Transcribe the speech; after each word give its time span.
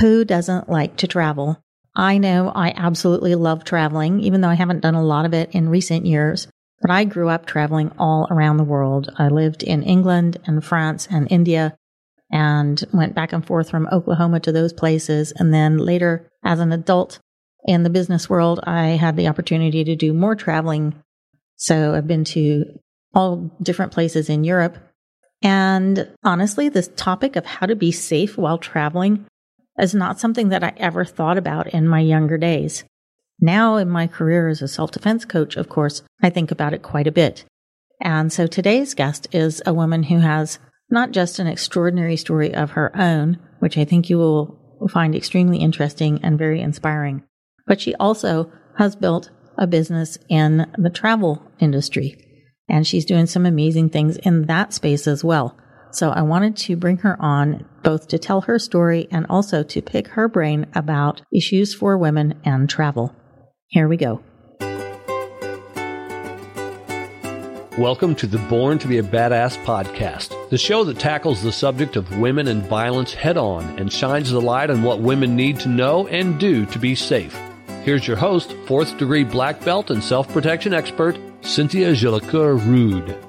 Who 0.00 0.24
doesn't 0.24 0.68
like 0.68 0.96
to 0.98 1.06
travel? 1.06 1.60
I 1.96 2.18
know 2.18 2.52
I 2.54 2.72
absolutely 2.76 3.34
love 3.34 3.64
traveling, 3.64 4.20
even 4.20 4.40
though 4.40 4.48
I 4.48 4.54
haven't 4.54 4.80
done 4.80 4.94
a 4.94 5.02
lot 5.02 5.24
of 5.24 5.34
it 5.34 5.50
in 5.52 5.68
recent 5.68 6.06
years. 6.06 6.46
But 6.80 6.92
I 6.92 7.02
grew 7.02 7.28
up 7.28 7.46
traveling 7.46 7.90
all 7.98 8.28
around 8.30 8.56
the 8.58 8.64
world. 8.64 9.10
I 9.18 9.28
lived 9.28 9.64
in 9.64 9.82
England 9.82 10.38
and 10.46 10.64
France 10.64 11.08
and 11.10 11.26
India 11.30 11.76
and 12.30 12.82
went 12.92 13.16
back 13.16 13.32
and 13.32 13.44
forth 13.44 13.70
from 13.70 13.88
Oklahoma 13.90 14.38
to 14.40 14.52
those 14.52 14.72
places. 14.72 15.32
And 15.34 15.52
then 15.52 15.78
later, 15.78 16.30
as 16.44 16.60
an 16.60 16.70
adult 16.70 17.18
in 17.64 17.82
the 17.82 17.90
business 17.90 18.30
world, 18.30 18.60
I 18.62 18.90
had 18.90 19.16
the 19.16 19.26
opportunity 19.26 19.82
to 19.82 19.96
do 19.96 20.12
more 20.12 20.36
traveling. 20.36 20.94
So 21.56 21.94
I've 21.94 22.06
been 22.06 22.24
to 22.26 22.64
all 23.14 23.50
different 23.60 23.90
places 23.90 24.28
in 24.28 24.44
Europe. 24.44 24.78
And 25.42 26.08
honestly, 26.22 26.68
this 26.68 26.90
topic 26.94 27.34
of 27.34 27.44
how 27.44 27.66
to 27.66 27.74
be 27.74 27.90
safe 27.90 28.38
while 28.38 28.58
traveling 28.58 29.26
is 29.78 29.94
not 29.94 30.20
something 30.20 30.48
that 30.48 30.64
I 30.64 30.72
ever 30.76 31.04
thought 31.04 31.38
about 31.38 31.68
in 31.68 31.88
my 31.88 32.00
younger 32.00 32.38
days. 32.38 32.84
Now, 33.40 33.76
in 33.76 33.88
my 33.88 34.06
career 34.06 34.48
as 34.48 34.62
a 34.62 34.68
self 34.68 34.90
defense 34.90 35.24
coach, 35.24 35.56
of 35.56 35.68
course, 35.68 36.02
I 36.22 36.30
think 36.30 36.50
about 36.50 36.74
it 36.74 36.82
quite 36.82 37.06
a 37.06 37.12
bit. 37.12 37.44
And 38.00 38.32
so 38.32 38.46
today's 38.46 38.94
guest 38.94 39.28
is 39.32 39.62
a 39.66 39.74
woman 39.74 40.04
who 40.04 40.18
has 40.18 40.58
not 40.90 41.10
just 41.10 41.38
an 41.38 41.46
extraordinary 41.46 42.16
story 42.16 42.54
of 42.54 42.72
her 42.72 42.96
own, 42.98 43.38
which 43.58 43.76
I 43.76 43.84
think 43.84 44.08
you 44.08 44.18
will 44.18 44.58
find 44.90 45.14
extremely 45.14 45.58
interesting 45.58 46.20
and 46.22 46.38
very 46.38 46.60
inspiring, 46.60 47.24
but 47.66 47.80
she 47.80 47.94
also 47.96 48.50
has 48.78 48.96
built 48.96 49.30
a 49.56 49.66
business 49.66 50.18
in 50.28 50.70
the 50.78 50.90
travel 50.90 51.42
industry. 51.58 52.24
And 52.68 52.86
she's 52.86 53.04
doing 53.04 53.26
some 53.26 53.46
amazing 53.46 53.90
things 53.90 54.16
in 54.18 54.46
that 54.46 54.72
space 54.72 55.06
as 55.06 55.24
well. 55.24 55.56
So 55.98 56.10
I 56.10 56.22
wanted 56.22 56.56
to 56.58 56.76
bring 56.76 56.98
her 56.98 57.20
on 57.20 57.64
both 57.82 58.06
to 58.06 58.20
tell 58.20 58.42
her 58.42 58.60
story 58.60 59.08
and 59.10 59.26
also 59.28 59.64
to 59.64 59.82
pick 59.82 60.06
her 60.06 60.28
brain 60.28 60.66
about 60.72 61.22
issues 61.34 61.74
for 61.74 61.98
women 61.98 62.40
and 62.44 62.70
travel. 62.70 63.12
Here 63.66 63.88
we 63.88 63.96
go. 63.96 64.22
Welcome 67.76 68.14
to 68.14 68.28
the 68.28 68.38
Born 68.48 68.78
to 68.78 68.86
be 68.86 68.98
a 68.98 69.02
Badass 69.02 69.60
podcast, 69.64 70.50
the 70.50 70.56
show 70.56 70.84
that 70.84 71.00
tackles 71.00 71.42
the 71.42 71.50
subject 71.50 71.96
of 71.96 72.20
women 72.20 72.46
and 72.46 72.62
violence 72.62 73.12
head 73.12 73.36
on 73.36 73.64
and 73.76 73.92
shines 73.92 74.30
the 74.30 74.40
light 74.40 74.70
on 74.70 74.84
what 74.84 75.00
women 75.00 75.34
need 75.34 75.58
to 75.58 75.68
know 75.68 76.06
and 76.06 76.38
do 76.38 76.64
to 76.66 76.78
be 76.78 76.94
safe. 76.94 77.36
Here's 77.82 78.06
your 78.06 78.18
host, 78.18 78.54
fourth 78.68 78.96
degree 78.98 79.24
black 79.24 79.64
belt 79.64 79.90
and 79.90 80.04
self 80.04 80.28
protection 80.28 80.72
expert, 80.72 81.18
Cynthia 81.40 81.90
Jolicoeur 81.90 82.64
Rude. 82.64 83.27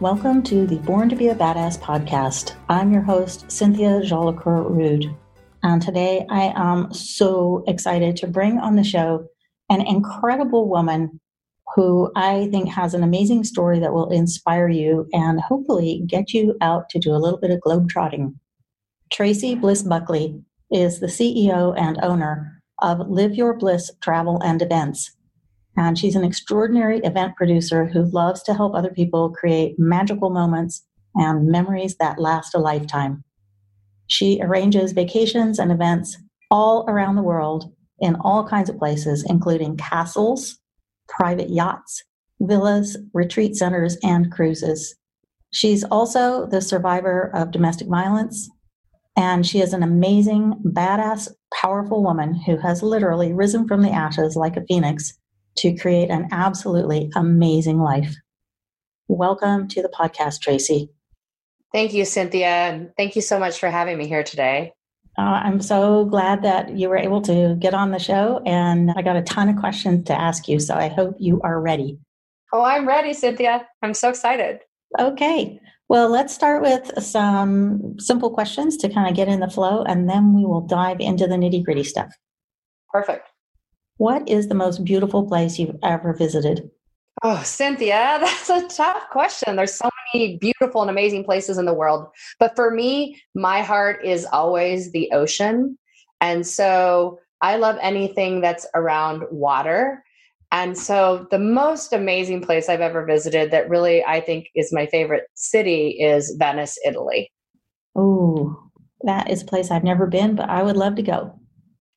Welcome 0.00 0.42
to 0.44 0.66
the 0.66 0.78
Born 0.78 1.08
to 1.08 1.14
be 1.14 1.28
a 1.28 1.36
Badass 1.36 1.78
podcast. 1.78 2.56
I'm 2.68 2.92
your 2.92 3.00
host, 3.00 3.48
Cynthia 3.50 4.00
Jolicoeur 4.00 4.68
Rude. 4.68 5.14
And 5.62 5.80
today 5.80 6.26
I 6.28 6.52
am 6.56 6.92
so 6.92 7.62
excited 7.68 8.16
to 8.16 8.26
bring 8.26 8.58
on 8.58 8.74
the 8.74 8.82
show 8.82 9.28
an 9.70 9.86
incredible 9.86 10.68
woman 10.68 11.20
who 11.76 12.10
I 12.16 12.48
think 12.50 12.70
has 12.70 12.94
an 12.94 13.04
amazing 13.04 13.44
story 13.44 13.78
that 13.78 13.92
will 13.92 14.10
inspire 14.10 14.68
you 14.68 15.08
and 15.12 15.40
hopefully 15.40 16.02
get 16.08 16.34
you 16.34 16.56
out 16.60 16.88
to 16.88 16.98
do 16.98 17.12
a 17.12 17.22
little 17.22 17.38
bit 17.38 17.52
of 17.52 17.60
globetrotting. 17.60 18.34
Tracy 19.12 19.54
Bliss 19.54 19.84
Buckley 19.84 20.42
is 20.72 20.98
the 20.98 21.06
CEO 21.06 21.72
and 21.78 22.00
owner 22.02 22.60
of 22.82 23.08
Live 23.08 23.36
Your 23.36 23.54
Bliss 23.54 23.92
Travel 24.02 24.42
and 24.42 24.60
Events. 24.60 25.12
And 25.76 25.98
she's 25.98 26.14
an 26.14 26.24
extraordinary 26.24 26.98
event 27.00 27.36
producer 27.36 27.86
who 27.86 28.04
loves 28.04 28.42
to 28.44 28.54
help 28.54 28.74
other 28.74 28.90
people 28.90 29.30
create 29.30 29.74
magical 29.78 30.30
moments 30.30 30.84
and 31.14 31.48
memories 31.48 31.96
that 31.96 32.18
last 32.18 32.54
a 32.54 32.58
lifetime. 32.58 33.24
She 34.06 34.40
arranges 34.42 34.92
vacations 34.92 35.58
and 35.58 35.72
events 35.72 36.16
all 36.50 36.84
around 36.88 37.16
the 37.16 37.22
world 37.22 37.72
in 37.98 38.16
all 38.16 38.46
kinds 38.46 38.68
of 38.68 38.78
places, 38.78 39.24
including 39.28 39.76
castles, 39.76 40.58
private 41.08 41.50
yachts, 41.50 42.02
villas, 42.40 42.96
retreat 43.12 43.56
centers, 43.56 43.96
and 44.02 44.30
cruises. 44.30 44.94
She's 45.52 45.84
also 45.84 46.46
the 46.46 46.60
survivor 46.60 47.30
of 47.34 47.52
domestic 47.52 47.88
violence, 47.88 48.50
and 49.16 49.46
she 49.46 49.60
is 49.60 49.72
an 49.72 49.82
amazing, 49.82 50.54
badass, 50.64 51.28
powerful 51.52 52.02
woman 52.02 52.34
who 52.34 52.56
has 52.56 52.82
literally 52.82 53.32
risen 53.32 53.66
from 53.68 53.82
the 53.82 53.90
ashes 53.90 54.34
like 54.34 54.56
a 54.56 54.64
phoenix 54.66 55.14
to 55.56 55.76
create 55.76 56.10
an 56.10 56.28
absolutely 56.32 57.10
amazing 57.14 57.78
life. 57.78 58.14
Welcome 59.08 59.68
to 59.68 59.82
the 59.82 59.88
podcast, 59.88 60.40
Tracy. 60.40 60.90
Thank 61.72 61.92
you, 61.92 62.04
Cynthia. 62.04 62.88
Thank 62.96 63.16
you 63.16 63.22
so 63.22 63.38
much 63.38 63.58
for 63.58 63.68
having 63.68 63.98
me 63.98 64.06
here 64.06 64.22
today. 64.22 64.72
Uh, 65.16 65.40
I'm 65.44 65.60
so 65.60 66.04
glad 66.06 66.42
that 66.42 66.76
you 66.76 66.88
were 66.88 66.96
able 66.96 67.20
to 67.22 67.56
get 67.60 67.74
on 67.74 67.90
the 67.90 67.98
show, 67.98 68.42
and 68.44 68.92
I 68.96 69.02
got 69.02 69.16
a 69.16 69.22
ton 69.22 69.48
of 69.48 69.56
questions 69.56 70.04
to 70.06 70.12
ask 70.12 70.48
you. 70.48 70.58
So 70.58 70.74
I 70.74 70.88
hope 70.88 71.16
you 71.18 71.40
are 71.42 71.60
ready. 71.60 71.98
Oh, 72.52 72.62
I'm 72.62 72.86
ready, 72.86 73.12
Cynthia. 73.12 73.66
I'm 73.82 73.94
so 73.94 74.08
excited. 74.08 74.60
Okay. 74.98 75.60
Well, 75.88 76.08
let's 76.08 76.34
start 76.34 76.62
with 76.62 76.90
some 77.02 77.98
simple 77.98 78.30
questions 78.30 78.76
to 78.78 78.88
kind 78.88 79.08
of 79.08 79.14
get 79.14 79.28
in 79.28 79.40
the 79.40 79.50
flow, 79.50 79.82
and 79.82 80.08
then 80.08 80.34
we 80.34 80.44
will 80.44 80.62
dive 80.62 81.00
into 81.00 81.26
the 81.26 81.34
nitty 81.34 81.64
gritty 81.64 81.84
stuff. 81.84 82.12
Perfect. 82.90 83.28
What 83.96 84.28
is 84.28 84.48
the 84.48 84.54
most 84.54 84.84
beautiful 84.84 85.26
place 85.26 85.58
you've 85.58 85.76
ever 85.82 86.12
visited? 86.14 86.70
Oh, 87.22 87.42
Cynthia, 87.44 88.18
that's 88.20 88.50
a 88.50 88.66
tough 88.68 89.08
question. 89.10 89.56
There's 89.56 89.74
so 89.74 89.88
many 90.12 90.36
beautiful 90.38 90.82
and 90.82 90.90
amazing 90.90 91.24
places 91.24 91.58
in 91.58 91.66
the 91.66 91.74
world. 91.74 92.08
But 92.38 92.56
for 92.56 92.70
me, 92.70 93.20
my 93.34 93.62
heart 93.62 94.04
is 94.04 94.26
always 94.26 94.92
the 94.92 95.10
ocean. 95.12 95.78
And 96.20 96.46
so 96.46 97.18
I 97.40 97.56
love 97.56 97.76
anything 97.80 98.40
that's 98.40 98.66
around 98.74 99.24
water. 99.30 100.02
And 100.50 100.76
so 100.78 101.26
the 101.30 101.38
most 101.38 101.92
amazing 101.92 102.42
place 102.42 102.68
I've 102.68 102.80
ever 102.80 103.04
visited 103.04 103.50
that 103.50 103.68
really 103.68 104.04
I 104.04 104.20
think 104.20 104.48
is 104.54 104.72
my 104.72 104.86
favorite 104.86 105.24
city 105.34 106.00
is 106.00 106.36
Venice, 106.38 106.78
Italy. 106.86 107.30
Oh, 107.96 108.70
that 109.02 109.30
is 109.30 109.42
a 109.42 109.46
place 109.46 109.70
I've 109.70 109.84
never 109.84 110.06
been, 110.06 110.34
but 110.34 110.48
I 110.48 110.62
would 110.62 110.76
love 110.76 110.94
to 110.96 111.02
go. 111.02 111.38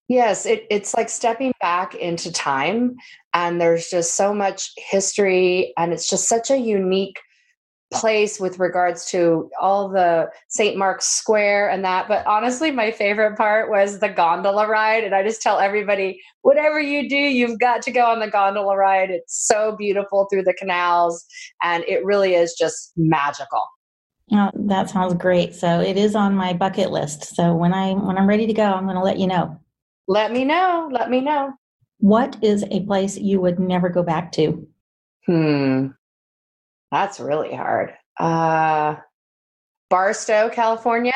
Yes, 0.07 0.45
it, 0.45 0.66
it's 0.69 0.94
like 0.94 1.09
stepping 1.09 1.51
back 1.59 1.94
into 1.95 2.31
time, 2.31 2.95
and 3.34 3.59
there's 3.59 3.90
just 3.90 4.16
so 4.16 4.34
much 4.34 4.72
history, 4.78 5.73
and 5.78 5.91
it's 5.91 6.09
just 6.09 6.29
such 6.29 6.50
a 6.50 6.57
unique 6.57 7.19
place 7.94 8.40
with 8.40 8.59
regards 8.59 9.06
to 9.12 9.50
all 9.62 9.90
the 9.90 10.29
St. 10.50 10.78
Mark's 10.78 11.07
Square 11.07 11.69
and 11.69 11.85
that. 11.85 12.07
But 12.07 12.25
honestly, 12.28 12.72
my 12.72 12.91
favorite 12.91 13.38
part 13.38 13.69
was 13.69 14.00
the 14.00 14.09
gondola 14.09 14.67
ride. 14.67 15.03
And 15.03 15.16
I 15.16 15.23
just 15.23 15.41
tell 15.41 15.59
everybody, 15.59 16.19
whatever 16.41 16.79
you 16.79 17.07
do, 17.07 17.16
you've 17.16 17.59
got 17.59 17.81
to 17.84 17.91
go 17.91 18.06
on 18.06 18.19
the 18.19 18.29
gondola 18.29 18.75
ride. 18.75 19.09
It's 19.09 19.47
so 19.47 19.75
beautiful 19.78 20.28
through 20.29 20.44
the 20.44 20.53
canals, 20.53 21.25
and 21.63 21.84
it 21.88 22.03
really 22.03 22.35
is 22.35 22.56
just 22.57 22.91
magical. 22.97 23.63
Oh, 24.34 24.51
that 24.53 24.90
sounds 24.90 25.13
great. 25.13 25.56
So 25.56 25.79
it 25.79 25.96
is 25.96 26.13
on 26.13 26.35
my 26.35 26.51
bucket 26.51 26.91
list. 26.91 27.35
So 27.35 27.56
when 27.56 27.73
I 27.73 27.94
when 27.94 28.17
I'm 28.17 28.28
ready 28.28 28.46
to 28.47 28.53
go, 28.53 28.63
I'm 28.63 28.84
going 28.84 28.97
to 28.97 29.03
let 29.03 29.19
you 29.19 29.28
know. 29.28 29.57
Let 30.07 30.31
me 30.31 30.45
know. 30.45 30.90
Let 30.91 31.09
me 31.09 31.22
know. 31.22 31.53
What 32.00 32.38
is 32.41 32.63
a 32.72 32.81
place 32.85 33.18
you 33.18 33.41
would 33.41 33.59
never 33.59 33.90
go 33.90 34.03
back 34.03 34.31
to? 34.34 34.68
Hmm. 35.25 35.88
That's 36.91 37.19
really 37.19 37.53
hard. 37.53 37.94
Uh 38.19 38.96
Barstow, 39.90 40.50
California. 40.50 41.13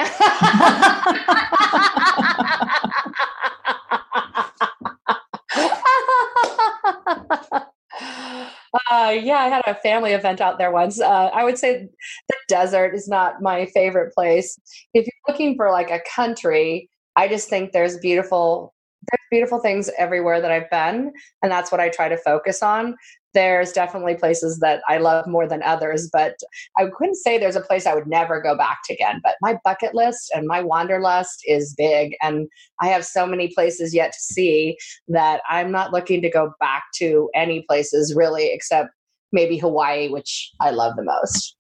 uh, 8.90 9.12
yeah, 9.22 9.40
I 9.40 9.50
had 9.50 9.62
a 9.68 9.76
family 9.76 10.12
event 10.14 10.40
out 10.40 10.58
there 10.58 10.72
once. 10.72 11.02
Uh, 11.02 11.30
I 11.34 11.44
would 11.44 11.58
say 11.58 11.90
the 12.30 12.36
desert 12.48 12.96
is 12.96 13.10
not 13.10 13.42
my 13.42 13.66
favorite 13.68 14.14
place. 14.14 14.58
If 14.94 15.06
you're 15.06 15.34
looking 15.34 15.56
for 15.56 15.70
like 15.72 15.92
a 15.92 16.02
country, 16.16 16.90
I 17.18 17.28
just 17.28 17.50
think 17.50 17.72
there's 17.74 17.98
beautiful 17.98 18.74
there's 19.10 19.28
beautiful 19.32 19.60
things 19.60 19.90
everywhere 19.98 20.42
that 20.42 20.52
I've 20.52 20.70
been, 20.70 21.12
and 21.42 21.52
that's 21.52 21.72
what 21.72 21.82
I 21.82 21.90
try 21.90 22.10
to 22.10 22.18
focus 22.18 22.62
on. 22.62 22.96
There's 23.34 23.72
definitely 23.72 24.16
places 24.16 24.60
that 24.60 24.82
I 24.90 24.98
love 24.98 25.26
more 25.26 25.48
than 25.48 25.64
others, 25.64 26.10
but 26.12 26.36
I 26.78 26.88
couldn't 26.98 27.16
say 27.16 27.38
there's 27.38 27.56
a 27.56 27.62
place 27.62 27.86
I 27.86 27.96
would 27.96 28.08
never 28.08 28.42
go 28.42 28.58
back 28.58 28.80
to 28.86 28.94
again. 28.94 29.22
But 29.24 29.36
my 29.42 29.58
bucket 29.64 29.96
list 29.96 30.32
and 30.36 30.48
my 30.48 30.62
wanderlust 30.62 31.42
is 31.48 31.74
big, 31.78 32.16
and 32.22 32.48
I 32.82 32.88
have 32.88 33.06
so 33.06 33.26
many 33.26 33.48
places 33.54 33.96
yet 33.96 34.12
to 34.12 34.20
see 34.20 34.78
that 35.08 35.42
I'm 35.50 35.72
not 35.72 35.94
looking 35.94 36.22
to 36.22 36.30
go 36.30 36.54
back 36.60 36.84
to 36.96 37.30
any 37.34 37.64
places 37.68 38.14
really, 38.16 38.52
except 38.54 38.90
maybe 39.32 39.58
Hawaii, 39.58 40.10
which 40.10 40.52
I 40.60 40.72
love 40.72 40.96
the 40.96 41.04
most. 41.04 41.56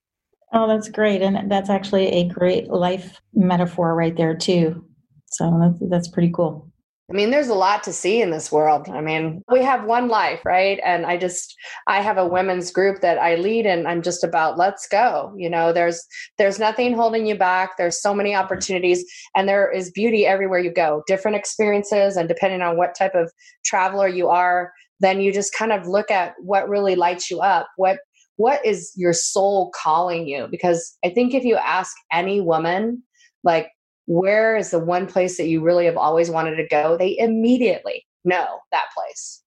Oh, 0.53 0.67
that's 0.67 0.89
great. 0.89 1.21
And 1.21 1.49
that's 1.49 1.69
actually 1.69 2.07
a 2.07 2.27
great 2.27 2.69
life 2.69 3.21
metaphor 3.33 3.95
right 3.95 4.15
there, 4.15 4.35
too. 4.35 4.85
So 5.27 5.57
that's, 5.61 5.89
that's 5.89 6.07
pretty 6.09 6.31
cool. 6.35 6.70
I 7.11 7.13
mean, 7.13 7.29
there's 7.29 7.49
a 7.49 7.53
lot 7.53 7.83
to 7.83 7.91
see 7.91 8.21
in 8.21 8.31
this 8.31 8.53
world. 8.53 8.87
I 8.87 9.01
mean, 9.01 9.43
we 9.51 9.61
have 9.63 9.83
one 9.83 10.07
life, 10.07 10.45
right? 10.45 10.79
And 10.81 11.05
I 11.05 11.17
just 11.17 11.53
I 11.85 12.01
have 12.01 12.17
a 12.17 12.25
women's 12.25 12.71
group 12.71 13.01
that 13.01 13.17
I 13.17 13.35
lead 13.35 13.65
and 13.65 13.85
I'm 13.85 14.01
just 14.01 14.23
about 14.23 14.57
let's 14.57 14.87
go. 14.87 15.33
You 15.35 15.49
know, 15.49 15.73
there's 15.73 16.01
there's 16.37 16.57
nothing 16.57 16.93
holding 16.93 17.25
you 17.25 17.35
back. 17.35 17.71
There's 17.77 18.01
so 18.01 18.13
many 18.13 18.33
opportunities 18.33 19.03
and 19.35 19.45
there 19.45 19.69
is 19.69 19.91
beauty 19.91 20.25
everywhere 20.25 20.59
you 20.59 20.71
go. 20.71 21.03
Different 21.05 21.35
experiences 21.35 22.15
and 22.15 22.29
depending 22.29 22.61
on 22.61 22.77
what 22.77 22.95
type 22.97 23.13
of 23.13 23.29
traveler 23.65 24.07
you 24.07 24.29
are, 24.29 24.71
then 25.01 25.19
you 25.19 25.33
just 25.33 25.53
kind 25.53 25.73
of 25.73 25.85
look 25.85 26.09
at 26.11 26.35
what 26.39 26.69
really 26.69 26.95
lights 26.95 27.29
you 27.29 27.41
up. 27.41 27.67
What 27.75 27.99
what 28.37 28.65
is 28.65 28.93
your 28.95 29.11
soul 29.11 29.69
calling 29.75 30.29
you? 30.29 30.47
Because 30.49 30.97
I 31.03 31.09
think 31.09 31.33
if 31.33 31.43
you 31.43 31.57
ask 31.57 31.93
any 32.09 32.39
woman 32.39 33.03
like 33.43 33.67
where 34.05 34.57
is 34.57 34.71
the 34.71 34.79
one 34.79 35.07
place 35.07 35.37
that 35.37 35.47
you 35.47 35.61
really 35.61 35.85
have 35.85 35.97
always 35.97 36.29
wanted 36.29 36.55
to 36.55 36.67
go? 36.67 36.97
They 36.97 37.17
immediately 37.17 38.05
know 38.25 38.59
that 38.71 38.85
place. 38.93 39.43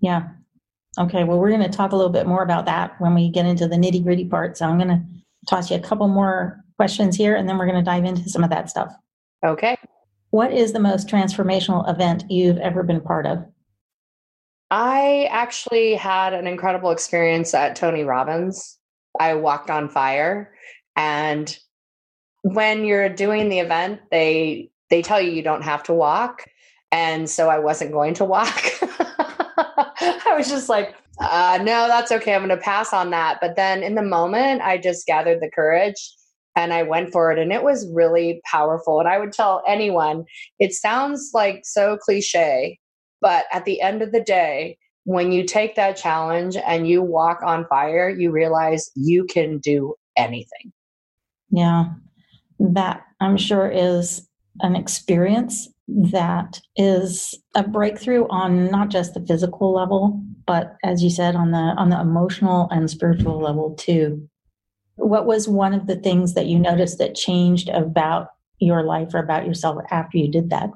Yeah. 0.00 0.28
Okay. 0.98 1.24
Well, 1.24 1.38
we're 1.38 1.50
going 1.50 1.62
to 1.62 1.68
talk 1.68 1.92
a 1.92 1.96
little 1.96 2.12
bit 2.12 2.26
more 2.26 2.42
about 2.42 2.66
that 2.66 2.98
when 3.00 3.14
we 3.14 3.30
get 3.30 3.46
into 3.46 3.68
the 3.68 3.76
nitty 3.76 4.02
gritty 4.02 4.24
part. 4.24 4.56
So 4.56 4.66
I'm 4.66 4.78
going 4.78 4.88
to 4.88 5.02
toss 5.48 5.70
you 5.70 5.76
a 5.76 5.80
couple 5.80 6.08
more 6.08 6.64
questions 6.76 7.16
here 7.16 7.36
and 7.36 7.48
then 7.48 7.58
we're 7.58 7.66
going 7.66 7.78
to 7.78 7.84
dive 7.84 8.04
into 8.04 8.28
some 8.28 8.44
of 8.44 8.50
that 8.50 8.70
stuff. 8.70 8.92
Okay. 9.44 9.76
What 10.30 10.52
is 10.52 10.72
the 10.72 10.80
most 10.80 11.08
transformational 11.08 11.88
event 11.88 12.24
you've 12.30 12.58
ever 12.58 12.82
been 12.82 13.00
part 13.00 13.26
of? 13.26 13.44
I 14.70 15.28
actually 15.30 15.94
had 15.94 16.34
an 16.34 16.46
incredible 16.46 16.90
experience 16.90 17.54
at 17.54 17.76
Tony 17.76 18.02
Robbins. 18.02 18.78
I 19.20 19.34
walked 19.34 19.70
on 19.70 19.88
fire 19.88 20.52
and 20.96 21.56
when 22.46 22.84
you're 22.84 23.08
doing 23.08 23.48
the 23.48 23.58
event, 23.58 24.00
they 24.10 24.70
they 24.88 25.02
tell 25.02 25.20
you 25.20 25.32
you 25.32 25.42
don't 25.42 25.64
have 25.64 25.82
to 25.84 25.92
walk, 25.92 26.44
and 26.92 27.28
so 27.28 27.48
I 27.48 27.58
wasn't 27.58 27.90
going 27.90 28.14
to 28.14 28.24
walk. 28.24 28.62
I 28.82 30.34
was 30.36 30.48
just 30.48 30.68
like, 30.68 30.94
uh, 31.20 31.58
no, 31.62 31.88
that's 31.88 32.12
okay. 32.12 32.34
I'm 32.34 32.46
going 32.46 32.56
to 32.56 32.62
pass 32.62 32.92
on 32.92 33.10
that. 33.10 33.38
But 33.40 33.56
then 33.56 33.82
in 33.82 33.96
the 33.96 34.02
moment, 34.02 34.62
I 34.62 34.78
just 34.78 35.06
gathered 35.06 35.40
the 35.40 35.50
courage 35.52 36.12
and 36.54 36.72
I 36.72 36.84
went 36.84 37.10
for 37.12 37.32
it, 37.32 37.38
and 37.38 37.52
it 37.52 37.62
was 37.64 37.90
really 37.92 38.40
powerful. 38.44 39.00
And 39.00 39.08
I 39.08 39.18
would 39.18 39.32
tell 39.32 39.62
anyone, 39.66 40.24
it 40.58 40.72
sounds 40.72 41.32
like 41.34 41.62
so 41.64 41.98
cliche, 41.98 42.78
but 43.20 43.46
at 43.52 43.64
the 43.64 43.80
end 43.82 44.02
of 44.02 44.12
the 44.12 44.22
day, 44.22 44.78
when 45.04 45.32
you 45.32 45.44
take 45.44 45.74
that 45.74 45.96
challenge 45.96 46.56
and 46.56 46.88
you 46.88 47.02
walk 47.02 47.40
on 47.42 47.66
fire, 47.66 48.08
you 48.08 48.30
realize 48.30 48.90
you 48.94 49.24
can 49.24 49.58
do 49.58 49.94
anything. 50.16 50.72
Yeah, 51.50 51.86
that 52.58 53.02
I'm 53.20 53.36
sure 53.36 53.70
is 53.70 54.28
an 54.60 54.76
experience 54.76 55.68
that 55.88 56.60
is 56.76 57.34
a 57.54 57.62
breakthrough 57.62 58.26
on 58.28 58.70
not 58.70 58.88
just 58.88 59.14
the 59.14 59.24
physical 59.24 59.72
level 59.72 60.20
but 60.46 60.76
as 60.84 61.02
you 61.02 61.10
said 61.10 61.34
on 61.34 61.50
the 61.50 61.58
on 61.58 61.90
the 61.90 62.00
emotional 62.00 62.68
and 62.70 62.88
spiritual 62.88 63.40
level 63.40 63.74
too. 63.74 64.28
What 64.94 65.26
was 65.26 65.48
one 65.48 65.74
of 65.74 65.86
the 65.86 65.96
things 65.96 66.34
that 66.34 66.46
you 66.46 66.58
noticed 66.58 66.98
that 66.98 67.14
changed 67.14 67.68
about 67.68 68.28
your 68.58 68.82
life 68.84 69.12
or 69.12 69.18
about 69.18 69.46
yourself 69.46 69.82
after 69.90 70.16
you 70.16 70.30
did 70.30 70.50
that? 70.50 70.70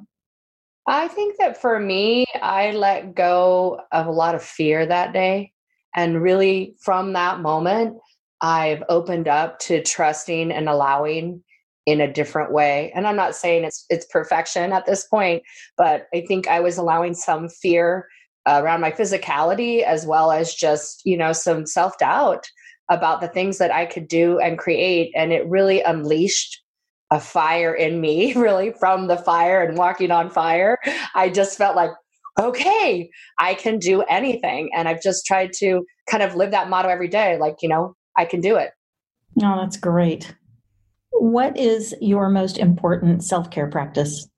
I 0.87 1.09
think 1.09 1.39
that 1.39 1.61
for 1.61 1.79
me 1.79 2.27
i 2.43 2.73
let 2.73 3.15
go 3.15 3.81
of 3.93 4.07
a 4.07 4.13
lot 4.13 4.35
of 4.35 4.43
fear 4.43 4.85
that 4.85 5.13
day. 5.13 5.53
And 5.95 6.23
really 6.23 6.75
from 6.81 7.13
that 7.15 7.41
moment 7.41 7.97
i've 8.41 8.83
opened 8.89 9.29
up 9.29 9.59
to 9.61 9.83
trusting 9.83 10.51
and 10.51 10.69
allowing 10.69 11.43
in 11.91 12.01
a 12.01 12.13
different 12.13 12.53
way. 12.53 12.93
And 12.95 13.05
I'm 13.05 13.17
not 13.17 13.35
saying 13.35 13.65
it's 13.65 13.85
it's 13.91 14.07
perfection 14.07 14.73
at 14.73 14.87
this 14.87 15.05
point, 15.05 15.43
but 15.77 16.07
I 16.15 16.21
think 16.21 16.47
I 16.47 16.61
was 16.61 16.79
allowing 16.79 17.15
some 17.15 17.49
fear 17.49 18.07
uh, 18.47 18.61
around 18.63 18.81
my 18.81 18.93
physicality 18.93 19.83
as 19.83 20.07
well 20.07 20.31
as 20.31 20.55
just, 20.55 21.03
you 21.05 21.17
know, 21.17 21.33
some 21.33 21.67
self-doubt 21.67 22.49
about 22.91 23.21
the 23.21 23.29
things 23.29 23.59
that 23.59 23.73
I 23.73 23.87
could 23.87 24.07
do 24.07 24.39
and 24.39 24.57
create 24.57 25.13
and 25.17 25.33
it 25.33 25.47
really 25.49 25.83
unleashed 25.83 26.63
a 27.11 27.19
fire 27.19 27.75
in 27.75 28.01
me 28.01 28.33
really 28.37 28.73
from 28.79 29.09
the 29.09 29.17
fire 29.17 29.61
and 29.61 29.77
walking 29.77 30.13
on 30.13 30.31
fire. 30.31 30.79
I 31.17 31.29
just 31.29 31.59
felt 31.59 31.75
like 31.75 31.91
okay, 32.39 33.11
I 33.39 33.55
can 33.55 33.79
do 33.79 34.03
anything 34.03 34.71
and 34.75 34.89
I've 34.89 35.03
just 35.03 35.27
tried 35.27 35.53
to 35.55 35.85
kind 36.09 36.23
of 36.23 36.37
live 36.37 36.53
that 36.53 36.71
motto 36.71 36.89
every 36.89 37.09
day 37.09 37.37
like, 37.37 37.57
you 37.61 37.69
know, 37.69 37.97
I 38.17 38.25
can 38.25 38.41
do 38.41 38.57
it. 38.57 38.71
Oh, 39.43 39.57
that's 39.61 39.77
great. 39.77 40.35
What 41.13 41.57
is 41.57 41.95
your 42.01 42.29
most 42.29 42.59
important 42.59 43.23
self 43.23 43.51
care 43.51 43.69
practice? 43.69 44.29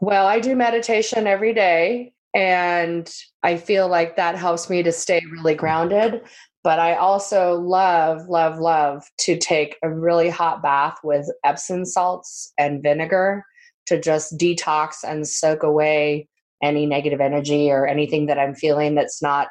Well, 0.00 0.26
I 0.26 0.40
do 0.40 0.56
meditation 0.56 1.26
every 1.26 1.54
day, 1.54 2.12
and 2.34 3.12
I 3.42 3.56
feel 3.56 3.88
like 3.88 4.16
that 4.16 4.36
helps 4.36 4.68
me 4.68 4.82
to 4.82 4.92
stay 4.92 5.20
really 5.30 5.54
grounded. 5.54 6.22
But 6.64 6.78
I 6.78 6.94
also 6.94 7.54
love, 7.54 8.28
love, 8.28 8.58
love 8.58 9.04
to 9.20 9.36
take 9.36 9.76
a 9.82 9.90
really 9.90 10.28
hot 10.28 10.62
bath 10.62 10.96
with 11.02 11.28
Epsom 11.44 11.84
salts 11.84 12.52
and 12.56 12.82
vinegar 12.82 13.44
to 13.86 14.00
just 14.00 14.38
detox 14.38 14.98
and 15.04 15.26
soak 15.26 15.64
away 15.64 16.28
any 16.62 16.86
negative 16.86 17.20
energy 17.20 17.70
or 17.70 17.86
anything 17.86 18.26
that 18.26 18.38
I'm 18.38 18.54
feeling 18.54 18.94
that's 18.94 19.20
not 19.20 19.48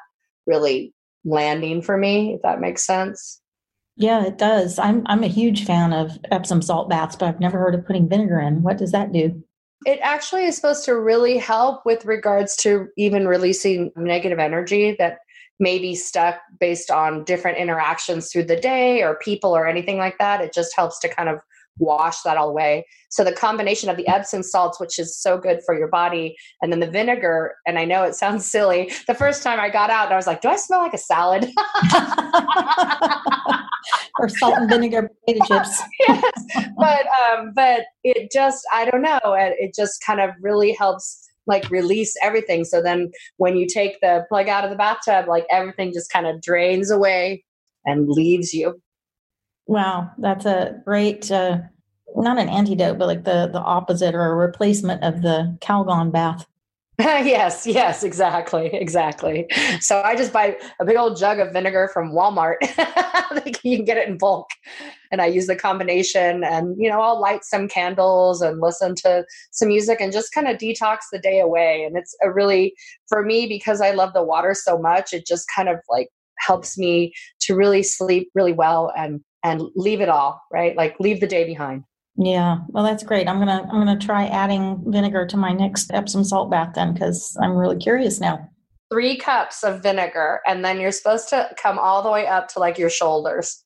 really 0.47 0.93
landing 1.25 1.81
for 1.81 1.97
me, 1.97 2.35
if 2.35 2.41
that 2.43 2.61
makes 2.61 2.85
sense. 2.85 3.40
Yeah, 4.01 4.25
it 4.25 4.39
does. 4.39 4.79
I'm 4.79 5.03
I'm 5.05 5.23
a 5.23 5.27
huge 5.27 5.63
fan 5.63 5.93
of 5.93 6.17
Epsom 6.31 6.63
salt 6.63 6.89
baths, 6.89 7.15
but 7.15 7.27
I've 7.27 7.39
never 7.39 7.59
heard 7.59 7.75
of 7.75 7.85
putting 7.85 8.09
vinegar 8.09 8.39
in. 8.39 8.63
What 8.63 8.79
does 8.79 8.91
that 8.93 9.11
do? 9.11 9.43
It 9.85 9.99
actually 10.01 10.45
is 10.45 10.55
supposed 10.55 10.85
to 10.85 10.99
really 10.99 11.37
help 11.37 11.85
with 11.85 12.03
regards 12.05 12.55
to 12.57 12.87
even 12.97 13.27
releasing 13.27 13.91
negative 13.95 14.39
energy 14.39 14.95
that 14.97 15.19
may 15.59 15.77
be 15.77 15.93
stuck 15.93 16.39
based 16.59 16.89
on 16.89 17.23
different 17.25 17.59
interactions 17.59 18.31
through 18.31 18.45
the 18.45 18.55
day 18.55 19.03
or 19.03 19.19
people 19.19 19.55
or 19.55 19.67
anything 19.67 19.97
like 19.97 20.17
that. 20.17 20.41
It 20.41 20.51
just 20.51 20.75
helps 20.75 20.99
to 20.99 21.09
kind 21.09 21.29
of 21.29 21.39
wash 21.77 22.21
that 22.21 22.37
all 22.37 22.49
away. 22.49 22.85
So 23.09 23.23
the 23.23 23.31
combination 23.31 23.89
of 23.89 23.97
the 23.97 24.07
Epsom 24.07 24.43
salts, 24.43 24.79
which 24.79 24.97
is 24.97 25.17
so 25.17 25.37
good 25.37 25.61
for 25.65 25.77
your 25.77 25.87
body, 25.87 26.35
and 26.61 26.71
then 26.71 26.79
the 26.79 26.89
vinegar, 26.89 27.55
and 27.67 27.77
I 27.77 27.85
know 27.85 28.03
it 28.03 28.15
sounds 28.15 28.45
silly. 28.51 28.91
The 29.07 29.15
first 29.15 29.43
time 29.43 29.59
I 29.59 29.69
got 29.69 29.89
out, 29.89 30.11
I 30.11 30.15
was 30.15 30.27
like, 30.27 30.41
do 30.41 30.49
I 30.49 30.55
smell 30.55 30.79
like 30.79 30.93
a 30.93 30.97
salad? 30.97 31.43
or 34.19 34.29
salt 34.29 34.55
and 34.57 34.69
vinegar 34.69 35.09
potato 35.25 35.45
chips. 35.47 35.81
yes. 36.07 36.31
But 36.77 37.05
um, 37.07 37.51
but 37.55 37.85
it 38.03 38.31
just 38.31 38.65
I 38.73 38.85
don't 38.85 39.01
know. 39.01 39.19
It 39.25 39.73
just 39.75 40.03
kind 40.05 40.19
of 40.19 40.31
really 40.41 40.73
helps 40.73 41.27
like 41.47 41.69
release 41.69 42.15
everything. 42.21 42.65
So 42.65 42.81
then 42.81 43.11
when 43.37 43.57
you 43.57 43.67
take 43.67 43.99
the 44.01 44.25
plug 44.29 44.47
out 44.47 44.63
of 44.63 44.69
the 44.69 44.75
bathtub, 44.75 45.27
like 45.27 45.45
everything 45.49 45.91
just 45.93 46.11
kind 46.11 46.27
of 46.27 46.41
drains 46.41 46.91
away 46.91 47.43
and 47.85 48.07
leaves 48.07 48.53
you. 48.53 48.81
Wow, 49.67 50.11
that's 50.17 50.45
a 50.45 50.81
great, 50.85 51.31
uh, 51.31 51.59
not 52.15 52.37
an 52.37 52.49
antidote, 52.49 52.97
but 52.97 53.07
like 53.07 53.23
the 53.23 53.49
the 53.51 53.59
opposite 53.59 54.15
or 54.15 54.25
a 54.25 54.35
replacement 54.35 55.03
of 55.03 55.21
the 55.21 55.57
Calgon 55.61 56.11
bath. 56.11 56.45
yes, 56.99 57.65
yes, 57.65 58.03
exactly, 58.03 58.67
exactly. 58.73 59.47
So 59.79 60.01
I 60.03 60.15
just 60.15 60.33
buy 60.33 60.57
a 60.79 60.85
big 60.85 60.97
old 60.97 61.17
jug 61.17 61.39
of 61.39 61.53
vinegar 61.53 61.89
from 61.93 62.11
Walmart. 62.11 62.57
you 63.63 63.77
can 63.77 63.85
get 63.85 63.97
it 63.97 64.07
in 64.07 64.17
bulk, 64.17 64.49
and 65.09 65.21
I 65.21 65.27
use 65.27 65.47
the 65.47 65.55
combination. 65.55 66.43
And 66.43 66.75
you 66.77 66.89
know, 66.89 67.01
I'll 67.01 67.19
light 67.19 67.43
some 67.43 67.67
candles 67.67 68.41
and 68.41 68.59
listen 68.59 68.93
to 68.95 69.25
some 69.51 69.69
music 69.69 69.99
and 70.01 70.11
just 70.11 70.33
kind 70.33 70.47
of 70.47 70.57
detox 70.57 70.97
the 71.11 71.19
day 71.19 71.39
away. 71.39 71.83
And 71.83 71.97
it's 71.97 72.15
a 72.21 72.31
really 72.31 72.75
for 73.07 73.23
me 73.23 73.47
because 73.47 73.81
I 73.81 73.91
love 73.91 74.13
the 74.13 74.23
water 74.23 74.53
so 74.53 74.77
much. 74.77 75.13
It 75.13 75.25
just 75.25 75.45
kind 75.55 75.69
of 75.69 75.77
like 75.89 76.09
helps 76.39 76.77
me 76.77 77.13
to 77.41 77.55
really 77.55 77.83
sleep 77.83 78.29
really 78.35 78.53
well 78.53 78.91
and 78.97 79.21
and 79.43 79.63
leave 79.75 80.01
it 80.01 80.09
all, 80.09 80.41
right? 80.51 80.75
Like 80.75 80.99
leave 80.99 81.19
the 81.19 81.27
day 81.27 81.45
behind. 81.45 81.83
Yeah, 82.17 82.59
well, 82.69 82.83
that's 82.83 83.03
great. 83.03 83.27
I'm 83.27 83.39
gonna 83.39 83.67
I'm 83.71 83.79
gonna 83.79 83.97
try 83.97 84.25
adding 84.25 84.83
vinegar 84.85 85.25
to 85.27 85.37
my 85.37 85.53
next 85.53 85.91
Epsom 85.93 86.23
salt 86.23 86.51
bath 86.51 86.73
then, 86.75 86.93
because 86.93 87.37
I'm 87.41 87.55
really 87.55 87.77
curious 87.77 88.19
now. 88.19 88.49
Three 88.91 89.17
cups 89.17 89.63
of 89.63 89.81
vinegar, 89.81 90.41
and 90.45 90.63
then 90.63 90.79
you're 90.79 90.91
supposed 90.91 91.29
to 91.29 91.49
come 91.61 91.79
all 91.79 92.03
the 92.03 92.11
way 92.11 92.27
up 92.27 92.49
to 92.49 92.59
like 92.59 92.77
your 92.77 92.89
shoulders. 92.89 93.63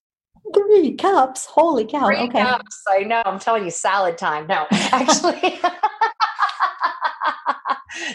Three 0.53 0.93
cups. 0.95 1.45
Holy 1.45 1.85
cow! 1.85 2.05
Three 2.05 2.17
okay. 2.17 2.43
cups. 2.43 2.83
I 2.87 2.99
know. 2.99 3.23
I'm 3.25 3.39
telling 3.39 3.65
you, 3.65 3.71
salad 3.71 4.17
time. 4.17 4.45
No, 4.47 4.67
actually. 4.71 5.59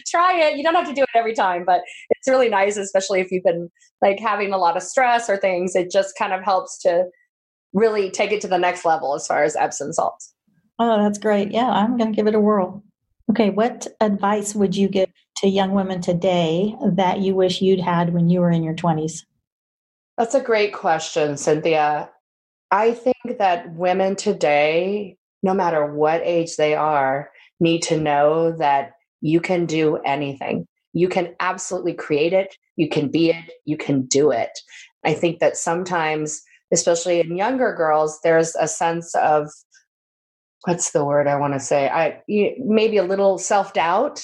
try 0.06 0.38
it. 0.40 0.56
You 0.56 0.62
don't 0.62 0.74
have 0.74 0.88
to 0.88 0.94
do 0.94 1.02
it 1.02 1.08
every 1.14 1.34
time, 1.34 1.64
but 1.64 1.80
it's 2.10 2.28
really 2.28 2.48
nice, 2.48 2.76
especially 2.76 3.20
if 3.20 3.30
you've 3.30 3.44
been 3.44 3.68
like 4.02 4.18
having 4.18 4.52
a 4.52 4.58
lot 4.58 4.76
of 4.76 4.82
stress 4.82 5.28
or 5.28 5.36
things. 5.36 5.74
It 5.74 5.90
just 5.90 6.16
kind 6.18 6.32
of 6.32 6.42
helps 6.42 6.78
to 6.82 7.04
really 7.72 8.10
take 8.10 8.32
it 8.32 8.40
to 8.42 8.48
the 8.48 8.58
next 8.58 8.84
level 8.84 9.14
as 9.14 9.26
far 9.26 9.44
as 9.44 9.56
Epsom 9.56 9.92
salts. 9.92 10.34
Oh, 10.78 11.02
that's 11.02 11.18
great. 11.18 11.52
Yeah, 11.52 11.68
I'm 11.68 11.96
going 11.96 12.12
to 12.12 12.16
give 12.16 12.26
it 12.26 12.34
a 12.34 12.40
whirl. 12.40 12.82
Okay, 13.30 13.50
what 13.50 13.86
advice 14.00 14.54
would 14.54 14.74
you 14.74 14.88
give 14.88 15.08
to 15.36 15.48
young 15.48 15.72
women 15.72 16.00
today 16.00 16.74
that 16.94 17.20
you 17.20 17.34
wish 17.34 17.62
you'd 17.62 17.80
had 17.80 18.12
when 18.12 18.28
you 18.28 18.40
were 18.40 18.50
in 18.50 18.62
your 18.62 18.74
20s? 18.74 19.20
That's 20.18 20.34
a 20.34 20.40
great 20.40 20.72
question, 20.72 21.36
Cynthia. 21.36 22.10
I 22.70 22.92
think 22.92 23.38
that 23.38 23.72
women 23.74 24.16
today, 24.16 25.16
no 25.42 25.54
matter 25.54 25.94
what 25.94 26.22
age 26.24 26.56
they 26.56 26.74
are, 26.74 27.30
need 27.60 27.82
to 27.84 28.00
know 28.00 28.52
that 28.52 28.92
you 29.20 29.40
can 29.40 29.66
do 29.66 29.96
anything. 30.04 30.66
You 30.92 31.08
can 31.08 31.34
absolutely 31.40 31.94
create 31.94 32.32
it, 32.32 32.56
you 32.76 32.88
can 32.88 33.08
be 33.10 33.30
it, 33.30 33.52
you 33.64 33.76
can 33.76 34.06
do 34.06 34.30
it. 34.30 34.58
I 35.04 35.14
think 35.14 35.38
that 35.38 35.56
sometimes, 35.56 36.42
especially 36.72 37.20
in 37.20 37.36
younger 37.36 37.74
girls, 37.74 38.18
there's 38.22 38.54
a 38.56 38.68
sense 38.68 39.14
of 39.14 39.48
what's 40.64 40.90
the 40.90 41.04
word 41.04 41.26
I 41.26 41.36
want 41.36 41.54
to 41.54 41.60
say? 41.60 41.88
I 41.88 42.22
maybe 42.58 42.98
a 42.98 43.04
little 43.04 43.38
self 43.38 43.72
doubt, 43.72 44.22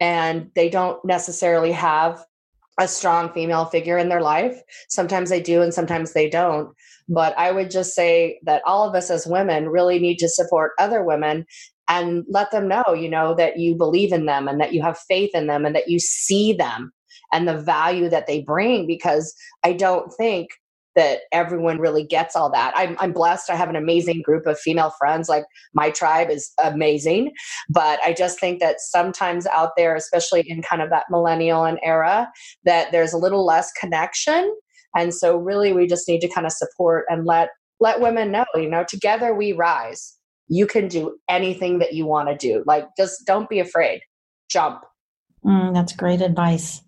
and 0.00 0.50
they 0.54 0.68
don't 0.68 1.02
necessarily 1.04 1.72
have 1.72 2.24
a 2.78 2.86
strong 2.86 3.32
female 3.32 3.64
figure 3.64 3.96
in 3.96 4.08
their 4.08 4.20
life. 4.20 4.60
Sometimes 4.88 5.30
they 5.30 5.40
do, 5.40 5.62
and 5.62 5.72
sometimes 5.72 6.12
they 6.12 6.28
don't. 6.28 6.74
But 7.08 7.38
I 7.38 7.52
would 7.52 7.70
just 7.70 7.94
say 7.94 8.40
that 8.44 8.62
all 8.66 8.88
of 8.88 8.94
us 8.94 9.10
as 9.10 9.26
women 9.26 9.68
really 9.68 9.98
need 9.98 10.18
to 10.18 10.28
support 10.28 10.72
other 10.78 11.04
women 11.04 11.46
and 11.88 12.24
let 12.28 12.50
them 12.50 12.68
know, 12.68 12.84
you 12.94 13.08
know, 13.08 13.34
that 13.34 13.58
you 13.58 13.76
believe 13.76 14.12
in 14.12 14.26
them 14.26 14.48
and 14.48 14.60
that 14.60 14.74
you 14.74 14.82
have 14.82 14.98
faith 15.08 15.30
in 15.34 15.46
them 15.46 15.64
and 15.64 15.74
that 15.76 15.88
you 15.88 16.00
see 16.00 16.52
them 16.52 16.92
and 17.32 17.46
the 17.46 17.56
value 17.56 18.08
that 18.08 18.26
they 18.26 18.42
bring 18.42 18.86
because 18.86 19.34
I 19.64 19.72
don't 19.72 20.12
think 20.14 20.50
that 20.96 21.20
everyone 21.30 21.78
really 21.78 22.04
gets 22.04 22.34
all 22.34 22.50
that. 22.50 22.72
I'm, 22.74 22.96
I'm 22.98 23.12
blessed. 23.12 23.50
I 23.50 23.54
have 23.54 23.68
an 23.68 23.76
amazing 23.76 24.22
group 24.22 24.46
of 24.46 24.58
female 24.58 24.92
friends. 24.98 25.28
Like 25.28 25.44
my 25.74 25.90
tribe 25.90 26.30
is 26.30 26.50
amazing. 26.64 27.32
But 27.68 28.00
I 28.02 28.12
just 28.12 28.40
think 28.40 28.60
that 28.60 28.80
sometimes 28.80 29.46
out 29.46 29.72
there, 29.76 29.94
especially 29.94 30.42
in 30.46 30.62
kind 30.62 30.82
of 30.82 30.90
that 30.90 31.04
millennial 31.10 31.64
and 31.64 31.78
era, 31.82 32.32
that 32.64 32.90
there's 32.92 33.12
a 33.12 33.18
little 33.18 33.44
less 33.44 33.70
connection. 33.72 34.52
And 34.96 35.14
so 35.14 35.36
really 35.36 35.72
we 35.72 35.86
just 35.86 36.08
need 36.08 36.20
to 36.20 36.28
kind 36.28 36.46
of 36.46 36.52
support 36.52 37.04
and 37.08 37.26
let 37.26 37.50
let 37.78 38.00
women 38.00 38.32
know, 38.32 38.46
you 38.54 38.70
know, 38.70 38.84
together 38.88 39.34
we 39.34 39.52
rise. 39.52 40.16
You 40.48 40.66
can 40.66 40.88
do 40.88 41.18
anything 41.28 41.78
that 41.80 41.92
you 41.92 42.06
want 42.06 42.28
to 42.30 42.36
do. 42.36 42.64
Like 42.66 42.88
just 42.96 43.26
don't 43.26 43.50
be 43.50 43.60
afraid. 43.60 44.00
Jump. 44.48 44.82
Mm, 45.44 45.74
that's 45.74 45.92
great 45.92 46.22
advice. 46.22 46.80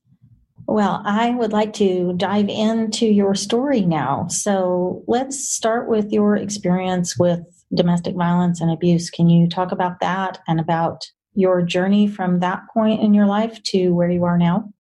Well, 0.71 1.01
I 1.07 1.31
would 1.31 1.51
like 1.51 1.73
to 1.75 2.13
dive 2.19 2.51
into 2.51 3.07
your 3.07 3.35
story 3.35 3.81
now. 3.81 4.27
So 4.29 5.03
let's 5.09 5.51
start 5.51 5.89
with 5.89 6.13
your 6.13 6.37
experience 6.37 7.19
with 7.19 7.41
domestic 7.73 8.15
violence 8.15 8.61
and 8.61 8.71
abuse. 8.71 9.09
Can 9.09 9.31
you 9.31 9.49
talk 9.49 9.73
about 9.73 10.01
that 10.01 10.41
and 10.47 10.61
about 10.61 11.07
your 11.33 11.63
journey 11.63 12.07
from 12.07 12.41
that 12.41 12.65
point 12.75 13.01
in 13.01 13.15
your 13.15 13.25
life 13.25 13.63
to 13.63 13.95
where 13.95 14.11
you 14.11 14.25
are 14.25 14.37
now? 14.37 14.71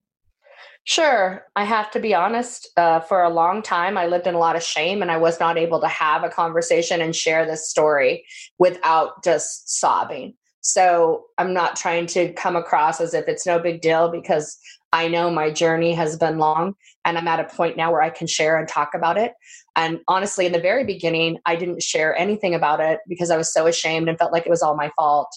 Sure. 0.84 1.46
I 1.56 1.64
have 1.64 1.90
to 1.92 2.00
be 2.00 2.14
honest. 2.14 2.68
Uh, 2.76 3.00
for 3.00 3.22
a 3.22 3.30
long 3.30 3.62
time, 3.62 3.96
I 3.96 4.08
lived 4.08 4.26
in 4.26 4.34
a 4.34 4.38
lot 4.38 4.56
of 4.56 4.62
shame 4.62 5.00
and 5.00 5.10
I 5.10 5.16
was 5.16 5.40
not 5.40 5.56
able 5.56 5.80
to 5.80 5.88
have 5.88 6.22
a 6.22 6.28
conversation 6.28 7.00
and 7.00 7.16
share 7.16 7.46
this 7.46 7.70
story 7.70 8.26
without 8.58 9.24
just 9.24 9.80
sobbing. 9.80 10.34
So 10.60 11.24
I'm 11.38 11.54
not 11.54 11.76
trying 11.76 12.06
to 12.08 12.30
come 12.34 12.56
across 12.56 13.00
as 13.00 13.14
if 13.14 13.26
it's 13.26 13.46
no 13.46 13.58
big 13.58 13.80
deal 13.80 14.10
because 14.10 14.58
I 14.92 15.08
know 15.08 15.30
my 15.30 15.50
journey 15.50 15.92
has 15.94 16.16
been 16.16 16.38
long 16.38 16.74
and 17.04 17.18
I'm 17.18 17.28
at 17.28 17.40
a 17.40 17.44
point 17.44 17.76
now 17.76 17.92
where 17.92 18.02
I 18.02 18.10
can 18.10 18.26
share 18.26 18.58
and 18.58 18.66
talk 18.66 18.90
about 18.94 19.18
it. 19.18 19.32
And 19.76 20.00
honestly, 20.08 20.46
in 20.46 20.52
the 20.52 20.60
very 20.60 20.84
beginning, 20.84 21.38
I 21.46 21.56
didn't 21.56 21.82
share 21.82 22.16
anything 22.16 22.54
about 22.54 22.80
it 22.80 23.00
because 23.08 23.30
I 23.30 23.36
was 23.36 23.52
so 23.52 23.66
ashamed 23.66 24.08
and 24.08 24.18
felt 24.18 24.32
like 24.32 24.46
it 24.46 24.50
was 24.50 24.62
all 24.62 24.76
my 24.76 24.90
fault. 24.96 25.28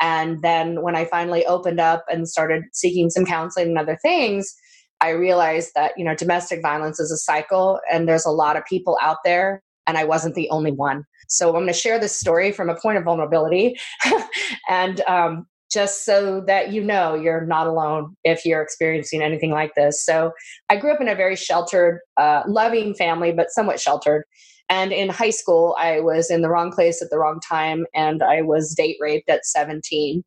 And 0.00 0.42
then 0.42 0.82
when 0.82 0.96
I 0.96 1.04
finally 1.04 1.46
opened 1.46 1.80
up 1.80 2.04
and 2.10 2.28
started 2.28 2.64
seeking 2.72 3.08
some 3.10 3.24
counseling 3.24 3.68
and 3.68 3.78
other 3.78 3.98
things, 4.02 4.54
I 5.00 5.10
realized 5.10 5.72
that, 5.74 5.92
you 5.96 6.04
know, 6.04 6.14
domestic 6.14 6.62
violence 6.62 6.98
is 7.00 7.10
a 7.10 7.16
cycle 7.16 7.80
and 7.90 8.08
there's 8.08 8.26
a 8.26 8.30
lot 8.30 8.56
of 8.56 8.64
people 8.64 8.98
out 9.00 9.18
there 9.24 9.62
and 9.86 9.96
I 9.96 10.04
wasn't 10.04 10.34
the 10.34 10.50
only 10.50 10.72
one. 10.72 11.04
So 11.28 11.48
I'm 11.48 11.54
going 11.54 11.66
to 11.66 11.72
share 11.72 11.98
this 11.98 12.18
story 12.18 12.52
from 12.52 12.68
a 12.70 12.76
point 12.76 12.98
of 12.98 13.04
vulnerability 13.04 13.78
and 14.68 15.00
um, 15.02 15.46
just 15.76 16.06
so 16.06 16.40
that 16.46 16.72
you 16.72 16.82
know 16.82 17.14
you're 17.14 17.44
not 17.44 17.66
alone 17.66 18.16
if 18.24 18.46
you're 18.46 18.62
experiencing 18.62 19.20
anything 19.20 19.50
like 19.50 19.74
this. 19.74 20.02
So 20.02 20.32
I 20.70 20.76
grew 20.76 20.90
up 20.90 21.02
in 21.02 21.08
a 21.08 21.14
very 21.14 21.36
sheltered, 21.36 22.00
uh, 22.16 22.44
loving 22.46 22.94
family, 22.94 23.30
but 23.30 23.50
somewhat 23.50 23.78
sheltered. 23.78 24.24
And 24.70 24.90
in 24.90 25.10
high 25.10 25.30
school, 25.30 25.76
I 25.78 26.00
was 26.00 26.30
in 26.30 26.40
the 26.40 26.48
wrong 26.48 26.72
place 26.72 27.02
at 27.02 27.10
the 27.10 27.18
wrong 27.18 27.40
time 27.46 27.84
and 27.94 28.22
I 28.22 28.40
was 28.40 28.74
date 28.74 28.96
raped 29.02 29.28
at 29.28 29.44
17. 29.44 30.24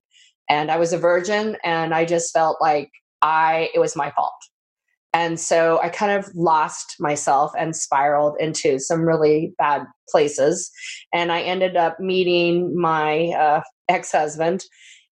And 0.51 0.69
I 0.69 0.77
was 0.77 0.93
a 0.93 0.99
virgin 0.99 1.57
and 1.63 1.95
I 1.95 2.05
just 2.05 2.31
felt 2.31 2.57
like 2.61 2.91
I, 3.23 3.71
it 3.73 3.79
was 3.79 3.95
my 3.95 4.11
fault. 4.11 4.37
And 5.13 5.39
so 5.39 5.79
I 5.81 5.89
kind 5.89 6.11
of 6.11 6.29
lost 6.35 6.95
myself 6.99 7.53
and 7.57 7.75
spiraled 7.75 8.35
into 8.39 8.77
some 8.77 9.01
really 9.01 9.51
bad 9.57 9.81
places. 10.11 10.69
And 11.11 11.31
I 11.31 11.41
ended 11.41 11.75
up 11.75 11.99
meeting 11.99 12.79
my 12.79 13.29
uh, 13.29 13.61
ex 13.89 14.11
husband 14.11 14.63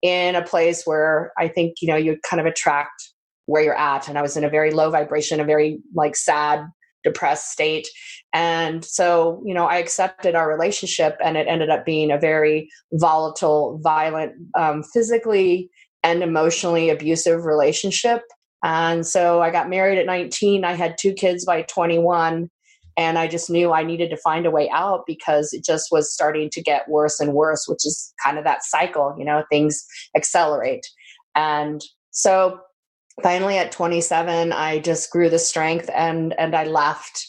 in 0.02 0.34
a 0.34 0.44
place 0.44 0.82
where 0.84 1.32
I 1.38 1.48
think, 1.48 1.76
you 1.80 1.88
know, 1.88 1.96
you 1.96 2.18
kind 2.28 2.40
of 2.40 2.46
attract 2.46 3.12
where 3.46 3.62
you're 3.62 3.78
at. 3.78 4.08
And 4.08 4.18
I 4.18 4.22
was 4.22 4.36
in 4.36 4.44
a 4.44 4.50
very 4.50 4.72
low 4.72 4.90
vibration, 4.90 5.40
a 5.40 5.44
very 5.44 5.80
like 5.94 6.16
sad, 6.16 6.64
depressed 7.04 7.50
state. 7.50 7.88
And 8.32 8.84
so, 8.84 9.42
you 9.44 9.54
know, 9.54 9.66
I 9.66 9.76
accepted 9.76 10.34
our 10.34 10.48
relationship 10.48 11.16
and 11.22 11.36
it 11.36 11.46
ended 11.48 11.70
up 11.70 11.84
being 11.84 12.10
a 12.10 12.18
very 12.18 12.68
volatile, 12.92 13.80
violent, 13.82 14.34
um, 14.58 14.82
physically 14.82 15.70
and 16.02 16.22
emotionally 16.22 16.90
abusive 16.90 17.44
relationship. 17.44 18.22
And 18.64 19.06
so 19.06 19.42
I 19.42 19.50
got 19.50 19.68
married 19.68 19.98
at 19.98 20.06
19. 20.06 20.64
I 20.64 20.72
had 20.74 20.96
two 20.98 21.12
kids 21.12 21.44
by 21.44 21.62
21. 21.62 22.48
And 22.96 23.18
I 23.18 23.26
just 23.26 23.48
knew 23.48 23.72
I 23.72 23.82
needed 23.82 24.10
to 24.10 24.16
find 24.16 24.46
a 24.46 24.50
way 24.50 24.68
out 24.70 25.04
because 25.06 25.52
it 25.52 25.64
just 25.64 25.88
was 25.90 26.12
starting 26.12 26.50
to 26.50 26.62
get 26.62 26.88
worse 26.88 27.20
and 27.20 27.32
worse, 27.32 27.66
which 27.66 27.86
is 27.86 28.12
kind 28.22 28.38
of 28.38 28.44
that 28.44 28.64
cycle, 28.64 29.14
you 29.18 29.24
know, 29.24 29.44
things 29.50 29.84
accelerate. 30.16 30.86
And 31.34 31.80
so 32.10 32.60
finally 33.22 33.56
at 33.56 33.72
27, 33.72 34.52
I 34.52 34.78
just 34.80 35.10
grew 35.10 35.28
the 35.28 35.38
strength 35.38 35.88
and 35.94 36.34
and 36.38 36.54
I 36.54 36.64
left. 36.64 37.26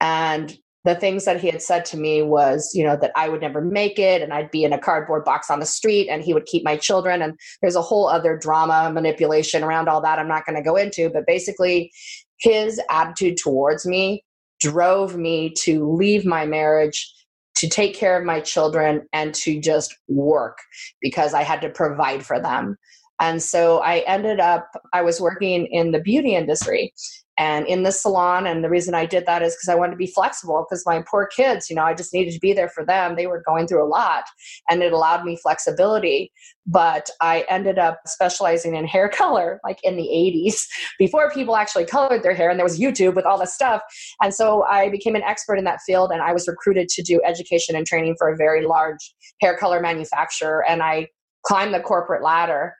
And 0.00 0.56
the 0.84 0.94
things 0.94 1.24
that 1.24 1.40
he 1.40 1.48
had 1.48 1.60
said 1.60 1.84
to 1.86 1.96
me 1.96 2.22
was, 2.22 2.70
you 2.72 2.84
know, 2.84 2.96
that 2.96 3.10
I 3.16 3.28
would 3.28 3.40
never 3.40 3.60
make 3.60 3.98
it 3.98 4.22
and 4.22 4.32
I'd 4.32 4.52
be 4.52 4.62
in 4.62 4.72
a 4.72 4.78
cardboard 4.78 5.24
box 5.24 5.50
on 5.50 5.58
the 5.58 5.66
street 5.66 6.08
and 6.08 6.22
he 6.22 6.32
would 6.32 6.46
keep 6.46 6.62
my 6.62 6.76
children. 6.76 7.22
And 7.22 7.36
there's 7.60 7.74
a 7.74 7.82
whole 7.82 8.06
other 8.08 8.36
drama 8.36 8.92
manipulation 8.92 9.64
around 9.64 9.88
all 9.88 10.00
that 10.02 10.20
I'm 10.20 10.28
not 10.28 10.46
going 10.46 10.54
to 10.56 10.62
go 10.62 10.76
into. 10.76 11.10
But 11.10 11.26
basically, 11.26 11.90
his 12.38 12.80
attitude 12.88 13.36
towards 13.36 13.84
me 13.84 14.22
drove 14.60 15.16
me 15.16 15.52
to 15.62 15.90
leave 15.90 16.24
my 16.24 16.46
marriage 16.46 17.12
to 17.56 17.68
take 17.68 17.94
care 17.94 18.18
of 18.18 18.24
my 18.24 18.40
children 18.40 19.06
and 19.12 19.34
to 19.34 19.60
just 19.60 19.96
work 20.08 20.58
because 21.00 21.34
I 21.34 21.42
had 21.42 21.60
to 21.62 21.70
provide 21.70 22.24
for 22.24 22.40
them. 22.40 22.76
And 23.18 23.42
so 23.42 23.78
I 23.78 23.98
ended 24.00 24.40
up, 24.40 24.70
I 24.92 25.02
was 25.02 25.20
working 25.20 25.66
in 25.66 25.90
the 25.90 26.00
beauty 26.00 26.34
industry 26.34 26.92
and 27.38 27.66
in 27.66 27.82
the 27.82 27.92
salon. 27.92 28.46
And 28.46 28.64
the 28.64 28.70
reason 28.70 28.94
I 28.94 29.06
did 29.06 29.26
that 29.26 29.42
is 29.42 29.54
because 29.54 29.68
I 29.68 29.74
wanted 29.74 29.92
to 29.92 29.98
be 29.98 30.06
flexible 30.06 30.64
because 30.68 30.84
my 30.86 31.02
poor 31.08 31.26
kids, 31.26 31.68
you 31.68 31.76
know, 31.76 31.82
I 31.82 31.94
just 31.94 32.14
needed 32.14 32.32
to 32.32 32.40
be 32.40 32.52
there 32.52 32.68
for 32.68 32.84
them. 32.84 33.14
They 33.14 33.26
were 33.26 33.42
going 33.46 33.66
through 33.66 33.84
a 33.84 33.88
lot 33.88 34.24
and 34.68 34.82
it 34.82 34.92
allowed 34.92 35.24
me 35.24 35.36
flexibility. 35.36 36.32
But 36.66 37.10
I 37.20 37.44
ended 37.48 37.78
up 37.78 38.00
specializing 38.06 38.74
in 38.74 38.86
hair 38.86 39.08
color 39.14 39.60
like 39.64 39.78
in 39.82 39.96
the 39.96 40.02
80s 40.02 40.66
before 40.98 41.30
people 41.30 41.56
actually 41.56 41.84
colored 41.84 42.22
their 42.22 42.34
hair 42.34 42.50
and 42.50 42.58
there 42.58 42.64
was 42.64 42.80
YouTube 42.80 43.14
with 43.14 43.26
all 43.26 43.38
this 43.38 43.54
stuff. 43.54 43.82
And 44.22 44.34
so 44.34 44.64
I 44.64 44.88
became 44.88 45.14
an 45.14 45.22
expert 45.22 45.56
in 45.56 45.64
that 45.64 45.80
field 45.86 46.10
and 46.10 46.22
I 46.22 46.32
was 46.32 46.48
recruited 46.48 46.88
to 46.88 47.02
do 47.02 47.20
education 47.24 47.76
and 47.76 47.86
training 47.86 48.16
for 48.18 48.30
a 48.30 48.36
very 48.36 48.66
large 48.66 49.14
hair 49.40 49.56
color 49.56 49.80
manufacturer. 49.80 50.64
And 50.68 50.82
I 50.82 51.08
climbed 51.44 51.74
the 51.74 51.80
corporate 51.80 52.22
ladder 52.22 52.74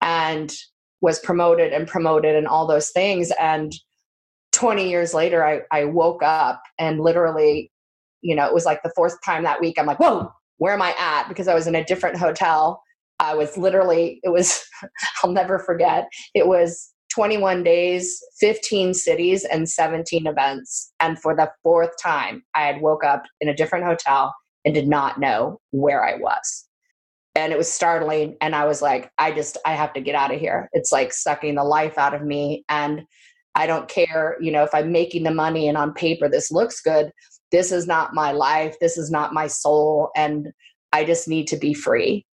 and 0.00 0.54
was 1.00 1.18
promoted 1.20 1.72
and 1.72 1.86
promoted 1.86 2.34
and 2.34 2.46
all 2.46 2.66
those 2.66 2.90
things. 2.90 3.30
And 3.38 3.72
20 4.54 4.88
years 4.88 5.12
later, 5.12 5.44
I, 5.44 5.62
I 5.70 5.84
woke 5.84 6.22
up 6.22 6.62
and 6.78 7.00
literally, 7.00 7.72
you 8.22 8.36
know, 8.36 8.46
it 8.46 8.54
was 8.54 8.64
like 8.64 8.82
the 8.82 8.92
fourth 8.94 9.16
time 9.24 9.42
that 9.42 9.60
week. 9.60 9.78
I'm 9.78 9.86
like, 9.86 9.98
whoa, 9.98 10.30
where 10.58 10.72
am 10.72 10.80
I 10.80 10.94
at? 10.98 11.28
Because 11.28 11.48
I 11.48 11.54
was 11.54 11.66
in 11.66 11.74
a 11.74 11.84
different 11.84 12.16
hotel. 12.16 12.80
I 13.18 13.34
was 13.34 13.58
literally, 13.58 14.20
it 14.22 14.30
was, 14.30 14.64
I'll 15.22 15.32
never 15.32 15.58
forget, 15.58 16.08
it 16.34 16.46
was 16.46 16.92
21 17.12 17.64
days, 17.64 18.20
15 18.38 18.94
cities, 18.94 19.44
and 19.44 19.68
17 19.68 20.26
events. 20.26 20.92
And 21.00 21.18
for 21.18 21.34
the 21.34 21.50
fourth 21.62 21.90
time, 22.00 22.44
I 22.54 22.62
had 22.62 22.80
woke 22.80 23.04
up 23.04 23.24
in 23.40 23.48
a 23.48 23.54
different 23.54 23.84
hotel 23.84 24.34
and 24.64 24.74
did 24.74 24.88
not 24.88 25.20
know 25.20 25.60
where 25.72 26.04
I 26.04 26.16
was. 26.16 26.66
And 27.34 27.52
it 27.52 27.58
was 27.58 27.70
startling. 27.70 28.36
And 28.40 28.54
I 28.54 28.64
was 28.66 28.80
like, 28.80 29.10
I 29.18 29.32
just, 29.32 29.58
I 29.66 29.74
have 29.74 29.92
to 29.94 30.00
get 30.00 30.14
out 30.14 30.32
of 30.32 30.40
here. 30.40 30.68
It's 30.72 30.92
like 30.92 31.12
sucking 31.12 31.56
the 31.56 31.64
life 31.64 31.98
out 31.98 32.14
of 32.14 32.22
me. 32.22 32.64
And 32.68 33.02
I 33.54 33.66
don't 33.66 33.88
care, 33.88 34.36
you 34.40 34.50
know, 34.50 34.64
if 34.64 34.74
I'm 34.74 34.92
making 34.92 35.22
the 35.22 35.30
money 35.30 35.68
and 35.68 35.76
on 35.76 35.94
paper 35.94 36.28
this 36.28 36.50
looks 36.50 36.80
good. 36.80 37.12
This 37.52 37.70
is 37.70 37.86
not 37.86 38.14
my 38.14 38.32
life. 38.32 38.76
This 38.80 38.98
is 38.98 39.10
not 39.10 39.32
my 39.32 39.46
soul. 39.46 40.10
And 40.16 40.48
I 40.92 41.04
just 41.04 41.28
need 41.28 41.46
to 41.48 41.56
be 41.56 41.74
free. 41.74 42.26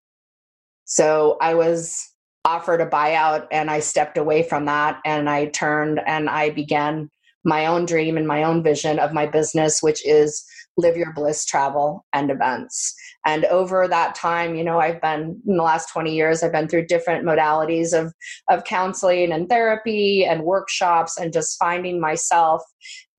So 0.86 1.38
I 1.42 1.54
was 1.54 2.12
offered 2.44 2.82
a 2.82 2.88
buyout 2.88 3.48
and 3.52 3.70
I 3.70 3.80
stepped 3.80 4.18
away 4.18 4.44
from 4.44 4.66
that 4.66 5.00
and 5.06 5.30
I 5.30 5.46
turned 5.48 6.02
and 6.06 6.30
I 6.30 6.50
began 6.50 7.10
my 7.44 7.66
own 7.66 7.86
dream 7.86 8.18
and 8.18 8.28
my 8.28 8.44
own 8.44 8.64
vision 8.64 9.00
of 9.00 9.14
my 9.14 9.26
business, 9.26 9.82
which 9.82 10.06
is 10.06 10.44
Live 10.78 10.98
Your 10.98 11.14
Bliss 11.14 11.46
Travel 11.46 12.06
and 12.14 12.32
Events. 12.32 12.96
And 13.26 13.46
over 13.46 13.88
that 13.88 14.16
time, 14.16 14.56
you 14.56 14.64
know, 14.64 14.80
I've 14.80 15.02
been 15.02 15.42
in 15.48 15.58
the 15.58 15.64
last 15.64 15.92
20 15.92 16.14
years, 16.14 16.42
I've 16.42 16.52
been 16.52 16.68
through 16.68 16.88
different 16.88 17.26
modalities 17.26 17.98
of, 17.98 18.14
of 18.50 18.64
counseling 18.64 19.32
and 19.32 19.48
therapy 19.48 20.26
and 20.26 20.44
workshops 20.44 21.18
and 21.18 21.32
just 21.32 21.58
finding 21.60 22.00
myself. 22.00 22.64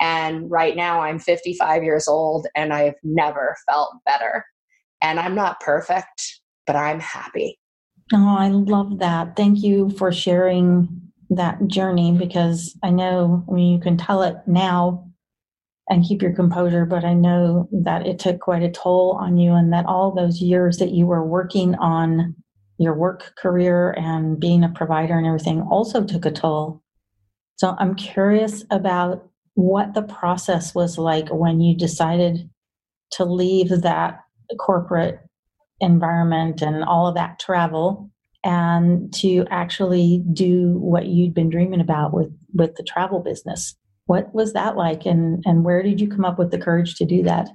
And 0.01 0.51
right 0.51 0.75
now 0.75 1.01
I'm 1.01 1.19
55 1.19 1.85
years 1.85 2.09
old 2.09 2.47
and 2.57 2.73
I've 2.73 2.97
never 3.05 3.57
felt 3.71 3.95
better. 4.05 4.45
And 5.01 5.21
I'm 5.21 5.35
not 5.35 5.61
perfect, 5.61 6.41
but 6.67 6.75
I'm 6.75 7.01
happy. 7.01 7.59
Oh, 8.13 8.37
I 8.37 8.49
love 8.49 8.99
that. 8.99 9.37
Thank 9.37 9.63
you 9.63 9.91
for 9.91 10.13
sharing 10.13 10.89
that 11.31 11.67
journey 11.67 12.13
because 12.13 12.77
I 12.83 12.91
know, 12.91 13.45
I 13.49 13.53
mean, 13.53 13.73
you 13.73 13.81
can 13.81 13.97
tell 13.97 14.23
it 14.23 14.37
now 14.47 15.12
and 15.93 16.05
keep 16.05 16.23
your 16.23 16.33
composure, 16.33 16.87
but 16.87 17.05
I 17.05 17.13
know 17.13 17.69
that 17.71 18.07
it 18.07 18.19
took 18.19 18.41
quite 18.41 18.63
a 18.63 18.71
toll 18.71 19.19
on 19.21 19.37
you 19.37 19.53
and 19.53 19.75
that 19.75 19.85
all 19.85 20.11
those 20.11 20.41
years 20.41 20.79
that 20.79 20.93
you 20.93 21.07
were 21.07 21.23
working 21.23 21.75
on 21.75 22.35
your 22.79 22.95
work 22.95 23.35
career 23.37 23.93
and 23.93 24.41
being 24.41 24.65
a 24.65 24.71
provider 24.71 25.19
and 25.19 25.27
everything 25.27 25.61
also 25.61 26.03
took 26.03 26.25
a 26.25 26.31
toll. 26.31 26.83
So 27.57 27.77
I'm 27.79 27.95
curious 27.95 28.65
about 28.71 29.29
what 29.53 29.93
the 29.93 30.03
process 30.03 30.75
was 30.75 30.97
like 30.97 31.29
when 31.29 31.61
you 31.61 31.77
decided 31.77 32.49
to 33.13 33.27
leave 33.27 33.69
that 33.69 34.21
corporate 34.59 35.21
environment 35.81 36.63
and 36.63 36.83
all 36.85 37.07
of 37.07 37.17
that 37.17 37.39
travel 37.39 38.11
and 38.43 39.13
to 39.15 39.45
actually 39.51 40.25
do 40.33 40.79
what 40.79 41.05
you'd 41.05 41.35
been 41.35 41.51
dreaming 41.51 41.83
about 41.83 42.15
with 42.15 42.33
with 42.55 42.75
the 42.77 42.83
travel 42.83 43.21
business 43.21 43.77
what 44.07 44.35
was 44.35 44.53
that 44.53 44.77
like 44.77 45.07
and 45.07 45.43
and 45.47 45.65
where 45.65 45.83
did 45.83 46.01
you 46.01 46.09
come 46.09 46.25
up 46.25 46.39
with 46.39 46.51
the 46.51 46.59
courage 46.59 46.95
to 46.97 47.05
do 47.05 47.23
that 47.23 47.49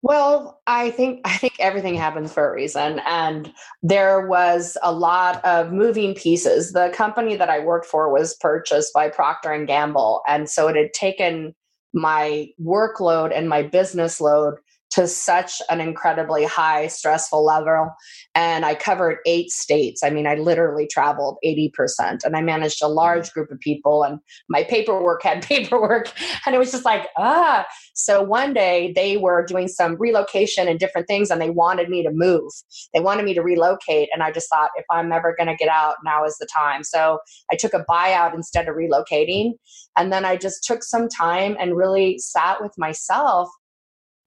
well, 0.00 0.60
I 0.68 0.90
think 0.90 1.22
I 1.24 1.36
think 1.36 1.54
everything 1.58 1.96
happens 1.96 2.32
for 2.32 2.48
a 2.48 2.54
reason 2.54 3.00
and 3.04 3.52
there 3.82 4.26
was 4.28 4.76
a 4.82 4.92
lot 4.92 5.44
of 5.44 5.72
moving 5.72 6.14
pieces. 6.14 6.72
The 6.72 6.92
company 6.94 7.34
that 7.34 7.48
I 7.48 7.58
worked 7.58 7.86
for 7.86 8.12
was 8.12 8.36
purchased 8.36 8.94
by 8.94 9.08
Procter 9.08 9.52
and 9.52 9.66
Gamble 9.66 10.22
and 10.28 10.48
so 10.48 10.68
it 10.68 10.76
had 10.76 10.92
taken 10.92 11.54
my 11.92 12.48
workload 12.62 13.36
and 13.36 13.48
my 13.48 13.62
business 13.62 14.20
load 14.20 14.58
to 14.90 15.06
such 15.06 15.60
an 15.68 15.80
incredibly 15.80 16.44
high 16.44 16.86
stressful 16.86 17.44
level. 17.44 17.90
And 18.34 18.64
i 18.64 18.74
covered 18.74 19.18
eight 19.26 19.50
states. 19.50 20.02
I 20.02 20.10
mean 20.10 20.26
i 20.26 20.34
literally 20.34 20.86
traveled 20.86 21.36
80% 21.44 22.24
and 22.24 22.36
i 22.36 22.42
managed 22.42 22.82
a 22.82 22.88
large 22.88 23.32
group 23.32 23.50
of 23.50 23.60
people 23.60 24.02
and 24.02 24.18
my 24.48 24.64
paperwork 24.64 25.22
had 25.28 25.42
paperwork 25.42 26.10
and 26.46 26.54
it 26.54 26.58
was 26.58 26.72
just 26.72 26.84
like 26.84 27.08
ah. 27.16 27.66
So 27.94 28.22
one 28.22 28.54
day 28.54 28.92
they 28.94 29.16
were 29.16 29.44
doing 29.44 29.68
some 29.68 29.96
relocation 29.96 30.68
and 30.68 30.78
different 30.78 31.08
things 31.08 31.30
and 31.30 31.40
they 31.40 31.50
wanted 31.50 31.88
me 31.88 32.02
to 32.04 32.10
move. 32.12 32.52
They 32.94 33.00
wanted 33.00 33.24
me 33.24 33.34
to 33.34 33.42
relocate 33.42 34.08
and 34.12 34.22
i 34.22 34.30
just 34.32 34.48
thought 34.48 34.70
if 34.76 34.84
i'm 34.90 35.12
ever 35.12 35.34
going 35.36 35.48
to 35.48 35.56
get 35.56 35.68
out 35.68 35.96
now 36.04 36.24
is 36.24 36.36
the 36.38 36.46
time. 36.46 36.82
So 36.84 37.18
i 37.52 37.56
took 37.56 37.74
a 37.74 37.84
buyout 37.88 38.34
instead 38.34 38.68
of 38.68 38.76
relocating 38.76 39.52
and 39.96 40.12
then 40.12 40.24
i 40.24 40.36
just 40.36 40.64
took 40.64 40.82
some 40.82 41.08
time 41.08 41.56
and 41.60 41.76
really 41.76 42.18
sat 42.18 42.62
with 42.62 42.72
myself 42.78 43.48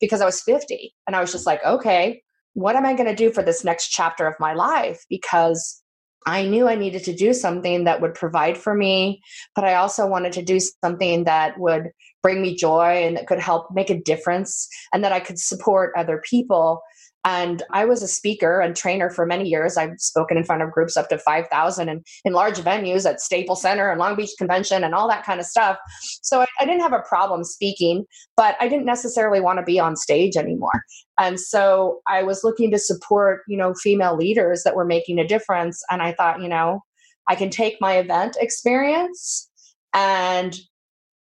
because 0.01 0.19
I 0.19 0.25
was 0.25 0.41
50. 0.41 0.93
And 1.07 1.15
I 1.15 1.21
was 1.21 1.31
just 1.31 1.45
like, 1.45 1.63
okay, 1.63 2.21
what 2.53 2.75
am 2.75 2.85
I 2.85 2.93
going 2.93 3.07
to 3.07 3.15
do 3.15 3.31
for 3.31 3.43
this 3.43 3.63
next 3.63 3.89
chapter 3.89 4.27
of 4.27 4.35
my 4.39 4.53
life? 4.53 5.05
Because 5.09 5.81
I 6.27 6.43
knew 6.43 6.67
I 6.67 6.75
needed 6.75 7.03
to 7.05 7.15
do 7.15 7.33
something 7.33 7.85
that 7.85 8.01
would 8.01 8.13
provide 8.13 8.57
for 8.57 8.75
me, 8.75 9.21
but 9.55 9.63
I 9.63 9.75
also 9.75 10.05
wanted 10.05 10.33
to 10.33 10.43
do 10.43 10.59
something 10.59 11.23
that 11.23 11.57
would 11.59 11.91
bring 12.21 12.41
me 12.41 12.55
joy 12.55 13.03
and 13.05 13.17
that 13.17 13.27
could 13.27 13.39
help 13.39 13.67
make 13.71 13.89
a 13.89 13.99
difference 13.99 14.67
and 14.93 15.03
that 15.03 15.11
I 15.11 15.19
could 15.19 15.39
support 15.39 15.93
other 15.97 16.21
people 16.29 16.81
and 17.23 17.61
I 17.71 17.85
was 17.85 18.01
a 18.01 18.07
speaker 18.07 18.61
and 18.61 18.75
trainer 18.75 19.09
for 19.09 19.25
many 19.25 19.47
years. 19.47 19.77
I've 19.77 19.99
spoken 19.99 20.37
in 20.37 20.43
front 20.43 20.63
of 20.63 20.71
groups 20.71 20.97
up 20.97 21.09
to 21.09 21.19
5,000 21.19 21.89
and 21.89 22.05
in 22.25 22.33
large 22.33 22.57
venues 22.57 23.07
at 23.07 23.21
Staples 23.21 23.61
Center 23.61 23.91
and 23.91 23.99
Long 23.99 24.15
Beach 24.15 24.31
Convention 24.37 24.83
and 24.83 24.95
all 24.95 25.07
that 25.07 25.23
kind 25.23 25.39
of 25.39 25.45
stuff. 25.45 25.77
So 26.21 26.41
I, 26.41 26.47
I 26.59 26.65
didn't 26.65 26.81
have 26.81 26.93
a 26.93 27.03
problem 27.07 27.43
speaking, 27.43 28.05
but 28.35 28.55
I 28.59 28.67
didn't 28.67 28.85
necessarily 28.85 29.39
want 29.39 29.59
to 29.59 29.63
be 29.63 29.79
on 29.79 29.95
stage 29.95 30.35
anymore. 30.35 30.83
And 31.19 31.39
so 31.39 32.01
I 32.07 32.23
was 32.23 32.43
looking 32.43 32.71
to 32.71 32.79
support, 32.79 33.41
you 33.47 33.57
know, 33.57 33.75
female 33.75 34.17
leaders 34.17 34.63
that 34.63 34.75
were 34.75 34.85
making 34.85 35.19
a 35.19 35.27
difference. 35.27 35.83
And 35.91 36.01
I 36.01 36.13
thought, 36.13 36.41
you 36.41 36.49
know, 36.49 36.81
I 37.27 37.35
can 37.35 37.51
take 37.51 37.77
my 37.79 37.97
event 37.97 38.35
experience 38.39 39.47
and 39.93 40.57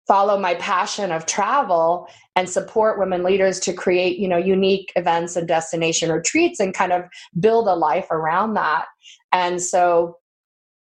follow 0.08 0.38
my 0.38 0.56
passion 0.56 1.12
of 1.12 1.26
travel 1.26 2.08
and 2.36 2.50
support 2.50 3.00
women 3.00 3.24
leaders 3.24 3.60
to 3.62 3.74
create 3.74 4.18
you 4.18 4.28
know 4.28 4.38
unique 4.38 4.92
events 4.96 5.36
and 5.36 5.48
destination 5.48 6.12
retreats 6.12 6.60
and 6.60 6.74
kind 6.74 6.92
of 6.92 7.04
build 7.40 7.68
a 7.68 7.76
life 7.76 8.08
around 8.12 8.54
that. 8.54 8.86
And 9.32 9.62
so 9.62 10.18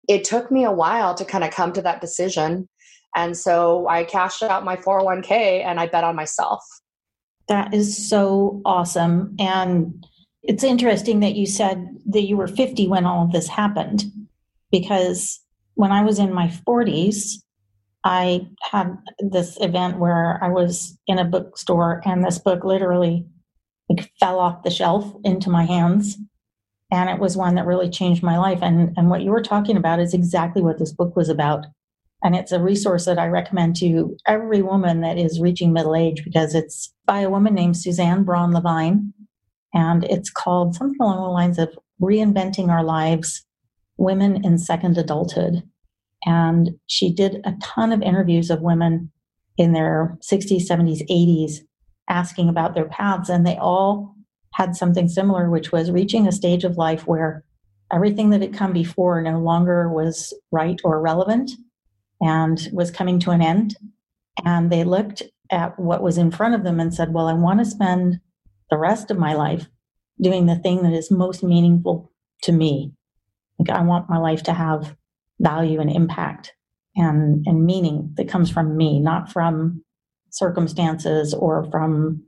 it 0.07 0.23
took 0.23 0.51
me 0.51 0.63
a 0.63 0.71
while 0.71 1.15
to 1.15 1.25
kind 1.25 1.43
of 1.43 1.51
come 1.51 1.73
to 1.73 1.81
that 1.81 2.01
decision. 2.01 2.67
And 3.15 3.37
so 3.37 3.87
i 3.87 4.03
cashed 4.03 4.43
out 4.43 4.65
my 4.65 4.75
401k 4.75 5.63
and 5.63 5.79
i 5.79 5.87
bet 5.87 6.03
on 6.03 6.15
myself. 6.15 6.61
That 7.47 7.73
is 7.75 8.09
so 8.09 8.61
awesome. 8.65 9.35
And 9.39 10.03
it's 10.41 10.63
interesting 10.63 11.19
that 11.19 11.35
you 11.35 11.45
said 11.45 11.87
that 12.07 12.23
you 12.23 12.37
were 12.37 12.47
50 12.47 12.87
when 12.87 13.05
all 13.05 13.23
of 13.25 13.31
this 13.31 13.47
happened 13.47 14.05
because 14.71 15.39
when 15.75 15.91
i 15.91 16.03
was 16.03 16.19
in 16.19 16.33
my 16.33 16.47
40s 16.67 17.37
I 18.05 18.47
had 18.71 18.97
this 19.19 19.57
event 19.59 19.97
where 19.97 20.41
I 20.41 20.49
was 20.49 20.95
in 21.07 21.17
a 21.17 21.25
bookstore 21.25 22.01
and 22.05 22.23
this 22.23 22.37
book 22.37 22.63
literally 22.63 23.25
like, 23.89 24.11
fell 24.19 24.39
off 24.39 24.63
the 24.63 24.69
shelf 24.69 25.11
into 25.23 25.49
my 25.49 25.65
hands. 25.65 26.17
And 26.91 27.09
it 27.09 27.19
was 27.19 27.35
one 27.35 27.55
that 27.55 27.65
really 27.65 27.89
changed 27.89 28.21
my 28.21 28.37
life. 28.37 28.59
And, 28.61 28.93
and 28.95 29.09
what 29.09 29.23
you 29.23 29.31
were 29.31 29.41
talking 29.41 29.75
about 29.75 29.99
is 29.99 30.13
exactly 30.13 30.61
what 30.61 30.77
this 30.77 30.93
book 30.93 31.15
was 31.15 31.29
about. 31.29 31.65
And 32.23 32.35
it's 32.35 32.51
a 32.51 32.61
resource 32.61 33.05
that 33.05 33.17
I 33.17 33.25
recommend 33.25 33.75
to 33.77 34.15
every 34.27 34.61
woman 34.61 35.01
that 35.01 35.17
is 35.17 35.41
reaching 35.41 35.73
middle 35.73 35.95
age 35.95 36.23
because 36.23 36.53
it's 36.53 36.93
by 37.07 37.21
a 37.21 37.29
woman 37.29 37.55
named 37.55 37.75
Suzanne 37.75 38.23
Braun 38.23 38.53
Levine. 38.53 39.13
And 39.73 40.03
it's 40.05 40.29
called 40.29 40.75
something 40.75 41.01
along 41.01 41.23
the 41.23 41.29
lines 41.29 41.57
of 41.57 41.77
Reinventing 41.99 42.69
Our 42.69 42.83
Lives 42.83 43.43
Women 43.97 44.45
in 44.45 44.59
Second 44.59 44.97
Adulthood. 44.97 45.63
And 46.25 46.71
she 46.87 47.13
did 47.13 47.41
a 47.45 47.53
ton 47.61 47.91
of 47.91 48.01
interviews 48.01 48.49
of 48.49 48.61
women 48.61 49.11
in 49.57 49.73
their 49.73 50.17
60s, 50.21 50.67
70s, 50.67 51.07
80s 51.09 51.59
asking 52.09 52.49
about 52.49 52.73
their 52.73 52.85
paths. 52.85 53.29
And 53.29 53.45
they 53.45 53.57
all 53.57 54.15
had 54.53 54.75
something 54.75 55.07
similar, 55.07 55.49
which 55.49 55.71
was 55.71 55.91
reaching 55.91 56.27
a 56.27 56.31
stage 56.31 56.63
of 56.63 56.77
life 56.77 57.07
where 57.07 57.43
everything 57.91 58.31
that 58.31 58.41
had 58.41 58.53
come 58.53 58.73
before 58.73 59.21
no 59.21 59.39
longer 59.39 59.89
was 59.89 60.33
right 60.51 60.79
or 60.83 61.01
relevant 61.01 61.51
and 62.21 62.69
was 62.73 62.91
coming 62.91 63.19
to 63.19 63.31
an 63.31 63.41
end. 63.41 63.75
And 64.43 64.71
they 64.71 64.83
looked 64.83 65.23
at 65.51 65.77
what 65.79 66.01
was 66.01 66.17
in 66.17 66.31
front 66.31 66.55
of 66.55 66.63
them 66.63 66.79
and 66.79 66.93
said, 66.93 67.13
Well, 67.13 67.27
I 67.27 67.33
want 67.33 67.59
to 67.59 67.65
spend 67.65 68.19
the 68.69 68.77
rest 68.77 69.11
of 69.11 69.17
my 69.17 69.33
life 69.33 69.67
doing 70.19 70.45
the 70.45 70.55
thing 70.55 70.83
that 70.83 70.93
is 70.93 71.11
most 71.11 71.43
meaningful 71.43 72.11
to 72.43 72.51
me. 72.51 72.93
Like, 73.59 73.69
I 73.69 73.83
want 73.83 74.09
my 74.09 74.17
life 74.17 74.43
to 74.43 74.53
have 74.53 74.95
value 75.39 75.79
and 75.79 75.91
impact 75.91 76.53
and, 76.95 77.45
and 77.45 77.65
meaning 77.65 78.13
that 78.15 78.29
comes 78.29 78.49
from 78.49 78.77
me, 78.77 78.99
not 78.99 79.31
from 79.31 79.83
circumstances 80.29 81.33
or 81.33 81.69
from, 81.71 82.23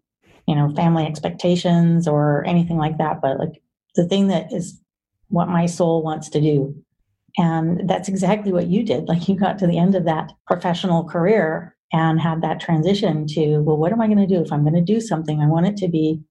you 0.48 0.56
know, 0.56 0.74
family 0.76 1.06
expectations 1.06 2.08
or 2.08 2.46
anything 2.46 2.78
like 2.78 2.98
that, 2.98 3.22
but 3.22 3.40
like 3.40 3.62
the 3.96 4.08
thing 4.08 4.28
that 4.28 4.52
is 4.54 4.80
what 5.30 5.50
my 5.50 5.66
soul 5.66 6.04
wants 6.04 6.30
to 6.30 6.42
do. 6.42 6.76
And 7.38 7.88
that's 7.90 8.10
exactly 8.10 8.52
what 8.52 8.68
you 8.68 8.84
did. 8.84 9.08
Like 9.08 9.28
you 9.28 9.36
got 9.36 9.60
to 9.60 9.68
the 9.68 9.78
end 9.78 9.96
of 9.96 10.06
that 10.06 10.32
professional 10.48 11.04
career 11.04 11.76
and 11.94 12.20
had 12.20 12.42
that 12.42 12.60
transition 12.60 13.28
to, 13.28 13.60
well, 13.60 13.78
what 13.78 13.92
am 13.92 14.02
I 14.02 14.08
going 14.08 14.18
to 14.18 14.28
do? 14.28 14.42
If 14.42 14.52
I'm 14.52 14.64
going 14.64 14.74
to 14.74 14.82
do 14.82 15.00
something, 15.00 15.40
I 15.42 15.48
want 15.48 15.68
it 15.68 15.78
to 15.78 15.88
be 15.88 16.22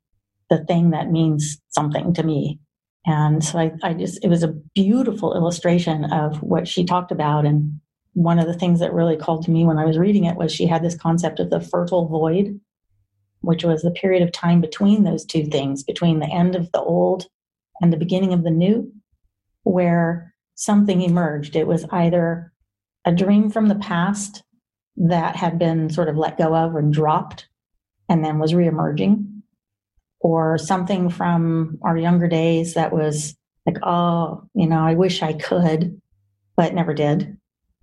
the 0.50 0.64
thing 0.64 0.90
that 0.90 1.10
means 1.10 1.58
something 1.70 2.12
to 2.14 2.22
me 2.22 2.58
and 3.06 3.42
so 3.42 3.58
I, 3.58 3.72
I 3.84 3.94
just, 3.94 4.22
it 4.24 4.28
was 4.28 4.42
a 4.42 4.54
beautiful 4.74 5.34
illustration 5.34 6.04
of 6.06 6.42
what 6.42 6.66
she 6.66 6.84
talked 6.84 7.12
about. 7.12 7.46
And 7.46 7.80
one 8.14 8.40
of 8.40 8.46
the 8.46 8.54
things 8.54 8.80
that 8.80 8.92
really 8.92 9.16
called 9.16 9.44
to 9.44 9.50
me 9.52 9.64
when 9.64 9.78
I 9.78 9.84
was 9.84 9.96
reading 9.96 10.24
it 10.24 10.36
was 10.36 10.52
she 10.52 10.66
had 10.66 10.82
this 10.82 10.96
concept 10.96 11.38
of 11.38 11.50
the 11.50 11.60
fertile 11.60 12.08
void, 12.08 12.60
which 13.42 13.62
was 13.62 13.82
the 13.82 13.92
period 13.92 14.22
of 14.22 14.32
time 14.32 14.60
between 14.60 15.04
those 15.04 15.24
two 15.24 15.44
things, 15.46 15.84
between 15.84 16.18
the 16.18 16.26
end 16.26 16.56
of 16.56 16.72
the 16.72 16.80
old 16.80 17.26
and 17.80 17.92
the 17.92 17.96
beginning 17.96 18.32
of 18.32 18.42
the 18.42 18.50
new, 18.50 18.92
where 19.62 20.34
something 20.56 21.00
emerged. 21.02 21.54
It 21.54 21.68
was 21.68 21.84
either 21.92 22.52
a 23.04 23.12
dream 23.12 23.50
from 23.50 23.68
the 23.68 23.76
past 23.76 24.42
that 24.96 25.36
had 25.36 25.60
been 25.60 25.90
sort 25.90 26.08
of 26.08 26.16
let 26.16 26.38
go 26.38 26.56
of 26.56 26.74
and 26.74 26.92
dropped 26.92 27.46
and 28.08 28.24
then 28.24 28.40
was 28.40 28.52
reemerging 28.52 29.35
or 30.20 30.58
something 30.58 31.10
from 31.10 31.78
our 31.82 31.96
younger 31.96 32.28
days 32.28 32.74
that 32.74 32.92
was 32.92 33.36
like, 33.66 33.78
oh, 33.82 34.48
you 34.54 34.66
know, 34.66 34.80
I 34.80 34.94
wish 34.94 35.22
I 35.22 35.32
could, 35.32 36.00
but 36.56 36.74
never 36.74 36.94
did. 36.94 37.36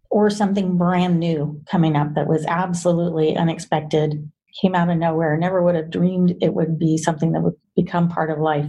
Or 0.10 0.30
something 0.30 0.78
brand 0.78 1.20
new 1.20 1.62
coming 1.70 1.96
up 1.96 2.16
that 2.16 2.28
was 2.28 2.46
absolutely 2.46 3.36
unexpected 3.36 4.32
came 4.62 4.76
out 4.76 4.90
of 4.90 4.98
nowhere. 4.98 5.38
Never 5.38 5.62
would 5.64 5.76
have 5.76 5.90
dreamed 5.90 6.36
it 6.42 6.54
would 6.54 6.78
be 6.78 6.98
something 6.98 7.32
that 7.32 7.42
would 7.42 7.56
become 7.76 8.10
part 8.10 8.30
of 8.30 8.40
life. 8.40 8.68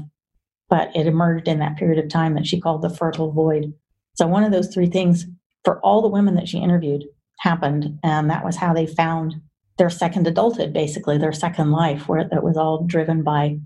But 0.70 0.94
it 0.96 1.06
emerged 1.06 1.46
in 1.46 1.58
that 1.58 1.76
period 1.76 2.02
of 2.02 2.10
time 2.10 2.34
that 2.34 2.46
she 2.46 2.60
called 2.60 2.82
the 2.82 2.90
fertile 2.90 3.32
void. 3.32 3.74
So, 4.14 4.26
one 4.26 4.44
of 4.44 4.52
those 4.52 4.72
three 4.72 4.86
things 4.86 5.26
for 5.62 5.78
all 5.80 6.02
the 6.02 6.08
women 6.08 6.36
that 6.36 6.48
she 6.48 6.58
interviewed 6.58 7.04
happened. 7.40 7.98
And 8.02 8.30
that 8.30 8.44
was 8.44 8.56
how 8.56 8.72
they 8.72 8.86
found 8.86 9.34
their 9.76 9.90
second 9.90 10.26
adulthood, 10.26 10.72
basically, 10.72 11.18
their 11.18 11.32
second 11.32 11.70
life, 11.72 12.08
where 12.08 12.20
it 12.20 12.42
was 12.42 12.56
all 12.56 12.84
driven 12.84 13.22
by, 13.22 13.58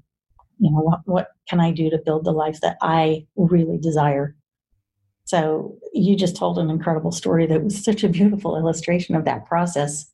you 0.58 0.70
know, 0.70 0.80
what, 0.80 1.00
what 1.04 1.28
can 1.48 1.60
I 1.60 1.70
do 1.70 1.90
to 1.90 1.98
build 1.98 2.24
the 2.24 2.32
life 2.32 2.60
that 2.60 2.78
I 2.82 3.26
really 3.36 3.78
desire? 3.78 4.34
So, 5.24 5.76
you 5.92 6.16
just 6.16 6.36
told 6.36 6.58
an 6.58 6.70
incredible 6.70 7.12
story 7.12 7.46
that 7.46 7.62
was 7.62 7.82
such 7.82 8.02
a 8.04 8.08
beautiful 8.08 8.56
illustration 8.56 9.14
of 9.14 9.24
that 9.26 9.46
process. 9.46 10.10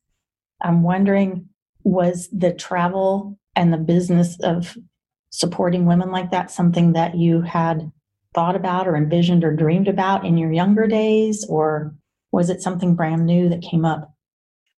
I'm 0.61 0.83
wondering 0.83 1.49
was 1.83 2.27
the 2.31 2.51
travel 2.51 3.37
and 3.55 3.71
the 3.71 3.77
business 3.77 4.37
of 4.41 4.75
supporting 5.29 5.85
women 5.85 6.11
like 6.11 6.31
that 6.31 6.49
something 6.49 6.93
that 6.93 7.15
you 7.15 7.41
had 7.41 7.91
thought 8.33 8.55
about 8.55 8.87
or 8.87 8.97
envisioned 8.97 9.43
or 9.43 9.53
dreamed 9.53 9.87
about 9.87 10.25
in 10.25 10.37
your 10.37 10.51
younger 10.51 10.87
days 10.87 11.45
or 11.47 11.93
was 12.31 12.49
it 12.49 12.61
something 12.61 12.95
brand 12.95 13.25
new 13.25 13.47
that 13.47 13.61
came 13.61 13.85
up 13.85 14.14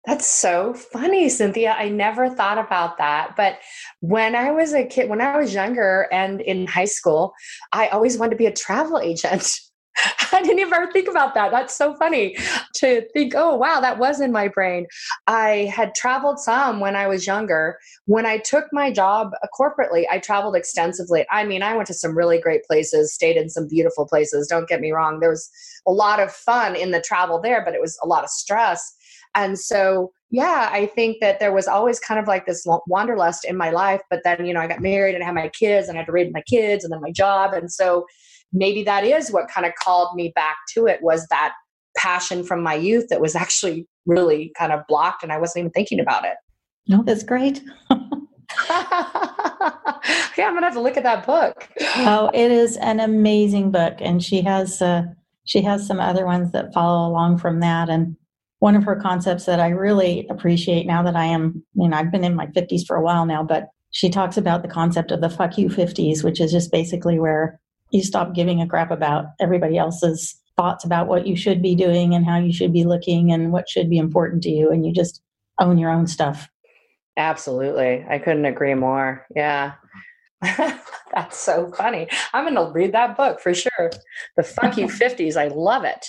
that's 0.06 0.30
so 0.30 0.72
funny, 0.72 1.28
Cynthia. 1.28 1.74
I 1.76 1.88
never 1.88 2.30
thought 2.30 2.58
about 2.58 2.96
that. 2.98 3.34
But 3.36 3.58
when 4.00 4.36
I 4.36 4.52
was 4.52 4.72
a 4.72 4.84
kid, 4.84 5.08
when 5.08 5.20
I 5.20 5.36
was 5.36 5.52
younger 5.52 6.08
and 6.12 6.40
in 6.40 6.66
high 6.66 6.84
school, 6.84 7.34
I 7.72 7.88
always 7.88 8.16
wanted 8.16 8.30
to 8.30 8.36
be 8.36 8.46
a 8.46 8.52
travel 8.52 9.00
agent. 9.00 9.58
I 10.32 10.42
didn't 10.42 10.72
ever 10.72 10.90
think 10.92 11.08
about 11.08 11.34
that. 11.34 11.50
That's 11.50 11.74
so 11.74 11.94
funny 11.94 12.36
to 12.74 13.02
think, 13.12 13.34
oh, 13.34 13.56
wow, 13.56 13.80
that 13.80 13.98
was 13.98 14.20
in 14.20 14.30
my 14.30 14.46
brain. 14.48 14.86
I 15.26 15.72
had 15.74 15.94
traveled 15.94 16.38
some 16.38 16.80
when 16.80 16.94
I 16.94 17.06
was 17.06 17.26
younger. 17.26 17.78
When 18.04 18.26
I 18.26 18.38
took 18.38 18.66
my 18.72 18.92
job 18.92 19.32
uh, 19.42 19.46
corporately, 19.58 20.04
I 20.10 20.18
traveled 20.18 20.54
extensively. 20.54 21.26
I 21.30 21.44
mean, 21.44 21.62
I 21.62 21.74
went 21.74 21.86
to 21.88 21.94
some 21.94 22.16
really 22.16 22.40
great 22.40 22.64
places, 22.64 23.14
stayed 23.14 23.36
in 23.36 23.48
some 23.48 23.66
beautiful 23.66 24.06
places. 24.06 24.46
Don't 24.46 24.68
get 24.68 24.80
me 24.80 24.92
wrong. 24.92 25.20
There 25.20 25.30
was 25.30 25.50
a 25.86 25.92
lot 25.92 26.20
of 26.20 26.32
fun 26.32 26.76
in 26.76 26.90
the 26.90 27.00
travel 27.00 27.40
there, 27.40 27.64
but 27.64 27.74
it 27.74 27.80
was 27.80 27.98
a 28.02 28.06
lot 28.06 28.24
of 28.24 28.30
stress. 28.30 28.95
And 29.36 29.58
so, 29.58 30.10
yeah, 30.30 30.68
I 30.72 30.86
think 30.86 31.18
that 31.20 31.38
there 31.38 31.52
was 31.52 31.68
always 31.68 32.00
kind 32.00 32.18
of 32.18 32.26
like 32.26 32.46
this 32.46 32.66
wanderlust 32.88 33.44
in 33.44 33.56
my 33.56 33.70
life. 33.70 34.00
But 34.10 34.22
then, 34.24 34.44
you 34.44 34.52
know, 34.52 34.60
I 34.60 34.66
got 34.66 34.80
married 34.80 35.14
and 35.14 35.22
I 35.22 35.26
had 35.26 35.34
my 35.34 35.48
kids 35.48 35.88
and 35.88 35.96
I 35.96 36.00
had 36.00 36.06
to 36.06 36.12
raise 36.12 36.32
my 36.32 36.42
kids 36.42 36.82
and 36.82 36.92
then 36.92 37.00
my 37.00 37.12
job. 37.12 37.52
And 37.52 37.70
so, 37.70 38.06
maybe 38.52 38.82
that 38.84 39.04
is 39.04 39.30
what 39.30 39.48
kind 39.48 39.66
of 39.66 39.72
called 39.82 40.14
me 40.14 40.32
back 40.34 40.56
to 40.72 40.86
it 40.86 41.02
was 41.02 41.26
that 41.28 41.52
passion 41.96 42.44
from 42.44 42.62
my 42.62 42.74
youth 42.74 43.08
that 43.08 43.20
was 43.20 43.34
actually 43.34 43.86
really 44.06 44.52
kind 44.58 44.72
of 44.72 44.80
blocked 44.88 45.22
and 45.22 45.32
I 45.32 45.38
wasn't 45.38 45.62
even 45.62 45.72
thinking 45.72 46.00
about 46.00 46.24
it. 46.24 46.34
No, 46.88 47.02
that's 47.02 47.22
great. 47.22 47.62
yeah, 48.70 50.46
I'm 50.46 50.54
gonna 50.54 50.66
have 50.66 50.74
to 50.74 50.80
look 50.80 50.96
at 50.96 51.02
that 51.02 51.26
book. 51.26 51.68
Oh, 51.96 52.30
it 52.32 52.50
is 52.50 52.76
an 52.78 53.00
amazing 53.00 53.70
book, 53.70 53.96
and 54.00 54.22
she 54.22 54.42
has 54.42 54.80
uh, 54.80 55.02
she 55.44 55.62
has 55.62 55.86
some 55.86 56.00
other 56.00 56.24
ones 56.24 56.52
that 56.52 56.72
follow 56.72 57.08
along 57.08 57.38
from 57.38 57.60
that. 57.60 57.88
And 57.88 58.16
one 58.66 58.74
of 58.74 58.82
her 58.82 58.96
concepts 58.96 59.44
that 59.44 59.60
I 59.60 59.68
really 59.68 60.26
appreciate 60.28 60.86
now 60.86 61.00
that 61.04 61.14
I 61.14 61.26
am, 61.26 61.64
you 61.74 61.88
know, 61.88 61.96
I've 61.96 62.10
been 62.10 62.24
in 62.24 62.34
my 62.34 62.46
50s 62.46 62.84
for 62.84 62.96
a 62.96 63.00
while 63.00 63.24
now, 63.24 63.44
but 63.44 63.68
she 63.92 64.10
talks 64.10 64.36
about 64.36 64.62
the 64.62 64.68
concept 64.68 65.12
of 65.12 65.20
the 65.20 65.30
fuck 65.30 65.56
you 65.56 65.68
50s, 65.68 66.24
which 66.24 66.40
is 66.40 66.50
just 66.50 66.72
basically 66.72 67.20
where 67.20 67.60
you 67.92 68.02
stop 68.02 68.34
giving 68.34 68.60
a 68.60 68.66
crap 68.66 68.90
about 68.90 69.26
everybody 69.38 69.78
else's 69.78 70.34
thoughts 70.56 70.84
about 70.84 71.06
what 71.06 71.28
you 71.28 71.36
should 71.36 71.62
be 71.62 71.76
doing 71.76 72.12
and 72.12 72.26
how 72.26 72.38
you 72.38 72.52
should 72.52 72.72
be 72.72 72.82
looking 72.82 73.30
and 73.30 73.52
what 73.52 73.68
should 73.68 73.88
be 73.88 73.98
important 73.98 74.42
to 74.42 74.50
you 74.50 74.72
and 74.72 74.84
you 74.84 74.92
just 74.92 75.22
own 75.60 75.78
your 75.78 75.92
own 75.92 76.08
stuff. 76.08 76.48
Absolutely. 77.16 78.04
I 78.10 78.18
couldn't 78.18 78.46
agree 78.46 78.74
more. 78.74 79.24
Yeah 79.36 79.74
that's 81.12 81.38
so 81.38 81.72
funny 81.72 82.06
i'm 82.34 82.44
going 82.44 82.54
to 82.54 82.72
read 82.72 82.92
that 82.92 83.16
book 83.16 83.40
for 83.40 83.54
sure 83.54 83.90
the 84.36 84.42
fuck 84.42 84.76
you 84.76 84.86
50s 84.86 85.36
i 85.36 85.48
love 85.48 85.84
it 85.84 86.06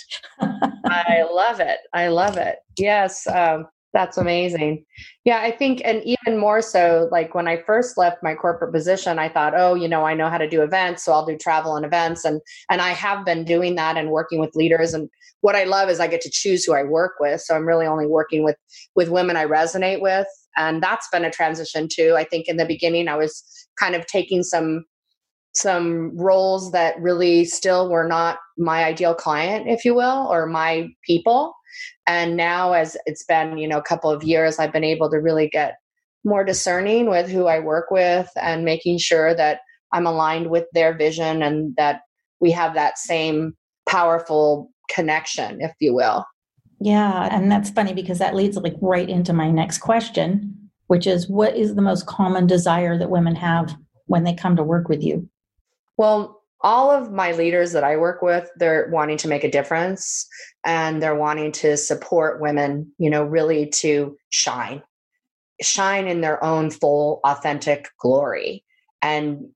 i 0.86 1.24
love 1.32 1.60
it 1.60 1.78
i 1.94 2.08
love 2.08 2.36
it 2.36 2.58
yes 2.76 3.26
um, 3.28 3.66
that's 3.94 4.18
amazing. 4.18 4.84
Yeah, 5.24 5.40
I 5.40 5.50
think, 5.50 5.80
and 5.84 6.02
even 6.04 6.38
more 6.38 6.60
so, 6.60 7.08
like 7.10 7.34
when 7.34 7.48
I 7.48 7.62
first 7.62 7.96
left 7.96 8.22
my 8.22 8.34
corporate 8.34 8.72
position, 8.72 9.18
I 9.18 9.28
thought, 9.28 9.54
oh, 9.56 9.74
you 9.74 9.88
know, 9.88 10.04
I 10.04 10.14
know 10.14 10.28
how 10.28 10.38
to 10.38 10.48
do 10.48 10.62
events, 10.62 11.04
so 11.04 11.12
I'll 11.12 11.24
do 11.24 11.38
travel 11.38 11.74
and 11.74 11.86
events, 11.86 12.24
and 12.24 12.40
and 12.70 12.82
I 12.82 12.90
have 12.90 13.24
been 13.24 13.44
doing 13.44 13.76
that 13.76 13.96
and 13.96 14.10
working 14.10 14.40
with 14.40 14.54
leaders. 14.54 14.92
And 14.92 15.08
what 15.40 15.56
I 15.56 15.64
love 15.64 15.88
is 15.88 16.00
I 16.00 16.06
get 16.06 16.20
to 16.22 16.30
choose 16.30 16.64
who 16.64 16.74
I 16.74 16.82
work 16.82 17.14
with, 17.18 17.40
so 17.40 17.56
I'm 17.56 17.66
really 17.66 17.86
only 17.86 18.06
working 18.06 18.44
with 18.44 18.56
with 18.94 19.08
women 19.08 19.36
I 19.36 19.46
resonate 19.46 20.00
with, 20.00 20.26
and 20.56 20.82
that's 20.82 21.08
been 21.08 21.24
a 21.24 21.30
transition 21.30 21.88
too. 21.90 22.14
I 22.16 22.24
think 22.24 22.46
in 22.46 22.58
the 22.58 22.66
beginning, 22.66 23.08
I 23.08 23.16
was 23.16 23.42
kind 23.78 23.94
of 23.94 24.06
taking 24.06 24.42
some 24.42 24.84
some 25.54 26.16
roles 26.16 26.70
that 26.72 27.00
really 27.00 27.44
still 27.44 27.90
were 27.90 28.06
not 28.06 28.38
my 28.58 28.84
ideal 28.84 29.14
client, 29.14 29.66
if 29.66 29.84
you 29.84 29.94
will, 29.94 30.28
or 30.30 30.46
my 30.46 30.88
people. 31.04 31.52
And 32.06 32.36
now 32.36 32.72
as 32.72 32.96
it's 33.06 33.24
been 33.24 33.58
you 33.58 33.68
know 33.68 33.78
a 33.78 33.82
couple 33.82 34.10
of 34.10 34.24
years 34.24 34.58
i've 34.58 34.72
been 34.72 34.84
able 34.84 35.10
to 35.10 35.18
really 35.18 35.48
get 35.48 35.76
more 36.24 36.44
discerning 36.44 37.08
with 37.08 37.28
who 37.28 37.46
i 37.46 37.58
work 37.58 37.90
with 37.90 38.28
and 38.40 38.64
making 38.64 38.98
sure 38.98 39.34
that 39.34 39.60
i'm 39.92 40.06
aligned 40.06 40.50
with 40.50 40.64
their 40.72 40.96
vision 40.96 41.42
and 41.42 41.74
that 41.76 42.00
we 42.40 42.50
have 42.50 42.74
that 42.74 42.98
same 42.98 43.54
powerful 43.88 44.70
connection 44.90 45.60
if 45.60 45.72
you 45.80 45.94
will. 45.94 46.24
Yeah 46.80 47.28
and 47.30 47.50
that's 47.50 47.70
funny 47.70 47.92
because 47.92 48.18
that 48.18 48.34
leads 48.34 48.56
like 48.56 48.76
right 48.80 49.08
into 49.08 49.32
my 49.32 49.50
next 49.50 49.78
question 49.78 50.67
which 50.88 51.06
is 51.06 51.28
what 51.28 51.56
is 51.56 51.74
the 51.74 51.82
most 51.82 52.06
common 52.06 52.46
desire 52.46 52.98
that 52.98 53.10
women 53.10 53.34
have 53.34 53.74
when 54.06 54.24
they 54.24 54.34
come 54.34 54.56
to 54.56 54.62
work 54.62 54.88
with 54.88 55.02
you 55.02 55.28
well 55.96 56.38
all 56.60 56.90
of 56.90 57.12
my 57.12 57.32
leaders 57.32 57.72
that 57.72 57.84
I 57.84 57.96
work 57.96 58.22
with, 58.22 58.50
they're 58.56 58.88
wanting 58.90 59.16
to 59.18 59.28
make 59.28 59.44
a 59.44 59.50
difference 59.50 60.26
and 60.64 61.02
they're 61.02 61.14
wanting 61.14 61.52
to 61.52 61.76
support 61.76 62.40
women, 62.40 62.92
you 62.98 63.10
know, 63.10 63.22
really 63.22 63.66
to 63.66 64.16
shine, 64.30 64.82
shine 65.62 66.08
in 66.08 66.20
their 66.20 66.42
own 66.42 66.70
full, 66.70 67.20
authentic 67.24 67.88
glory. 68.00 68.64
And 69.02 69.50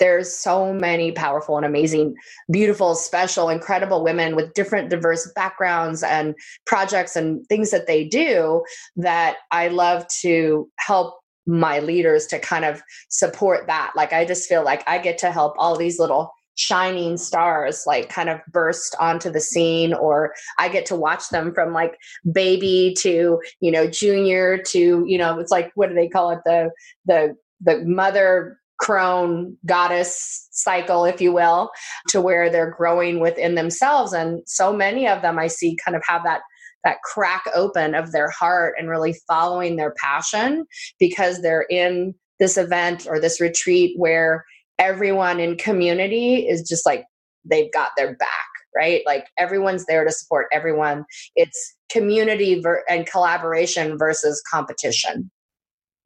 there's 0.00 0.34
so 0.34 0.72
many 0.72 1.12
powerful 1.12 1.56
and 1.56 1.66
amazing, 1.66 2.14
beautiful, 2.50 2.94
special, 2.94 3.50
incredible 3.50 4.02
women 4.02 4.34
with 4.34 4.54
different 4.54 4.90
diverse 4.90 5.30
backgrounds 5.34 6.02
and 6.02 6.34
projects 6.66 7.14
and 7.14 7.46
things 7.46 7.70
that 7.70 7.86
they 7.86 8.04
do 8.04 8.64
that 8.96 9.36
I 9.52 9.68
love 9.68 10.06
to 10.22 10.68
help 10.78 11.20
my 11.46 11.78
leaders 11.80 12.26
to 12.28 12.38
kind 12.38 12.64
of 12.64 12.82
support 13.10 13.66
that. 13.66 13.92
Like 13.94 14.12
I 14.12 14.24
just 14.24 14.48
feel 14.48 14.64
like 14.64 14.82
I 14.88 14.98
get 14.98 15.18
to 15.18 15.30
help 15.30 15.54
all 15.58 15.76
these 15.76 15.98
little 15.98 16.32
shining 16.56 17.16
stars 17.16 17.84
like 17.86 18.10
kind 18.10 18.28
of 18.28 18.38
burst 18.52 18.94
onto 19.00 19.30
the 19.30 19.40
scene 19.40 19.94
or 19.94 20.34
i 20.58 20.68
get 20.68 20.84
to 20.84 20.94
watch 20.94 21.26
them 21.30 21.54
from 21.54 21.72
like 21.72 21.96
baby 22.32 22.94
to 22.98 23.40
you 23.60 23.70
know 23.70 23.86
junior 23.86 24.58
to 24.58 25.02
you 25.06 25.16
know 25.16 25.38
it's 25.38 25.52
like 25.52 25.70
what 25.74 25.88
do 25.88 25.94
they 25.94 26.08
call 26.08 26.30
it 26.30 26.40
the 26.44 26.70
the 27.06 27.34
the 27.62 27.82
mother 27.86 28.58
crone 28.80 29.56
goddess 29.66 30.48
cycle 30.52 31.04
if 31.04 31.20
you 31.20 31.32
will 31.32 31.70
to 32.08 32.20
where 32.20 32.50
they're 32.50 32.74
growing 32.76 33.20
within 33.20 33.54
themselves. 33.54 34.12
And 34.12 34.42
so 34.46 34.72
many 34.72 35.06
of 35.06 35.22
them 35.22 35.38
i 35.38 35.46
see 35.46 35.76
kind 35.84 35.96
of 35.96 36.02
have 36.08 36.22
that 36.24 36.40
that 36.82 37.02
crack 37.02 37.44
open 37.54 37.94
of 37.94 38.10
their 38.12 38.30
heart 38.30 38.74
and 38.78 38.88
really 38.88 39.14
following 39.28 39.76
their 39.76 39.94
passion 40.02 40.64
because 40.98 41.42
they're 41.42 41.66
in 41.68 42.14
this 42.38 42.56
event 42.56 43.06
or 43.06 43.20
this 43.20 43.38
retreat 43.38 43.92
where 43.98 44.44
everyone 44.78 45.38
in 45.40 45.56
community 45.56 46.48
is 46.48 46.66
just 46.66 46.86
like 46.86 47.04
they've 47.44 47.72
got 47.72 47.90
their 47.96 48.16
back 48.16 48.28
right? 48.76 49.02
Like 49.04 49.26
everyone's 49.36 49.84
there 49.86 50.04
to 50.04 50.12
support 50.12 50.46
everyone. 50.52 51.04
It's 51.34 51.74
community 51.90 52.60
ver- 52.60 52.84
and 52.88 53.04
collaboration 53.04 53.98
versus 53.98 54.40
competition. 54.48 55.28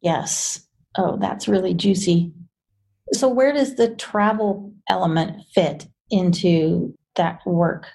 Yes. 0.00 0.66
Oh 0.96 1.18
that's 1.20 1.46
really 1.46 1.74
juicy 1.74 2.32
so 3.14 3.28
where 3.28 3.52
does 3.52 3.76
the 3.76 3.94
travel 3.96 4.72
element 4.88 5.42
fit 5.54 5.86
into 6.10 6.94
that 7.16 7.40
work 7.46 7.86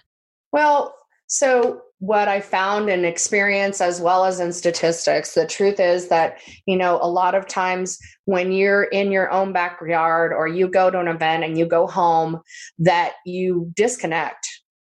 well 0.51 0.95
so 1.27 1.81
what 1.99 2.29
I 2.29 2.39
found 2.39 2.89
in 2.89 3.03
experience 3.03 3.81
as 3.81 3.99
well 3.99 4.23
as 4.23 4.39
in 4.39 4.53
statistics, 4.53 5.33
the 5.33 5.45
truth 5.45 5.79
is 5.79 6.07
that, 6.07 6.39
you 6.65 6.77
know, 6.77 6.97
a 7.01 7.09
lot 7.09 7.35
of 7.35 7.45
times 7.45 7.99
when 8.23 8.53
you're 8.53 8.83
in 8.83 9.11
your 9.11 9.29
own 9.29 9.51
backyard 9.51 10.31
or 10.31 10.47
you 10.47 10.69
go 10.69 10.89
to 10.89 10.99
an 10.99 11.09
event 11.09 11.43
and 11.43 11.57
you 11.57 11.65
go 11.65 11.87
home, 11.87 12.39
that 12.79 13.13
you 13.25 13.71
disconnect. 13.75 14.47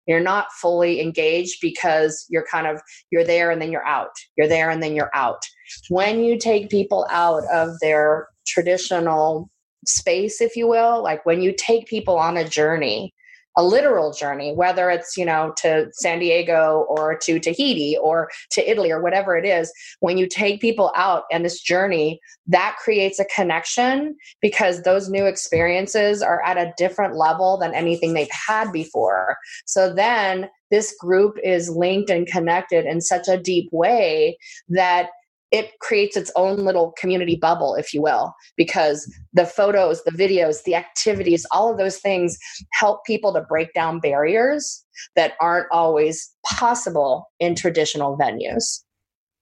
You're 0.08 0.22
not 0.22 0.52
fully 0.54 1.02
engaged 1.02 1.60
because 1.62 2.26
you're 2.30 2.46
kind 2.50 2.68
of 2.68 2.82
you're 3.12 3.24
there 3.24 3.52
and 3.52 3.62
then 3.62 3.72
you're 3.72 3.86
out. 3.86 4.12
You're 4.38 4.50
there 4.50 4.70
and 4.70 4.82
then 4.82 4.96
you're 4.96 5.12
out. 5.14 5.42
When 5.90 6.24
you 6.24 6.38
take 6.38 6.70
people 6.70 7.06
out 7.10 7.44
of 7.52 7.80
their 7.82 8.28
traditional 8.46 9.50
space, 9.86 10.42
if 10.42 10.56
you 10.56 10.68
will, 10.68 11.02
like 11.04 11.26
when 11.26 11.42
you 11.42 11.54
take 11.56 11.88
people 11.88 12.18
on 12.18 12.38
a 12.38 12.48
journey, 12.48 13.14
a 13.56 13.64
literal 13.64 14.12
journey, 14.12 14.54
whether 14.54 14.90
it's, 14.90 15.16
you 15.16 15.26
know, 15.26 15.54
to 15.58 15.88
San 15.94 16.20
Diego 16.20 16.86
or 16.90 17.16
to 17.20 17.40
Tahiti 17.40 17.96
or 18.02 18.30
to 18.52 18.68
Italy 18.68 18.92
or 18.92 19.02
whatever 19.02 19.38
it 19.38 19.46
is. 19.46 19.72
When 20.00 20.18
you 20.18 20.28
take 20.28 20.60
people 20.60 20.92
out 20.96 21.26
and 21.32 21.46
this 21.46 21.62
journey, 21.62 22.20
that 22.48 22.78
creates 22.84 23.20
a 23.20 23.26
connection 23.26 24.16
because 24.42 24.82
those 24.82 25.10
new 25.10 25.26
experiences 25.26 26.22
are 26.24 26.42
at 26.44 26.58
a 26.58 26.74
different 26.78 27.16
level 27.16 27.58
than 27.58 27.76
anything 27.76 28.14
they've 28.14 28.28
had 28.32 28.72
before. 28.72 29.38
So 29.66 29.94
then 29.94 30.50
this 30.72 30.96
group 31.00 31.38
is 31.44 31.70
linked 31.70 32.10
and 32.10 32.26
connected 32.26 32.86
in 32.86 33.02
such 33.02 33.28
a 33.28 33.38
deep 33.38 33.70
way 33.72 34.38
that 34.70 35.10
it 35.54 35.80
creates 35.80 36.18
its 36.18 36.32
own 36.36 36.66
little 36.66 36.94
community 36.98 37.36
bubble, 37.36 37.76
if 37.76 37.94
you 37.94 38.02
will, 38.02 38.34
because 38.58 39.10
the 39.34 39.46
photos, 39.46 40.04
the 40.04 40.12
videos, 40.12 40.64
the 40.64 40.74
activities, 40.74 41.46
all 41.52 41.72
of 41.72 41.78
those 41.78 42.00
things 42.00 42.38
help 42.74 43.06
people 43.06 43.32
to 43.32 43.42
break 43.42 43.72
down 43.74 44.00
barriers 44.00 44.84
that 45.16 45.34
aren't 45.40 45.68
always 45.72 46.36
possible 46.44 47.30
in 47.40 47.54
traditional 47.54 48.18
venues. 48.18 48.80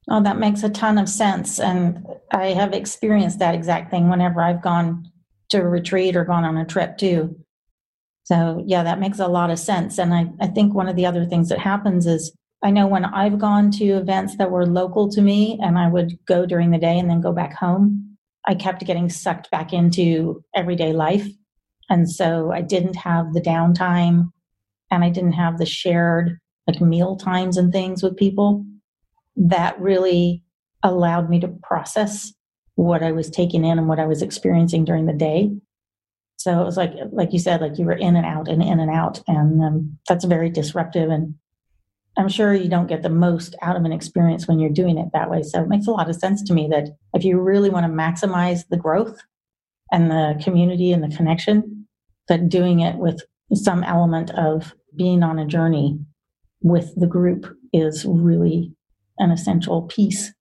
Oh, 0.09 0.21
that 0.21 0.37
makes 0.37 0.63
a 0.63 0.69
ton 0.69 0.97
of 0.97 1.07
sense. 1.07 1.61
And 1.61 2.05
I 2.33 2.47
have 2.47 2.73
experienced 2.73 3.39
that 3.39 3.55
exact 3.55 3.89
thing 3.89 4.09
whenever 4.09 4.41
I've 4.41 4.61
gone 4.61 5.09
to 5.51 5.61
a 5.61 5.67
retreat 5.67 6.17
or 6.17 6.25
gone 6.25 6.43
on 6.43 6.57
a 6.57 6.65
trip 6.65 6.97
too. 6.97 7.37
So, 8.25 8.61
yeah, 8.65 8.83
that 8.83 8.99
makes 8.99 9.19
a 9.19 9.27
lot 9.27 9.49
of 9.49 9.59
sense. 9.59 9.97
And 9.97 10.13
I, 10.13 10.27
I 10.41 10.47
think 10.47 10.73
one 10.73 10.89
of 10.89 10.97
the 10.97 11.05
other 11.05 11.25
things 11.25 11.47
that 11.49 11.59
happens 11.59 12.05
is 12.05 12.35
I 12.63 12.69
know 12.69 12.87
when 12.87 13.05
I've 13.05 13.39
gone 13.39 13.71
to 13.71 13.85
events 13.85 14.37
that 14.37 14.51
were 14.51 14.65
local 14.65 15.09
to 15.11 15.21
me 15.21 15.57
and 15.61 15.77
I 15.77 15.87
would 15.87 16.17
go 16.25 16.45
during 16.45 16.71
the 16.71 16.77
day 16.77 16.99
and 16.99 17.09
then 17.09 17.21
go 17.21 17.31
back 17.31 17.53
home, 17.53 18.17
I 18.45 18.55
kept 18.55 18.85
getting 18.85 19.09
sucked 19.09 19.49
back 19.49 19.73
into 19.73 20.43
everyday 20.55 20.93
life. 20.93 21.27
And 21.89 22.09
so 22.09 22.51
I 22.51 22.61
didn't 22.61 22.95
have 22.95 23.33
the 23.33 23.41
downtime 23.41 24.29
and 24.91 25.03
I 25.03 25.09
didn't 25.09 25.33
have 25.33 25.57
the 25.57 25.65
shared 25.65 26.39
like 26.67 26.81
meal 26.81 27.15
times 27.15 27.57
and 27.57 27.71
things 27.71 28.03
with 28.03 28.17
people 28.17 28.65
that 29.35 29.79
really 29.79 30.43
allowed 30.83 31.29
me 31.29 31.39
to 31.39 31.47
process 31.63 32.31
what 32.75 33.03
I 33.03 33.11
was 33.11 33.29
taking 33.29 33.65
in 33.65 33.77
and 33.77 33.87
what 33.87 33.99
I 33.99 34.05
was 34.05 34.21
experiencing 34.21 34.85
during 34.85 35.05
the 35.05 35.13
day. 35.13 35.51
So 36.37 36.59
it 36.59 36.65
was 36.65 36.77
like, 36.77 36.93
like 37.11 37.33
you 37.33 37.39
said, 37.39 37.61
like 37.61 37.77
you 37.77 37.85
were 37.85 37.93
in 37.93 38.15
and 38.15 38.25
out 38.25 38.47
and 38.47 38.63
in 38.63 38.79
and 38.79 38.89
out, 38.89 39.21
and 39.27 39.63
um, 39.63 39.99
that's 40.07 40.25
very 40.25 40.49
disruptive 40.49 41.11
and 41.11 41.35
I'm 42.17 42.29
sure 42.29 42.53
you 42.53 42.69
don't 42.69 42.87
get 42.87 43.03
the 43.03 43.09
most 43.09 43.55
out 43.61 43.75
of 43.75 43.85
an 43.85 43.93
experience 43.93 44.47
when 44.47 44.59
you're 44.59 44.69
doing 44.69 44.97
it 44.97 45.09
that 45.13 45.29
way. 45.29 45.43
So 45.43 45.61
it 45.61 45.69
makes 45.69 45.87
a 45.87 45.91
lot 45.91 46.09
of 46.09 46.15
sense 46.15 46.41
to 46.43 46.53
me 46.53 46.67
that 46.69 46.89
if 47.13 47.23
you 47.23 47.39
really 47.39 47.69
want 47.69 47.85
to 47.85 47.91
maximize 47.91 48.67
the 48.69 48.77
growth 48.77 49.17
and 49.91 50.11
the 50.11 50.39
community 50.43 50.91
and 50.91 51.03
the 51.03 51.15
connection, 51.15 51.87
that 52.27 52.49
doing 52.49 52.81
it 52.81 52.97
with 52.97 53.21
some 53.53 53.83
element 53.83 54.31
of 54.31 54.73
being 54.95 55.23
on 55.23 55.39
a 55.39 55.45
journey 55.45 55.99
with 56.61 56.93
the 56.95 57.07
group 57.07 57.57
is 57.73 58.05
really 58.05 58.73
an 59.17 59.31
essential 59.31 59.83
piece. 59.83 60.31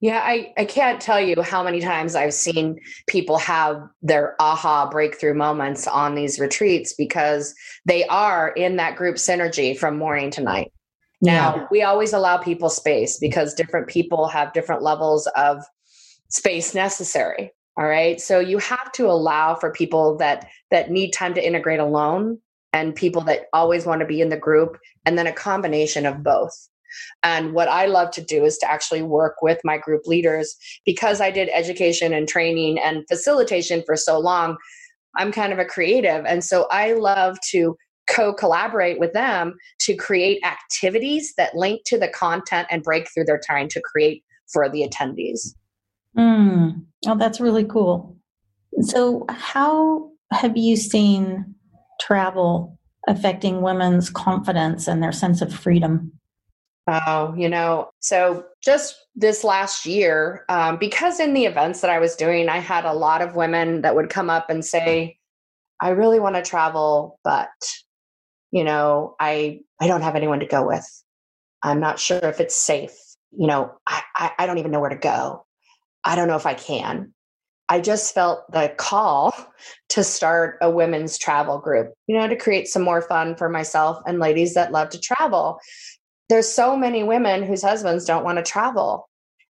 Yeah, 0.00 0.20
I, 0.22 0.52
I 0.58 0.66
can't 0.66 1.00
tell 1.00 1.20
you 1.20 1.40
how 1.40 1.62
many 1.62 1.80
times 1.80 2.14
I've 2.14 2.34
seen 2.34 2.78
people 3.06 3.38
have 3.38 3.82
their 4.02 4.36
aha 4.38 4.88
breakthrough 4.90 5.32
moments 5.32 5.86
on 5.86 6.14
these 6.14 6.38
retreats 6.38 6.92
because 6.92 7.54
they 7.86 8.04
are 8.04 8.50
in 8.50 8.76
that 8.76 8.96
group 8.96 9.16
synergy 9.16 9.76
from 9.76 9.96
morning 9.96 10.30
to 10.32 10.42
night. 10.42 10.70
Now, 11.22 11.56
yeah. 11.56 11.66
we 11.70 11.82
always 11.82 12.12
allow 12.12 12.36
people 12.36 12.68
space 12.68 13.18
because 13.18 13.54
different 13.54 13.88
people 13.88 14.28
have 14.28 14.52
different 14.52 14.82
levels 14.82 15.26
of 15.36 15.64
space 16.28 16.74
necessary. 16.74 17.52
All 17.78 17.86
right. 17.86 18.20
So 18.20 18.38
you 18.40 18.58
have 18.58 18.90
to 18.92 19.06
allow 19.06 19.54
for 19.54 19.70
people 19.70 20.16
that 20.18 20.48
that 20.70 20.90
need 20.90 21.12
time 21.12 21.34
to 21.34 21.46
integrate 21.46 21.80
alone 21.80 22.38
and 22.72 22.94
people 22.94 23.22
that 23.22 23.46
always 23.52 23.86
want 23.86 24.00
to 24.00 24.06
be 24.06 24.20
in 24.20 24.28
the 24.28 24.36
group 24.36 24.78
and 25.04 25.18
then 25.18 25.26
a 25.26 25.32
combination 25.32 26.06
of 26.06 26.22
both. 26.22 26.68
And 27.22 27.52
what 27.52 27.68
I 27.68 27.86
love 27.86 28.10
to 28.12 28.22
do 28.22 28.44
is 28.44 28.58
to 28.58 28.70
actually 28.70 29.02
work 29.02 29.36
with 29.42 29.60
my 29.64 29.76
group 29.76 30.06
leaders 30.06 30.56
because 30.84 31.20
I 31.20 31.30
did 31.30 31.50
education 31.52 32.12
and 32.12 32.28
training 32.28 32.78
and 32.78 33.04
facilitation 33.08 33.82
for 33.84 33.96
so 33.96 34.18
long. 34.18 34.56
I'm 35.16 35.32
kind 35.32 35.52
of 35.52 35.58
a 35.58 35.64
creative. 35.64 36.24
And 36.26 36.44
so 36.44 36.66
I 36.70 36.92
love 36.92 37.38
to 37.50 37.76
co 38.08 38.32
collaborate 38.32 38.98
with 38.98 39.12
them 39.12 39.56
to 39.80 39.94
create 39.94 40.44
activities 40.44 41.34
that 41.36 41.54
link 41.54 41.82
to 41.86 41.98
the 41.98 42.08
content 42.08 42.68
and 42.70 42.82
breakthrough 42.82 43.24
they're 43.24 43.40
trying 43.44 43.68
to 43.68 43.80
create 43.80 44.24
for 44.52 44.68
the 44.68 44.88
attendees. 44.88 45.54
Mm. 46.16 46.84
Oh, 47.06 47.16
that's 47.16 47.40
really 47.40 47.64
cool. 47.64 48.16
So, 48.80 49.26
how 49.28 50.10
have 50.32 50.56
you 50.56 50.76
seen 50.76 51.54
travel 52.00 52.78
affecting 53.08 53.62
women's 53.62 54.10
confidence 54.10 54.88
and 54.88 55.02
their 55.02 55.12
sense 55.12 55.40
of 55.40 55.54
freedom? 55.54 56.12
Oh, 56.88 57.34
you 57.36 57.48
know, 57.48 57.90
so 57.98 58.44
just 58.62 58.94
this 59.16 59.42
last 59.42 59.86
year, 59.86 60.44
um, 60.48 60.76
because 60.78 61.18
in 61.18 61.34
the 61.34 61.44
events 61.44 61.80
that 61.80 61.90
I 61.90 61.98
was 61.98 62.14
doing, 62.14 62.48
I 62.48 62.58
had 62.58 62.84
a 62.84 62.92
lot 62.92 63.22
of 63.22 63.34
women 63.34 63.82
that 63.82 63.96
would 63.96 64.08
come 64.08 64.30
up 64.30 64.50
and 64.50 64.64
say, 64.64 65.18
I 65.80 65.90
really 65.90 66.20
want 66.20 66.36
to 66.36 66.42
travel, 66.42 67.18
but 67.24 67.48
you 68.50 68.64
know 68.64 69.14
i 69.20 69.60
i 69.80 69.86
don't 69.86 70.02
have 70.02 70.16
anyone 70.16 70.40
to 70.40 70.46
go 70.46 70.66
with. 70.66 70.84
I'm 71.62 71.80
not 71.80 71.98
sure 71.98 72.20
if 72.22 72.40
it's 72.40 72.54
safe 72.54 72.96
you 73.36 73.46
know 73.46 73.72
I, 73.88 74.02
I, 74.16 74.32
I 74.40 74.46
don't 74.46 74.58
even 74.58 74.70
know 74.70 74.80
where 74.80 74.90
to 74.90 74.96
go. 74.96 75.44
I 76.04 76.16
don't 76.16 76.28
know 76.28 76.36
if 76.36 76.46
i 76.46 76.54
can. 76.54 77.12
I 77.68 77.80
just 77.80 78.14
felt 78.14 78.50
the 78.52 78.72
call 78.76 79.34
to 79.90 80.04
start 80.04 80.58
a 80.62 80.70
women's 80.70 81.18
travel 81.18 81.58
group 81.58 81.92
you 82.06 82.16
know 82.16 82.28
to 82.28 82.36
create 82.36 82.68
some 82.68 82.82
more 82.82 83.02
fun 83.02 83.36
for 83.36 83.48
myself 83.48 84.02
and 84.06 84.18
ladies 84.18 84.54
that 84.54 84.72
love 84.72 84.90
to 84.90 85.00
travel. 85.00 85.58
There's 86.28 86.48
so 86.48 86.76
many 86.76 87.04
women 87.04 87.44
whose 87.44 87.62
husbands 87.62 88.04
don't 88.04 88.24
want 88.24 88.38
to 88.38 88.42
travel 88.42 89.08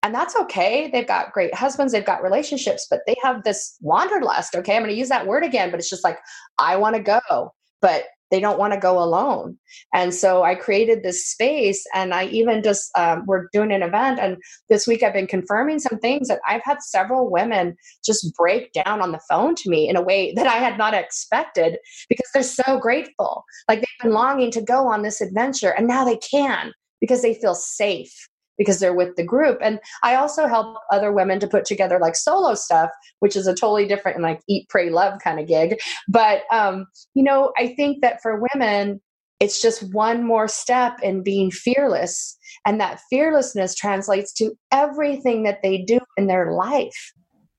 and 0.04 0.14
that's 0.14 0.34
okay. 0.34 0.90
They've 0.90 1.06
got 1.06 1.32
great 1.32 1.54
husbands 1.54 1.92
they've 1.92 2.04
got 2.04 2.22
relationships 2.22 2.86
but 2.90 3.00
they 3.06 3.14
have 3.22 3.44
this 3.44 3.76
wanderlust 3.80 4.54
okay? 4.54 4.76
I'm 4.76 4.82
going 4.82 4.92
to 4.92 4.98
use 4.98 5.08
that 5.08 5.26
word 5.26 5.44
again 5.44 5.70
but 5.70 5.80
it's 5.80 5.90
just 5.90 6.04
like 6.04 6.18
i 6.58 6.76
want 6.76 6.96
to 6.96 7.02
go 7.02 7.52
but 7.80 8.04
they 8.32 8.40
don't 8.40 8.58
want 8.58 8.72
to 8.72 8.80
go 8.80 9.00
alone. 9.00 9.56
And 9.94 10.12
so 10.12 10.42
i 10.42 10.54
created 10.54 11.02
this 11.02 11.26
space 11.26 11.84
and 11.94 12.12
i 12.12 12.24
even 12.26 12.62
just 12.62 12.90
um, 12.96 13.24
we're 13.26 13.48
doing 13.52 13.72
an 13.72 13.82
event 13.82 14.18
and 14.18 14.36
this 14.68 14.86
week 14.86 15.02
i've 15.02 15.12
been 15.12 15.26
confirming 15.26 15.78
some 15.78 15.98
things 15.98 16.28
that 16.28 16.40
i've 16.48 16.62
had 16.64 16.82
several 16.82 17.30
women 17.30 17.76
just 18.04 18.34
break 18.36 18.72
down 18.72 19.00
on 19.00 19.12
the 19.12 19.20
phone 19.28 19.54
to 19.54 19.70
me 19.70 19.88
in 19.88 19.96
a 19.96 20.02
way 20.02 20.32
that 20.36 20.46
i 20.46 20.56
had 20.56 20.78
not 20.78 20.94
expected 20.94 21.78
because 22.08 22.30
they're 22.32 22.42
so 22.42 22.78
grateful. 22.78 23.44
Like 23.68 23.80
they've 23.80 24.02
been 24.02 24.12
longing 24.12 24.50
to 24.52 24.62
go 24.62 24.86
on 24.86 25.02
this 25.02 25.20
adventure 25.20 25.70
and 25.70 25.86
now 25.86 26.04
they 26.04 26.16
can 26.16 26.72
because 27.00 27.22
they 27.22 27.34
feel 27.34 27.54
safe 27.54 28.28
because 28.58 28.80
they're 28.80 28.94
with 28.94 29.16
the 29.16 29.24
group. 29.24 29.58
And 29.62 29.80
I 30.02 30.14
also 30.14 30.46
help 30.46 30.78
other 30.90 31.12
women 31.12 31.40
to 31.40 31.48
put 31.48 31.64
together 31.64 31.98
like 31.98 32.16
solo 32.16 32.54
stuff, 32.54 32.90
which 33.20 33.36
is 33.36 33.46
a 33.46 33.54
totally 33.54 33.86
different 33.86 34.16
and 34.16 34.22
like 34.22 34.40
eat, 34.48 34.68
pray, 34.68 34.90
love 34.90 35.20
kind 35.22 35.40
of 35.40 35.48
gig. 35.48 35.78
But, 36.08 36.42
um, 36.50 36.86
you 37.14 37.22
know, 37.22 37.52
I 37.58 37.68
think 37.74 38.02
that 38.02 38.20
for 38.22 38.46
women, 38.54 39.00
it's 39.40 39.60
just 39.60 39.92
one 39.92 40.24
more 40.24 40.46
step 40.46 40.98
in 41.02 41.22
being 41.22 41.50
fearless. 41.50 42.36
And 42.64 42.80
that 42.80 43.00
fearlessness 43.10 43.74
translates 43.74 44.32
to 44.34 44.52
everything 44.70 45.42
that 45.42 45.62
they 45.62 45.78
do 45.78 45.98
in 46.16 46.28
their 46.28 46.52
life. 46.52 47.12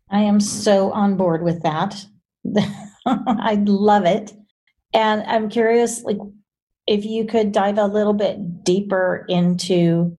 I 0.09 0.21
am 0.21 0.39
so 0.39 0.91
on 0.91 1.17
board 1.17 1.43
with 1.43 1.61
that. 1.63 2.05
I 3.05 3.61
love 3.65 4.05
it. 4.05 4.31
And 4.93 5.23
I'm 5.23 5.49
curious, 5.49 6.03
like, 6.03 6.19
if 6.85 7.03
you 7.03 7.25
could 7.25 7.51
dive 7.51 7.77
a 7.77 7.87
little 7.87 8.13
bit 8.13 8.63
deeper 8.63 9.25
into 9.27 10.17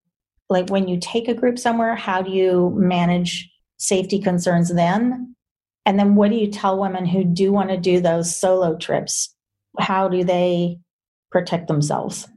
like 0.50 0.70
when 0.70 0.88
you 0.88 0.98
take 1.00 1.28
a 1.28 1.34
group 1.34 1.58
somewhere 1.58 1.94
how 1.94 2.22
do 2.22 2.30
you 2.30 2.72
manage 2.76 3.50
safety 3.78 4.18
concerns 4.18 4.72
then? 4.72 5.34
And 5.86 5.98
then 5.98 6.14
what 6.14 6.30
do 6.30 6.36
you 6.36 6.50
tell 6.50 6.78
women 6.78 7.04
who 7.04 7.24
do 7.24 7.52
want 7.52 7.70
to 7.70 7.76
do 7.76 8.00
those 8.00 8.34
solo 8.34 8.76
trips? 8.76 9.34
How 9.78 10.08
do 10.08 10.24
they 10.24 10.78
protect 11.30 11.68
themselves 11.68 12.28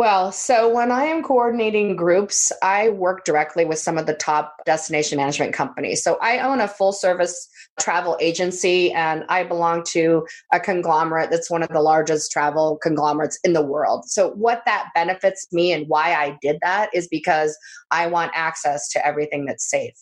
well, 0.00 0.32
so 0.32 0.66
when 0.66 0.90
I 0.90 1.04
am 1.04 1.22
coordinating 1.22 1.94
groups, 1.94 2.50
I 2.62 2.88
work 2.88 3.26
directly 3.26 3.66
with 3.66 3.78
some 3.78 3.98
of 3.98 4.06
the 4.06 4.14
top 4.14 4.56
destination 4.64 5.18
management 5.18 5.52
companies. 5.52 6.02
So 6.02 6.16
I 6.22 6.38
own 6.38 6.62
a 6.62 6.68
full 6.68 6.94
service 6.94 7.46
travel 7.78 8.16
agency 8.18 8.94
and 8.94 9.26
I 9.28 9.44
belong 9.44 9.84
to 9.88 10.26
a 10.54 10.58
conglomerate 10.58 11.28
that's 11.30 11.50
one 11.50 11.62
of 11.62 11.68
the 11.68 11.82
largest 11.82 12.32
travel 12.32 12.78
conglomerates 12.82 13.38
in 13.44 13.52
the 13.52 13.60
world. 13.60 14.06
So 14.06 14.30
what 14.30 14.62
that 14.64 14.88
benefits 14.94 15.46
me 15.52 15.70
and 15.70 15.86
why 15.86 16.14
I 16.14 16.38
did 16.40 16.56
that 16.62 16.88
is 16.94 17.06
because 17.06 17.54
I 17.90 18.06
want 18.06 18.32
access 18.34 18.88
to 18.92 19.06
everything 19.06 19.44
that's 19.44 19.68
safe. 19.68 19.98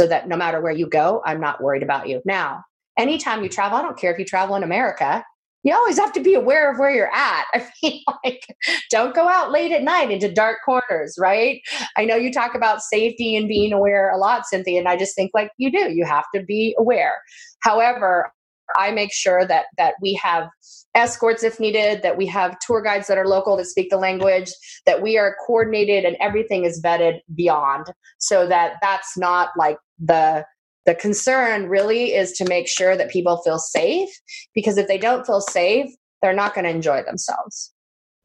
So 0.00 0.06
that 0.06 0.28
no 0.28 0.36
matter 0.36 0.60
where 0.60 0.70
you 0.70 0.88
go, 0.88 1.22
I'm 1.26 1.40
not 1.40 1.60
worried 1.60 1.82
about 1.82 2.06
you. 2.06 2.22
Now, 2.24 2.62
anytime 2.96 3.42
you 3.42 3.48
travel, 3.48 3.78
I 3.78 3.82
don't 3.82 3.98
care 3.98 4.12
if 4.12 4.20
you 4.20 4.24
travel 4.24 4.54
in 4.54 4.62
America, 4.62 5.24
you 5.64 5.74
always 5.74 5.98
have 5.98 6.12
to 6.12 6.20
be 6.20 6.34
aware 6.34 6.72
of 6.72 6.78
where 6.78 6.90
you're 6.90 7.14
at. 7.14 7.44
I 7.54 7.66
mean, 7.82 8.02
like, 8.24 8.46
don't 8.90 9.14
go 9.14 9.28
out 9.28 9.50
late 9.50 9.72
at 9.72 9.82
night 9.82 10.10
into 10.10 10.32
dark 10.32 10.58
corners, 10.64 11.16
right? 11.18 11.60
I 11.96 12.04
know 12.04 12.16
you 12.16 12.32
talk 12.32 12.54
about 12.54 12.82
safety 12.82 13.36
and 13.36 13.48
being 13.48 13.72
aware 13.72 14.10
a 14.10 14.18
lot, 14.18 14.46
Cynthia, 14.46 14.78
and 14.78 14.88
I 14.88 14.96
just 14.96 15.14
think 15.14 15.30
like 15.34 15.50
you 15.58 15.70
do. 15.70 15.92
You 15.92 16.04
have 16.04 16.24
to 16.34 16.42
be 16.42 16.74
aware. 16.78 17.14
However, 17.60 18.32
I 18.76 18.90
make 18.90 19.12
sure 19.12 19.46
that 19.46 19.66
that 19.78 19.94
we 20.00 20.14
have 20.14 20.48
escorts 20.94 21.42
if 21.42 21.60
needed, 21.60 22.02
that 22.02 22.16
we 22.16 22.26
have 22.26 22.58
tour 22.60 22.82
guides 22.82 23.06
that 23.06 23.18
are 23.18 23.26
local 23.26 23.56
that 23.56 23.66
speak 23.66 23.90
the 23.90 23.96
language, 23.96 24.52
that 24.84 25.02
we 25.02 25.16
are 25.16 25.36
coordinated 25.46 26.04
and 26.04 26.16
everything 26.20 26.64
is 26.64 26.82
vetted 26.82 27.20
beyond 27.34 27.86
so 28.18 28.46
that 28.46 28.74
that's 28.82 29.16
not 29.16 29.50
like 29.56 29.78
the 29.98 30.44
the 30.88 30.94
concern 30.94 31.68
really 31.68 32.14
is 32.14 32.32
to 32.32 32.48
make 32.48 32.66
sure 32.66 32.96
that 32.96 33.10
people 33.10 33.36
feel 33.44 33.58
safe 33.58 34.08
because 34.54 34.78
if 34.78 34.88
they 34.88 34.96
don't 34.96 35.26
feel 35.26 35.42
safe, 35.42 35.90
they're 36.22 36.32
not 36.32 36.54
going 36.54 36.64
to 36.64 36.70
enjoy 36.70 37.02
themselves. 37.02 37.74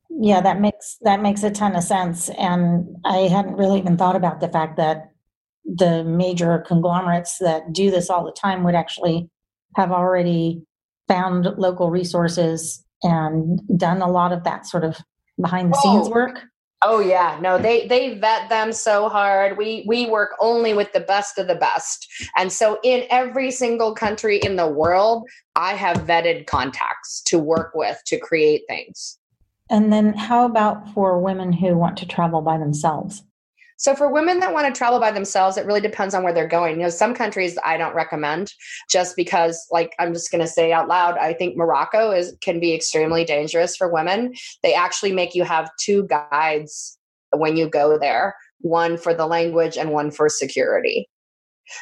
Yeah, 0.09 0.39
that 0.39 0.61
makes 0.61 0.97
that 1.01 1.21
makes 1.21 1.43
a 1.43 1.51
ton 1.51 1.75
of 1.75 1.83
sense 1.83 2.29
and 2.29 2.85
I 3.03 3.27
hadn't 3.27 3.57
really 3.57 3.79
even 3.79 3.97
thought 3.97 4.15
about 4.15 4.39
the 4.39 4.47
fact 4.47 4.77
that 4.77 5.11
the 5.65 6.05
major 6.05 6.63
conglomerates 6.65 7.37
that 7.39 7.73
do 7.73 7.91
this 7.91 8.09
all 8.09 8.23
the 8.23 8.31
time 8.31 8.63
would 8.63 8.75
actually 8.75 9.29
have 9.75 9.91
already 9.91 10.61
found 11.09 11.45
local 11.57 11.89
resources 11.89 12.81
and 13.01 13.59
done 13.75 14.01
a 14.01 14.09
lot 14.09 14.31
of 14.31 14.45
that 14.45 14.65
sort 14.65 14.85
of 14.85 14.95
behind 15.41 15.73
the 15.73 15.77
scenes 15.79 16.07
oh. 16.07 16.11
work. 16.11 16.43
Oh 16.85 16.99
yeah, 16.99 17.37
no, 17.41 17.57
they 17.57 17.87
they 17.87 18.17
vet 18.17 18.49
them 18.49 18.73
so 18.73 19.07
hard. 19.07 19.57
We 19.57 19.85
we 19.87 20.05
work 20.07 20.31
only 20.39 20.73
with 20.73 20.91
the 20.91 20.99
best 20.99 21.37
of 21.37 21.47
the 21.47 21.55
best. 21.55 22.07
And 22.35 22.51
so 22.51 22.79
in 22.83 23.05
every 23.09 23.51
single 23.51 23.95
country 23.95 24.39
in 24.39 24.57
the 24.57 24.67
world, 24.67 25.27
I 25.55 25.73
have 25.73 25.97
vetted 25.97 26.45
contacts 26.47 27.21
to 27.27 27.39
work 27.39 27.71
with 27.73 28.01
to 28.07 28.19
create 28.19 28.63
things. 28.67 29.17
And 29.69 29.93
then 29.93 30.13
how 30.13 30.45
about 30.45 30.89
for 30.93 31.19
women 31.19 31.53
who 31.53 31.77
want 31.77 31.97
to 31.97 32.07
travel 32.07 32.41
by 32.41 32.57
themselves? 32.57 33.23
So 33.77 33.95
for 33.95 34.11
women 34.11 34.39
that 34.39 34.53
want 34.53 34.67
to 34.67 34.77
travel 34.77 34.99
by 34.99 35.11
themselves, 35.11 35.57
it 35.57 35.65
really 35.65 35.81
depends 35.81 36.13
on 36.13 36.23
where 36.23 36.33
they're 36.33 36.47
going. 36.47 36.77
You 36.77 36.83
know, 36.83 36.89
some 36.89 37.13
countries 37.13 37.57
I 37.63 37.77
don't 37.77 37.95
recommend 37.95 38.53
just 38.89 39.15
because 39.15 39.65
like 39.71 39.93
I'm 39.99 40.13
just 40.13 40.31
going 40.31 40.41
to 40.41 40.47
say 40.47 40.71
out 40.71 40.87
loud, 40.87 41.17
I 41.17 41.33
think 41.33 41.57
Morocco 41.57 42.11
is 42.11 42.35
can 42.41 42.59
be 42.59 42.73
extremely 42.73 43.25
dangerous 43.25 43.75
for 43.75 43.91
women. 43.91 44.33
They 44.61 44.73
actually 44.73 45.11
make 45.11 45.35
you 45.35 45.43
have 45.43 45.69
two 45.79 46.07
guides 46.07 46.97
when 47.31 47.57
you 47.57 47.67
go 47.67 47.97
there, 47.97 48.35
one 48.59 48.97
for 48.97 49.13
the 49.13 49.25
language 49.25 49.77
and 49.77 49.91
one 49.91 50.11
for 50.11 50.29
security. 50.29 51.09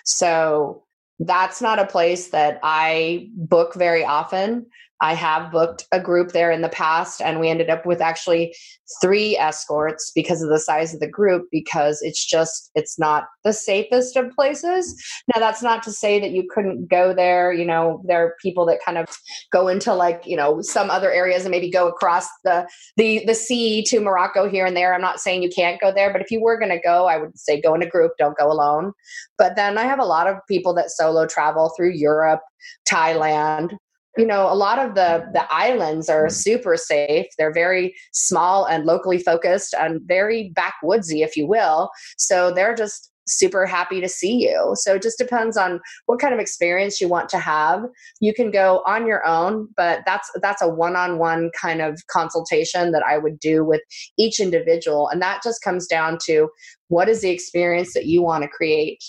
So 0.06 0.84
that's 1.19 1.62
not 1.62 1.80
a 1.80 1.86
place 1.86 2.30
that 2.30 2.60
I 2.63 3.30
book 3.36 3.75
very 3.75 4.04
often. 4.04 4.65
I 5.01 5.15
have 5.15 5.51
booked 5.51 5.87
a 5.91 5.99
group 5.99 6.31
there 6.31 6.51
in 6.51 6.61
the 6.61 6.69
past, 6.69 7.21
and 7.21 7.39
we 7.39 7.49
ended 7.49 7.69
up 7.69 7.85
with 7.85 8.01
actually 8.01 8.55
three 9.01 9.35
escorts 9.35 10.11
because 10.13 10.43
of 10.43 10.49
the 10.49 10.59
size 10.59 10.93
of 10.93 10.99
the 10.99 11.07
group, 11.07 11.47
because 11.51 12.01
it's 12.01 12.23
just, 12.23 12.69
it's 12.75 12.99
not 12.99 13.25
the 13.43 13.51
safest 13.51 14.15
of 14.15 14.29
places. 14.31 14.95
Now, 15.33 15.39
that's 15.39 15.63
not 15.63 15.81
to 15.83 15.91
say 15.91 16.19
that 16.19 16.31
you 16.31 16.47
couldn't 16.53 16.87
go 16.87 17.13
there. 17.13 17.51
You 17.51 17.65
know, 17.65 18.03
there 18.05 18.23
are 18.23 18.35
people 18.41 18.65
that 18.67 18.79
kind 18.85 18.97
of 18.97 19.07
go 19.51 19.67
into 19.67 19.93
like, 19.93 20.21
you 20.25 20.37
know, 20.37 20.61
some 20.61 20.91
other 20.91 21.11
areas 21.11 21.43
and 21.43 21.51
maybe 21.51 21.71
go 21.71 21.87
across 21.87 22.27
the, 22.43 22.67
the, 22.97 23.23
the 23.25 23.35
sea 23.35 23.83
to 23.83 23.99
Morocco 24.01 24.47
here 24.47 24.65
and 24.65 24.77
there. 24.77 24.93
I'm 24.93 25.01
not 25.01 25.19
saying 25.19 25.41
you 25.41 25.49
can't 25.49 25.81
go 25.81 25.91
there, 25.91 26.11
but 26.11 26.21
if 26.21 26.29
you 26.29 26.41
were 26.41 26.59
going 26.59 26.69
to 26.69 26.79
go, 26.79 27.07
I 27.07 27.17
would 27.17 27.37
say 27.37 27.59
go 27.59 27.73
in 27.73 27.81
a 27.81 27.89
group, 27.89 28.11
don't 28.19 28.37
go 28.37 28.51
alone. 28.51 28.93
But 29.37 29.55
then 29.55 29.77
I 29.77 29.83
have 29.83 29.99
a 29.99 30.05
lot 30.05 30.27
of 30.27 30.37
people 30.47 30.73
that 30.75 30.91
solo 30.91 31.25
travel 31.25 31.73
through 31.75 31.93
Europe, 31.93 32.41
Thailand, 32.87 33.77
you 34.17 34.26
know 34.26 34.52
a 34.52 34.56
lot 34.56 34.80
of 34.80 34.95
the 34.95 35.26
the 35.34 35.45
islands 35.54 36.10
are 36.10 36.26
mm-hmm. 36.26 36.34
super 36.34 36.78
safe. 36.78 37.28
They're 37.38 37.54
very 37.54 37.95
small 38.12 38.65
and 38.65 38.86
locally 38.86 39.17
focused 39.17 39.74
and 39.78 40.02
very 40.06 40.54
backwoodsy 40.56 41.24
if 41.24 41.38
you 41.38 41.47
will. 41.47 41.89
So 42.17 42.52
they're 42.54 42.76
just 42.76 43.12
super 43.28 43.65
happy 43.65 44.02
to 44.02 44.10
see 44.10 44.47
you. 44.47 44.71
So 44.76 44.95
it 44.95 45.02
just 45.02 45.17
depends 45.17 45.56
on 45.56 45.80
what 46.08 46.19
kind 46.19 46.34
of 46.34 46.39
experience 46.39 47.00
you 47.00 47.08
want 47.08 47.30
to 47.30 47.38
have. 47.38 47.84
You 48.19 48.34
can 48.34 48.52
go 48.52 48.84
on 48.86 49.08
your 49.08 49.26
own 49.26 49.69
but 49.78 50.02
that's 50.06 50.30
that's 50.41 50.62
a 50.62 50.67
one-on-one 50.67 51.52
kind 51.60 51.82
of 51.82 52.02
consultation 52.08 52.91
that 52.91 53.04
i 53.04 53.17
would 53.17 53.39
do 53.39 53.63
with 53.63 53.82
each 54.17 54.39
individual. 54.39 55.08
And 55.10 55.21
that 55.21 55.41
just 55.43 55.63
comes 55.63 55.88
down 55.88 56.17
to 56.26 56.50
what 56.89 57.08
is 57.08 57.21
the 57.21 57.30
experience 57.30 57.93
that 57.93 58.06
you 58.06 58.21
want 58.21 58.43
to 58.43 58.50
create. 58.50 59.04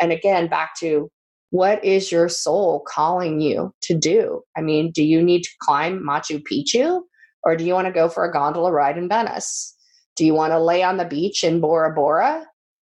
And 0.00 0.12
again 0.12 0.48
back 0.48 0.74
to 0.80 1.10
what 1.54 1.84
is 1.84 2.10
your 2.10 2.28
soul 2.28 2.84
calling 2.84 3.40
you 3.40 3.72
to 3.80 3.94
do? 3.96 4.42
I 4.56 4.60
mean, 4.60 4.90
do 4.90 5.04
you 5.04 5.22
need 5.22 5.44
to 5.44 5.50
climb 5.62 6.00
Machu 6.00 6.42
Picchu 6.42 7.00
or 7.44 7.54
do 7.54 7.62
you 7.64 7.74
want 7.74 7.86
to 7.86 7.92
go 7.92 8.08
for 8.08 8.24
a 8.24 8.32
gondola 8.32 8.72
ride 8.72 8.98
in 8.98 9.08
Venice? 9.08 9.72
Do 10.16 10.26
you 10.26 10.34
want 10.34 10.52
to 10.52 10.58
lay 10.58 10.82
on 10.82 10.96
the 10.96 11.04
beach 11.04 11.44
in 11.44 11.60
Bora 11.60 11.94
Bora 11.94 12.44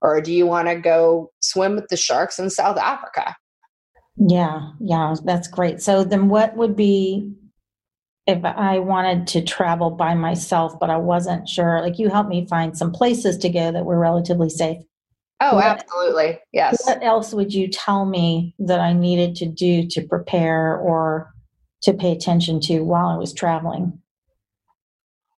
or 0.00 0.22
do 0.22 0.32
you 0.32 0.46
want 0.46 0.68
to 0.68 0.74
go 0.74 1.32
swim 1.40 1.76
with 1.76 1.88
the 1.88 1.98
sharks 1.98 2.38
in 2.38 2.48
South 2.48 2.78
Africa? 2.78 3.36
Yeah, 4.16 4.70
yeah, 4.80 5.14
that's 5.22 5.48
great. 5.48 5.82
So 5.82 6.02
then 6.02 6.30
what 6.30 6.56
would 6.56 6.74
be 6.74 7.34
if 8.26 8.42
I 8.42 8.78
wanted 8.78 9.26
to 9.26 9.42
travel 9.42 9.90
by 9.90 10.14
myself, 10.14 10.80
but 10.80 10.88
I 10.88 10.96
wasn't 10.96 11.46
sure? 11.46 11.82
Like 11.82 11.98
you 11.98 12.08
helped 12.08 12.30
me 12.30 12.46
find 12.46 12.74
some 12.74 12.90
places 12.90 13.36
to 13.36 13.50
go 13.50 13.70
that 13.70 13.84
were 13.84 13.98
relatively 13.98 14.48
safe. 14.48 14.78
Oh, 15.40 15.56
what, 15.56 15.64
absolutely. 15.64 16.38
Yes. 16.52 16.82
What 16.86 17.02
else 17.02 17.34
would 17.34 17.52
you 17.52 17.68
tell 17.68 18.06
me 18.06 18.54
that 18.58 18.80
I 18.80 18.92
needed 18.92 19.36
to 19.36 19.46
do 19.46 19.86
to 19.88 20.02
prepare 20.02 20.76
or 20.76 21.32
to 21.82 21.92
pay 21.92 22.12
attention 22.12 22.60
to 22.60 22.80
while 22.80 23.08
I 23.08 23.16
was 23.16 23.32
traveling? 23.32 24.00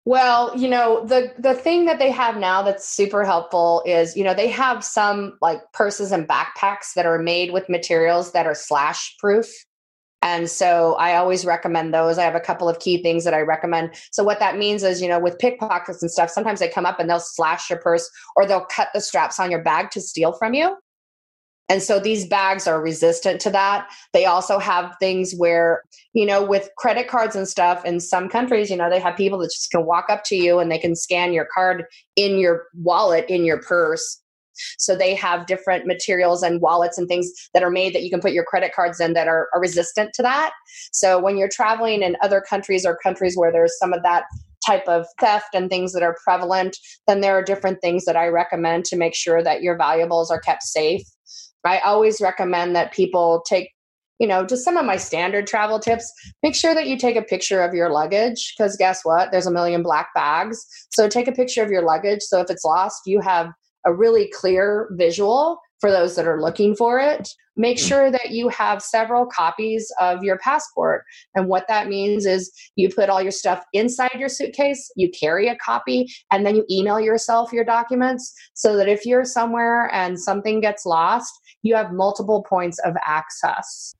Well, 0.05 0.57
you 0.57 0.69
know, 0.69 1.05
the 1.05 1.33
the 1.37 1.53
thing 1.53 1.85
that 1.85 1.99
they 1.99 2.09
have 2.09 2.37
now 2.37 2.63
that's 2.63 2.87
super 2.87 3.23
helpful 3.25 3.83
is, 3.85 4.15
you 4.15 4.23
know, 4.23 4.33
they 4.33 4.47
have 4.47 4.83
some 4.83 5.37
like 5.41 5.59
purses 5.73 6.11
and 6.11 6.27
backpacks 6.27 6.93
that 6.95 7.05
are 7.05 7.19
made 7.19 7.51
with 7.51 7.69
materials 7.69 8.31
that 8.31 8.47
are 8.47 8.55
slash 8.55 9.15
proof. 9.19 9.47
And 10.21 10.49
so 10.49 10.95
I 10.95 11.15
always 11.15 11.45
recommend 11.45 11.93
those. 11.93 12.17
I 12.17 12.23
have 12.23 12.35
a 12.35 12.41
couple 12.41 12.67
of 12.67 12.79
key 12.79 13.01
things 13.01 13.23
that 13.23 13.33
I 13.33 13.39
recommend. 13.39 13.91
So 14.11 14.23
what 14.23 14.39
that 14.39 14.57
means 14.57 14.83
is, 14.83 15.01
you 15.01 15.07
know, 15.07 15.19
with 15.19 15.39
pickpockets 15.39 16.01
and 16.01 16.11
stuff, 16.11 16.29
sometimes 16.29 16.59
they 16.59 16.67
come 16.67 16.85
up 16.85 16.99
and 16.99 17.09
they'll 17.09 17.21
slash 17.21 17.69
your 17.69 17.79
purse 17.79 18.09
or 18.35 18.45
they'll 18.45 18.65
cut 18.65 18.89
the 18.93 19.01
straps 19.01 19.39
on 19.39 19.49
your 19.49 19.63
bag 19.63 19.91
to 19.91 20.01
steal 20.01 20.33
from 20.33 20.53
you. 20.53 20.75
And 21.69 21.83
so 21.83 21.99
these 21.99 22.25
bags 22.25 22.67
are 22.67 22.81
resistant 22.81 23.39
to 23.41 23.51
that. 23.51 23.87
They 24.11 24.25
also 24.25 24.57
have 24.57 24.95
things 24.99 25.35
where, 25.37 25.83
you 26.13 26.25
know, 26.25 26.43
with 26.43 26.69
credit 26.77 27.07
cards 27.07 27.35
and 27.35 27.47
stuff 27.47 27.85
in 27.85 27.99
some 27.99 28.27
countries, 28.27 28.71
you 28.71 28.75
know, 28.75 28.89
they 28.89 28.99
have 28.99 29.15
people 29.15 29.37
that 29.39 29.51
just 29.53 29.69
can 29.69 29.85
walk 29.85 30.07
up 30.09 30.23
to 30.25 30.35
you 30.35 30.57
and 30.57 30.71
they 30.71 30.79
can 30.79 30.95
scan 30.95 31.31
your 31.31 31.47
card 31.53 31.85
in 32.15 32.39
your 32.39 32.63
wallet, 32.73 33.25
in 33.29 33.45
your 33.45 33.61
purse, 33.61 34.19
so 34.77 34.95
they 34.95 35.15
have 35.15 35.45
different 35.45 35.85
materials 35.85 36.43
and 36.43 36.61
wallets 36.61 36.97
and 36.97 37.07
things 37.07 37.31
that 37.53 37.63
are 37.63 37.71
made 37.71 37.93
that 37.93 38.03
you 38.03 38.09
can 38.09 38.21
put 38.21 38.33
your 38.33 38.43
credit 38.43 38.73
cards 38.73 38.99
in 38.99 39.13
that 39.13 39.27
are, 39.27 39.49
are 39.53 39.61
resistant 39.61 40.13
to 40.13 40.21
that. 40.21 40.51
So 40.91 41.19
when 41.19 41.37
you're 41.37 41.49
traveling 41.49 42.01
in 42.01 42.17
other 42.21 42.41
countries 42.41 42.85
or 42.85 42.97
countries 43.01 43.35
where 43.35 43.51
there's 43.51 43.77
some 43.77 43.93
of 43.93 44.03
that 44.03 44.23
type 44.65 44.87
of 44.87 45.05
theft 45.19 45.53
and 45.53 45.69
things 45.69 45.93
that 45.93 46.03
are 46.03 46.17
prevalent, 46.23 46.77
then 47.07 47.21
there 47.21 47.37
are 47.37 47.43
different 47.43 47.81
things 47.81 48.05
that 48.05 48.15
I 48.15 48.27
recommend 48.27 48.85
to 48.85 48.97
make 48.97 49.15
sure 49.15 49.43
that 49.43 49.61
your 49.61 49.77
valuables 49.77 50.29
are 50.29 50.39
kept 50.39 50.63
safe. 50.63 51.01
I 51.65 51.79
always 51.79 52.21
recommend 52.21 52.75
that 52.75 52.93
people 52.93 53.43
take 53.47 53.71
you 54.19 54.27
know, 54.27 54.45
just 54.45 54.65
some 54.65 54.75
of 54.75 54.85
my 54.85 54.97
standard 54.97 55.47
travel 55.47 55.79
tips. 55.79 56.11
Make 56.43 56.53
sure 56.53 56.75
that 56.75 56.87
you 56.87 56.97
take 56.97 57.15
a 57.15 57.21
picture 57.21 57.61
of 57.61 57.73
your 57.73 57.89
luggage 57.89 58.53
because 58.55 58.75
guess 58.75 59.05
what? 59.05 59.31
There's 59.31 59.47
a 59.47 59.51
million 59.51 59.81
black 59.81 60.09
bags. 60.13 60.65
So 60.91 61.07
take 61.07 61.29
a 61.29 61.31
picture 61.31 61.63
of 61.63 61.71
your 61.71 61.83
luggage. 61.83 62.21
So 62.23 62.41
if 62.41 62.49
it's 62.49 62.65
lost, 62.65 63.03
you 63.05 63.21
have 63.21 63.47
a 63.89 63.93
really 63.95 64.31
clear 64.33 64.87
visual 64.91 65.59
for 65.79 65.89
those 65.89 66.15
that 66.15 66.27
are 66.27 66.41
looking 66.41 66.75
for 66.75 66.99
it. 66.99 67.29
Make 67.55 67.77
mm. 67.77 67.87
sure 67.87 68.11
that 68.11 68.31
you 68.31 68.49
have 68.49 68.81
several 68.81 69.25
copies 69.25 69.91
of 69.99 70.23
your 70.23 70.37
passport. 70.37 71.05
And 71.35 71.47
what 71.47 71.67
that 71.67 71.87
means 71.87 72.25
is 72.25 72.51
you 72.75 72.89
put 72.89 73.09
all 73.09 73.21
your 73.21 73.31
stuff 73.31 73.63
inside 73.73 74.11
your 74.17 74.29
suitcase, 74.29 74.91
you 74.95 75.09
carry 75.09 75.47
a 75.47 75.55
copy, 75.55 76.07
and 76.31 76.45
then 76.45 76.55
you 76.55 76.65
email 76.69 76.99
yourself 76.99 77.51
your 77.51 77.63
documents 77.63 78.33
so 78.53 78.77
that 78.77 78.87
if 78.87 79.05
you're 79.05 79.25
somewhere 79.25 79.89
and 79.93 80.19
something 80.19 80.61
gets 80.61 80.85
lost, 80.85 81.33
you 81.63 81.75
have 81.75 81.91
multiple 81.91 82.43
points 82.47 82.79
of 82.85 82.93
access. 83.05 83.95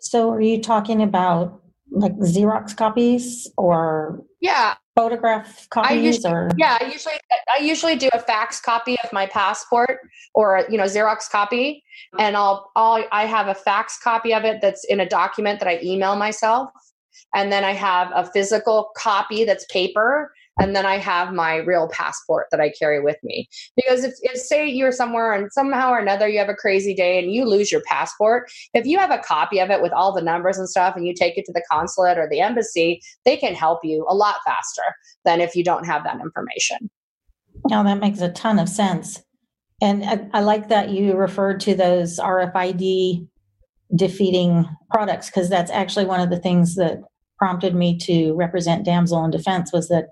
So, 0.00 0.30
are 0.30 0.40
you 0.40 0.60
talking 0.60 1.02
about 1.02 1.60
like 1.90 2.14
Xerox 2.16 2.76
copies 2.76 3.50
or 3.56 4.22
yeah. 4.40 4.74
photograph 4.94 5.68
copies 5.70 5.90
I 5.90 5.94
usually, 5.94 6.32
or 6.32 6.50
yeah 6.56 6.78
i 6.80 6.86
usually 6.86 7.14
i 7.54 7.62
usually 7.62 7.96
do 7.96 8.08
a 8.12 8.18
fax 8.18 8.60
copy 8.60 8.96
of 9.04 9.12
my 9.12 9.26
passport 9.26 10.00
or 10.34 10.64
you 10.68 10.78
know 10.78 10.84
xerox 10.84 11.30
copy. 11.30 11.84
And 12.18 12.36
i'll 12.36 12.70
i'll 12.76 13.04
i 13.12 13.24
have 13.24 13.48
a 13.48 13.54
fax 13.54 13.98
copy 13.98 14.34
of 14.34 14.44
it 14.44 14.60
that's 14.60 14.84
in 14.84 15.00
a 15.00 15.08
document 15.08 15.60
that 15.60 15.68
i 15.68 15.80
email 15.82 16.16
myself. 16.16 16.70
And 17.34 17.52
then 17.52 17.64
i 17.64 17.72
have 17.72 18.10
a 18.14 18.30
physical 18.30 18.90
copy 18.96 19.44
that's 19.44 19.66
paper 19.66 20.32
and 20.58 20.74
then 20.74 20.86
I 20.86 20.96
have 20.98 21.32
my 21.32 21.56
real 21.56 21.88
passport 21.88 22.46
that 22.50 22.60
I 22.60 22.70
carry 22.70 23.00
with 23.02 23.16
me. 23.22 23.48
Because 23.76 24.04
if, 24.04 24.14
if 24.22 24.40
say 24.40 24.66
you're 24.66 24.92
somewhere 24.92 25.32
and 25.32 25.52
somehow 25.52 25.90
or 25.90 25.98
another 25.98 26.28
you 26.28 26.38
have 26.38 26.48
a 26.48 26.54
crazy 26.54 26.94
day 26.94 27.18
and 27.18 27.32
you 27.32 27.44
lose 27.44 27.70
your 27.70 27.82
passport, 27.82 28.50
if 28.72 28.86
you 28.86 28.98
have 28.98 29.10
a 29.10 29.18
copy 29.18 29.58
of 29.58 29.70
it 29.70 29.82
with 29.82 29.92
all 29.92 30.12
the 30.12 30.22
numbers 30.22 30.58
and 30.58 30.68
stuff 30.68 30.96
and 30.96 31.06
you 31.06 31.14
take 31.14 31.36
it 31.36 31.44
to 31.46 31.52
the 31.52 31.62
consulate 31.70 32.18
or 32.18 32.28
the 32.28 32.40
embassy, 32.40 33.00
they 33.24 33.36
can 33.36 33.54
help 33.54 33.80
you 33.84 34.06
a 34.08 34.14
lot 34.14 34.36
faster 34.46 34.82
than 35.24 35.40
if 35.40 35.54
you 35.54 35.62
don't 35.62 35.84
have 35.84 36.04
that 36.04 36.20
information. 36.20 36.90
Now 37.68 37.82
that 37.82 37.98
makes 37.98 38.20
a 38.20 38.30
ton 38.30 38.58
of 38.58 38.68
sense. 38.68 39.22
And 39.82 40.04
I, 40.04 40.38
I 40.38 40.40
like 40.40 40.68
that 40.68 40.90
you 40.90 41.14
referred 41.14 41.60
to 41.60 41.74
those 41.74 42.18
RFID 42.18 43.28
defeating 43.94 44.66
products 44.90 45.26
because 45.26 45.48
that's 45.48 45.70
actually 45.70 46.06
one 46.06 46.20
of 46.20 46.30
the 46.30 46.38
things 46.38 46.76
that 46.76 46.98
prompted 47.38 47.74
me 47.74 47.98
to 47.98 48.32
represent 48.34 48.84
damsel 48.84 49.22
in 49.24 49.30
defense 49.30 49.72
was 49.72 49.88
that 49.88 50.06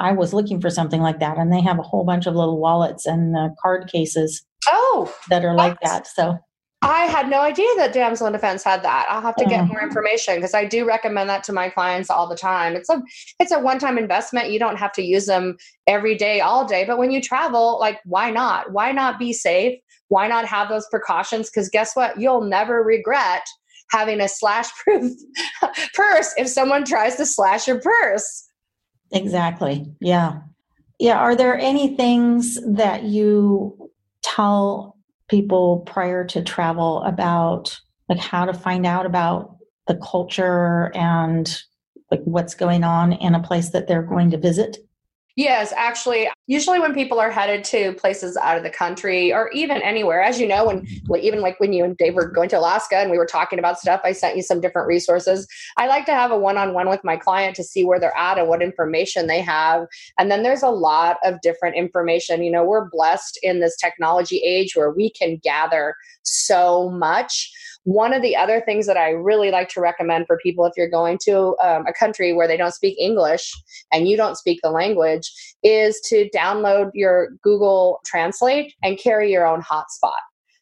i 0.00 0.12
was 0.12 0.34
looking 0.34 0.60
for 0.60 0.70
something 0.70 1.00
like 1.00 1.20
that 1.20 1.38
and 1.38 1.52
they 1.52 1.60
have 1.60 1.78
a 1.78 1.82
whole 1.82 2.04
bunch 2.04 2.26
of 2.26 2.34
little 2.34 2.58
wallets 2.58 3.06
and 3.06 3.36
uh, 3.36 3.48
card 3.62 3.88
cases 3.88 4.44
oh 4.68 5.14
that 5.28 5.44
are 5.44 5.54
like 5.54 5.78
that 5.80 6.06
so 6.06 6.38
I 6.82 7.04
had 7.04 7.28
no 7.28 7.40
idea 7.40 7.68
that 7.76 7.92
Damsel 7.92 8.26
in 8.26 8.32
Defense 8.32 8.64
had 8.64 8.82
that. 8.84 9.06
I'll 9.10 9.20
have 9.20 9.36
to 9.36 9.44
get 9.44 9.66
more 9.66 9.82
information 9.82 10.36
because 10.36 10.54
I 10.54 10.64
do 10.64 10.86
recommend 10.86 11.28
that 11.28 11.44
to 11.44 11.52
my 11.52 11.68
clients 11.68 12.08
all 12.08 12.26
the 12.26 12.36
time. 12.36 12.74
It's 12.74 12.88
a 12.88 13.02
it's 13.38 13.52
a 13.52 13.58
one-time 13.58 13.98
investment. 13.98 14.50
You 14.50 14.58
don't 14.58 14.78
have 14.78 14.92
to 14.92 15.02
use 15.02 15.26
them 15.26 15.58
every 15.86 16.16
day, 16.16 16.40
all 16.40 16.64
day. 16.64 16.86
But 16.86 16.96
when 16.96 17.10
you 17.10 17.20
travel, 17.20 17.78
like 17.78 18.00
why 18.04 18.30
not? 18.30 18.72
Why 18.72 18.92
not 18.92 19.18
be 19.18 19.34
safe? 19.34 19.78
Why 20.08 20.26
not 20.26 20.46
have 20.46 20.70
those 20.70 20.86
precautions? 20.90 21.50
Because 21.50 21.68
guess 21.68 21.94
what? 21.94 22.18
You'll 22.18 22.44
never 22.44 22.82
regret 22.82 23.46
having 23.90 24.20
a 24.20 24.28
slash 24.28 24.70
proof 24.82 25.12
purse 25.92 26.32
if 26.38 26.48
someone 26.48 26.84
tries 26.84 27.16
to 27.16 27.26
slash 27.26 27.68
your 27.68 27.80
purse. 27.80 28.48
Exactly. 29.12 29.86
Yeah. 30.00 30.40
Yeah. 30.98 31.18
Are 31.18 31.34
there 31.34 31.58
any 31.58 31.96
things 31.96 32.58
that 32.66 33.04
you 33.04 33.90
tell 34.22 34.96
people 35.28 35.80
prior 35.86 36.24
to 36.26 36.42
travel 36.42 37.02
about 37.02 37.78
like 38.08 38.18
how 38.18 38.44
to 38.44 38.52
find 38.52 38.86
out 38.86 39.06
about 39.06 39.56
the 39.86 39.96
culture 39.96 40.92
and 40.94 41.62
like 42.10 42.20
what's 42.24 42.54
going 42.54 42.84
on 42.84 43.12
in 43.12 43.34
a 43.34 43.42
place 43.42 43.70
that 43.70 43.88
they're 43.88 44.02
going 44.02 44.30
to 44.30 44.38
visit? 44.38 44.78
Yes, 45.36 45.72
actually, 45.76 46.28
usually 46.48 46.80
when 46.80 46.92
people 46.92 47.20
are 47.20 47.30
headed 47.30 47.64
to 47.64 47.92
places 47.94 48.36
out 48.36 48.56
of 48.56 48.62
the 48.62 48.70
country 48.70 49.32
or 49.32 49.48
even 49.52 49.80
anywhere, 49.82 50.20
as 50.22 50.40
you 50.40 50.46
know, 50.46 50.66
when 50.66 50.80
mm-hmm. 50.80 51.16
even 51.16 51.40
like 51.40 51.58
when 51.60 51.72
you 51.72 51.84
and 51.84 51.96
Dave 51.96 52.14
were 52.14 52.28
going 52.28 52.48
to 52.50 52.58
Alaska 52.58 52.96
and 52.96 53.10
we 53.10 53.18
were 53.18 53.26
talking 53.26 53.58
about 53.58 53.78
stuff, 53.78 54.00
I 54.04 54.12
sent 54.12 54.36
you 54.36 54.42
some 54.42 54.60
different 54.60 54.88
resources. 54.88 55.46
I 55.78 55.86
like 55.86 56.04
to 56.06 56.12
have 56.12 56.30
a 56.32 56.38
one 56.38 56.58
on 56.58 56.74
one 56.74 56.88
with 56.88 57.04
my 57.04 57.16
client 57.16 57.54
to 57.56 57.64
see 57.64 57.84
where 57.84 58.00
they're 58.00 58.16
at 58.16 58.38
and 58.38 58.48
what 58.48 58.62
information 58.62 59.28
they 59.28 59.40
have. 59.40 59.86
And 60.18 60.30
then 60.30 60.42
there's 60.42 60.62
a 60.62 60.68
lot 60.68 61.18
of 61.24 61.40
different 61.42 61.76
information. 61.76 62.42
You 62.42 62.50
know, 62.50 62.64
we're 62.64 62.90
blessed 62.90 63.38
in 63.42 63.60
this 63.60 63.76
technology 63.76 64.38
age 64.38 64.74
where 64.74 64.90
we 64.90 65.10
can 65.10 65.38
gather 65.42 65.94
so 66.22 66.90
much. 66.90 67.50
One 67.84 68.12
of 68.12 68.22
the 68.22 68.36
other 68.36 68.60
things 68.60 68.86
that 68.86 68.96
I 68.96 69.10
really 69.10 69.50
like 69.50 69.68
to 69.70 69.80
recommend 69.80 70.26
for 70.26 70.38
people 70.42 70.64
if 70.66 70.74
you're 70.76 70.90
going 70.90 71.18
to 71.24 71.56
um, 71.62 71.86
a 71.86 71.92
country 71.92 72.32
where 72.32 72.46
they 72.46 72.56
don't 72.56 72.74
speak 72.74 72.98
English 72.98 73.52
and 73.92 74.08
you 74.08 74.16
don't 74.16 74.36
speak 74.36 74.60
the 74.62 74.70
language 74.70 75.30
is 75.62 76.00
to 76.08 76.28
download 76.34 76.90
your 76.94 77.30
Google 77.42 78.00
Translate 78.04 78.74
and 78.82 78.98
carry 78.98 79.32
your 79.32 79.46
own 79.46 79.62
hotspot. 79.62 80.18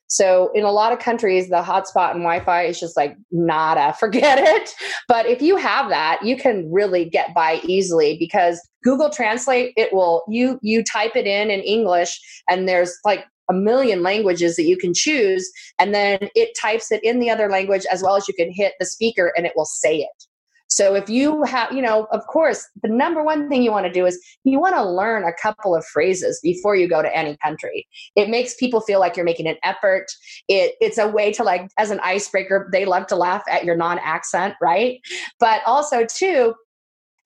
So 0.09 0.51
in 0.55 0.65
a 0.65 0.73
lot 0.73 0.93
of 0.93 0.99
countries, 0.99 1.51
the 1.51 1.63
hotspot 1.63 2.13
and 2.13 2.21
Wi-Fi 2.21 2.63
is 2.63 2.81
just 2.81 2.97
like 2.97 3.15
nada, 3.31 3.93
forget 4.01 4.39
it. 4.39 4.75
But 5.07 5.27
if 5.27 5.41
you 5.43 5.57
have 5.57 5.91
that, 5.91 6.21
you 6.25 6.37
can 6.37 6.71
really 6.73 7.05
get 7.05 7.35
by 7.35 7.61
easily 7.65 8.17
because 8.19 8.61
Google 8.83 9.11
Translate, 9.11 9.75
it 9.77 9.93
will 9.93 10.25
you 10.29 10.59
you 10.63 10.83
type 10.83 11.15
it 11.15 11.27
in 11.27 11.51
in 11.51 11.61
English, 11.61 12.19
and 12.49 12.69
there's 12.69 12.97
like 13.05 13.27
a 13.49 13.55
million 13.55 14.03
languages 14.03 14.57
that 14.57 14.65
you 14.65 14.77
can 14.77 14.93
choose 14.95 15.51
and 15.79 15.95
then 15.95 16.19
it 16.35 16.57
types 16.61 16.91
it 16.93 17.03
in 17.03 17.19
the 17.19 17.31
other 17.31 17.49
language 17.49 17.87
as 17.91 18.03
well 18.03 18.17
as 18.17 18.29
you 18.29 18.35
can 18.35 18.53
hit 18.53 18.75
the 18.79 18.87
speaker 18.87 19.33
and 19.37 19.47
it 19.47 19.53
will 19.57 19.65
say 19.65 19.99
it. 19.99 20.25
So 20.71 20.95
if 20.95 21.09
you 21.09 21.43
have 21.45 21.73
you 21.73 21.81
know 21.81 22.07
of 22.13 22.27
course 22.27 22.67
the 22.83 22.89
number 22.89 23.23
one 23.23 23.49
thing 23.49 23.63
you 23.63 23.71
want 23.71 23.87
to 23.87 23.93
do 23.93 24.07
is 24.07 24.23
you 24.45 24.61
want 24.61 24.75
to 24.75 24.89
learn 24.89 25.25
a 25.25 25.33
couple 25.33 25.75
of 25.75 25.85
phrases 25.87 26.41
before 26.43 26.77
you 26.77 26.89
go 26.89 27.03
to 27.03 27.17
any 27.17 27.37
country. 27.43 27.87
It 28.17 28.29
makes 28.29 28.55
people 28.55 28.81
feel 28.81 29.01
like 29.01 29.17
you're 29.17 29.25
making 29.25 29.49
an 29.49 29.57
effort. 29.63 30.07
It 30.47 30.75
it's 30.81 30.99
a 30.99 31.09
way 31.09 31.33
to 31.33 31.43
like 31.43 31.71
as 31.79 31.91
an 31.91 32.01
icebreaker 32.01 32.69
they 32.71 32.85
love 32.85 33.07
to 33.09 33.17
laugh 33.17 33.43
at 33.49 33.65
your 33.65 33.77
non-accent 33.77 34.55
right? 34.61 35.01
But 35.41 35.63
also 35.67 36.05
too 36.05 36.55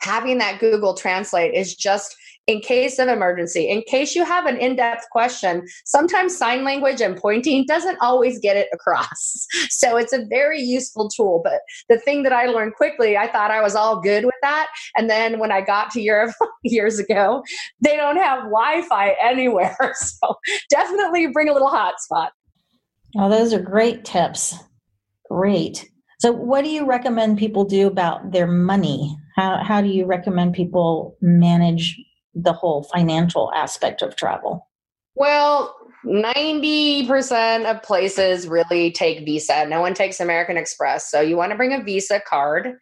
having 0.00 0.38
that 0.38 0.58
google 0.58 0.94
translate 0.94 1.54
is 1.54 1.74
just 1.74 2.16
in 2.46 2.60
case 2.60 2.98
of 2.98 3.08
emergency, 3.08 3.68
in 3.68 3.82
case 3.82 4.14
you 4.14 4.24
have 4.24 4.46
an 4.46 4.56
in 4.56 4.76
depth 4.76 5.04
question, 5.12 5.64
sometimes 5.84 6.36
sign 6.36 6.64
language 6.64 7.00
and 7.00 7.16
pointing 7.16 7.64
doesn't 7.66 7.98
always 8.00 8.38
get 8.38 8.56
it 8.56 8.68
across. 8.72 9.46
So 9.82 9.96
it's 9.96 10.12
a 10.12 10.24
very 10.26 10.60
useful 10.60 11.08
tool. 11.08 11.40
But 11.42 11.60
the 11.88 11.98
thing 11.98 12.22
that 12.22 12.32
I 12.32 12.46
learned 12.46 12.74
quickly, 12.74 13.16
I 13.16 13.30
thought 13.30 13.50
I 13.50 13.60
was 13.60 13.74
all 13.74 14.00
good 14.00 14.24
with 14.24 14.34
that. 14.42 14.68
And 14.96 15.10
then 15.10 15.40
when 15.40 15.50
I 15.50 15.60
got 15.60 15.90
to 15.92 16.00
Europe 16.00 16.34
years 16.62 16.98
ago, 16.98 17.42
they 17.80 17.96
don't 17.96 18.16
have 18.16 18.44
Wi 18.44 18.82
Fi 18.82 19.14
anywhere. 19.20 19.76
So 19.94 20.36
definitely 20.70 21.26
bring 21.28 21.48
a 21.48 21.52
little 21.52 21.70
hotspot. 21.70 22.28
Oh, 23.18 23.28
those 23.28 23.52
are 23.52 23.60
great 23.60 24.04
tips. 24.04 24.54
Great. 25.30 25.88
So, 26.20 26.30
what 26.30 26.62
do 26.62 26.70
you 26.70 26.86
recommend 26.86 27.38
people 27.38 27.64
do 27.64 27.86
about 27.86 28.30
their 28.30 28.46
money? 28.46 29.16
How, 29.36 29.62
how 29.62 29.80
do 29.80 29.88
you 29.88 30.06
recommend 30.06 30.54
people 30.54 31.16
manage 31.20 31.98
the 32.34 32.52
whole 32.52 32.84
financial 32.84 33.52
aspect 33.54 34.02
of 34.02 34.16
travel? 34.16 34.68
Well, 35.14 35.74
90% 36.06 37.70
of 37.70 37.82
places 37.82 38.48
really 38.48 38.90
take 38.90 39.24
Visa. 39.24 39.66
No 39.66 39.80
one 39.80 39.94
takes 39.94 40.20
American 40.20 40.56
Express. 40.56 41.10
So 41.10 41.20
you 41.20 41.36
want 41.36 41.52
to 41.52 41.56
bring 41.56 41.72
a 41.72 41.82
Visa 41.82 42.20
card, 42.26 42.76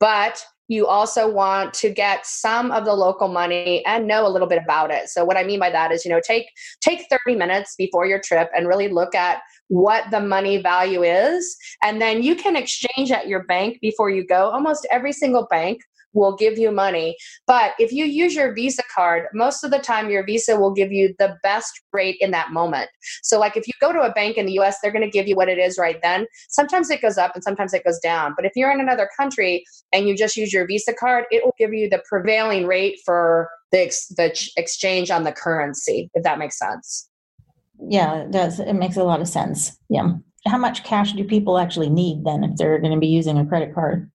but 0.00 0.44
you 0.68 0.86
also 0.86 1.30
want 1.30 1.74
to 1.74 1.90
get 1.90 2.24
some 2.24 2.72
of 2.72 2.86
the 2.86 2.94
local 2.94 3.28
money 3.28 3.84
and 3.84 4.06
know 4.06 4.26
a 4.26 4.30
little 4.30 4.48
bit 4.48 4.62
about 4.62 4.90
it. 4.90 5.08
So 5.08 5.24
what 5.24 5.36
I 5.36 5.44
mean 5.44 5.60
by 5.60 5.70
that 5.70 5.92
is, 5.92 6.04
you 6.04 6.10
know, 6.10 6.20
take 6.26 6.46
take 6.80 7.06
30 7.10 7.36
minutes 7.36 7.74
before 7.76 8.06
your 8.06 8.20
trip 8.20 8.48
and 8.56 8.66
really 8.66 8.88
look 8.88 9.14
at 9.14 9.42
what 9.68 10.10
the 10.10 10.20
money 10.20 10.58
value 10.58 11.02
is 11.02 11.56
and 11.82 12.00
then 12.00 12.22
you 12.22 12.34
can 12.34 12.56
exchange 12.56 13.10
at 13.10 13.28
your 13.28 13.44
bank 13.44 13.78
before 13.82 14.08
you 14.08 14.26
go. 14.26 14.50
Almost 14.50 14.86
every 14.90 15.12
single 15.12 15.46
bank 15.50 15.82
will 16.14 16.34
give 16.36 16.58
you 16.58 16.70
money. 16.70 17.16
But 17.46 17.72
if 17.78 17.92
you 17.92 18.04
use 18.04 18.34
your 18.34 18.54
Visa 18.54 18.82
card, 18.94 19.26
most 19.34 19.64
of 19.64 19.70
the 19.70 19.78
time 19.78 20.10
your 20.10 20.24
Visa 20.24 20.58
will 20.58 20.72
give 20.72 20.92
you 20.92 21.14
the 21.18 21.36
best 21.42 21.80
rate 21.92 22.16
in 22.20 22.30
that 22.30 22.52
moment. 22.52 22.88
So, 23.22 23.38
like 23.38 23.56
if 23.56 23.66
you 23.66 23.74
go 23.80 23.92
to 23.92 24.00
a 24.00 24.12
bank 24.12 24.36
in 24.36 24.46
the 24.46 24.58
US, 24.60 24.78
they're 24.80 24.92
going 24.92 25.04
to 25.04 25.10
give 25.10 25.28
you 25.28 25.36
what 25.36 25.48
it 25.48 25.58
is 25.58 25.78
right 25.78 26.00
then. 26.02 26.26
Sometimes 26.48 26.90
it 26.90 27.02
goes 27.02 27.18
up 27.18 27.34
and 27.34 27.44
sometimes 27.44 27.74
it 27.74 27.84
goes 27.84 27.98
down. 27.98 28.34
But 28.36 28.46
if 28.46 28.52
you're 28.56 28.72
in 28.72 28.80
another 28.80 29.08
country 29.18 29.64
and 29.92 30.08
you 30.08 30.16
just 30.16 30.36
use 30.36 30.52
your 30.52 30.66
Visa 30.66 30.94
card, 30.94 31.24
it 31.30 31.44
will 31.44 31.54
give 31.58 31.74
you 31.74 31.88
the 31.88 32.02
prevailing 32.08 32.66
rate 32.66 33.00
for 33.04 33.50
the, 33.72 33.82
ex- 33.82 34.08
the 34.08 34.30
ch- 34.30 34.52
exchange 34.56 35.10
on 35.10 35.24
the 35.24 35.32
currency, 35.32 36.10
if 36.14 36.22
that 36.22 36.38
makes 36.38 36.58
sense. 36.58 37.08
Yeah, 37.88 38.22
it 38.22 38.30
does. 38.30 38.60
It 38.60 38.74
makes 38.74 38.96
a 38.96 39.04
lot 39.04 39.20
of 39.20 39.28
sense. 39.28 39.76
Yeah. 39.88 40.14
How 40.46 40.58
much 40.58 40.84
cash 40.84 41.12
do 41.12 41.24
people 41.24 41.58
actually 41.58 41.90
need 41.90 42.24
then 42.24 42.44
if 42.44 42.56
they're 42.56 42.78
going 42.78 42.92
to 42.92 43.00
be 43.00 43.06
using 43.06 43.38
a 43.38 43.46
credit 43.46 43.74
card? 43.74 44.10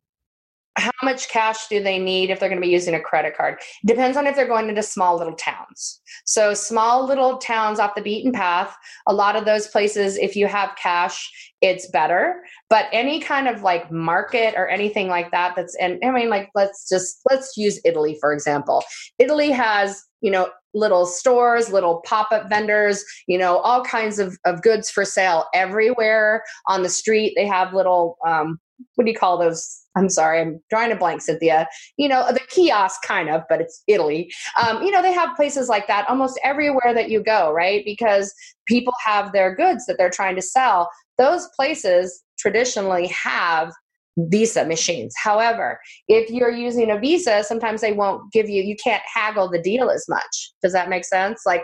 How 0.79 0.91
much 1.03 1.29
cash 1.29 1.67
do 1.67 1.81
they 1.83 1.99
need 1.99 2.29
if 2.29 2.39
they're 2.39 2.49
going 2.49 2.61
to 2.61 2.65
be 2.65 2.71
using 2.71 2.95
a 2.95 2.99
credit 2.99 3.35
card? 3.35 3.59
Depends 3.85 4.17
on 4.17 4.25
if 4.25 4.35
they're 4.35 4.47
going 4.47 4.69
into 4.69 4.83
small 4.83 5.17
little 5.17 5.35
towns. 5.35 6.01
So 6.25 6.53
small 6.53 7.05
little 7.05 7.37
towns 7.37 7.79
off 7.79 7.95
the 7.95 8.01
beaten 8.01 8.31
path 8.31 8.75
a 9.07 9.13
lot 9.13 9.35
of 9.35 9.45
those 9.45 9.67
places 9.67 10.17
if 10.17 10.35
you 10.35 10.47
have 10.47 10.75
cash 10.75 11.29
it's 11.61 11.89
better. 11.89 12.41
But 12.69 12.85
any 12.93 13.19
kind 13.19 13.47
of 13.47 13.63
like 13.63 13.91
market 13.91 14.53
or 14.55 14.67
anything 14.69 15.07
like 15.07 15.31
that 15.31 15.55
that's 15.55 15.75
and 15.75 15.99
i 16.03 16.11
mean 16.11 16.29
like 16.29 16.49
let's 16.55 16.87
just 16.87 17.19
let's 17.29 17.57
use 17.57 17.79
italy 17.85 18.17
for 18.21 18.33
example. 18.33 18.83
Italy 19.17 19.51
has 19.51 20.03
you 20.21 20.31
know 20.31 20.49
little 20.73 21.05
stores 21.05 21.71
little 21.71 22.01
pop-up 22.05 22.47
vendors 22.47 23.03
you 23.27 23.37
know 23.37 23.57
all 23.57 23.83
kinds 23.83 24.19
of, 24.19 24.37
of 24.45 24.61
goods 24.61 24.89
for 24.89 25.03
sale 25.03 25.45
everywhere 25.53 26.43
on 26.67 26.83
the 26.83 26.89
street. 26.89 27.33
They 27.35 27.47
have 27.47 27.73
little 27.73 28.17
um, 28.25 28.59
what 28.95 29.05
do 29.05 29.11
you 29.11 29.17
call 29.17 29.37
those? 29.37 29.81
I'm 29.95 30.09
sorry, 30.09 30.39
I'm 30.39 30.61
drawing 30.69 30.91
a 30.91 30.95
blank, 30.95 31.21
Cynthia. 31.21 31.67
You 31.97 32.07
know, 32.07 32.31
the 32.31 32.39
kiosk 32.39 33.01
kind 33.01 33.29
of, 33.29 33.43
but 33.49 33.61
it's 33.61 33.83
Italy. 33.87 34.31
Um, 34.61 34.83
you 34.83 34.91
know, 34.91 35.01
they 35.01 35.13
have 35.13 35.35
places 35.35 35.67
like 35.67 35.87
that 35.87 36.09
almost 36.09 36.39
everywhere 36.43 36.93
that 36.93 37.09
you 37.09 37.23
go, 37.23 37.51
right? 37.51 37.83
Because 37.85 38.33
people 38.67 38.93
have 39.03 39.31
their 39.31 39.55
goods 39.55 39.85
that 39.85 39.97
they're 39.97 40.09
trying 40.09 40.35
to 40.35 40.41
sell. 40.41 40.89
Those 41.17 41.47
places 41.55 42.23
traditionally 42.37 43.07
have 43.07 43.73
Visa 44.17 44.65
machines. 44.65 45.13
However, 45.21 45.79
if 46.07 46.29
you're 46.29 46.51
using 46.51 46.91
a 46.91 46.99
Visa, 46.99 47.43
sometimes 47.43 47.81
they 47.81 47.93
won't 47.93 48.31
give 48.31 48.49
you, 48.49 48.61
you 48.61 48.75
can't 48.75 49.03
haggle 49.13 49.49
the 49.49 49.61
deal 49.61 49.89
as 49.89 50.05
much. 50.09 50.51
Does 50.61 50.73
that 50.73 50.89
make 50.89 51.05
sense? 51.05 51.43
Like, 51.45 51.63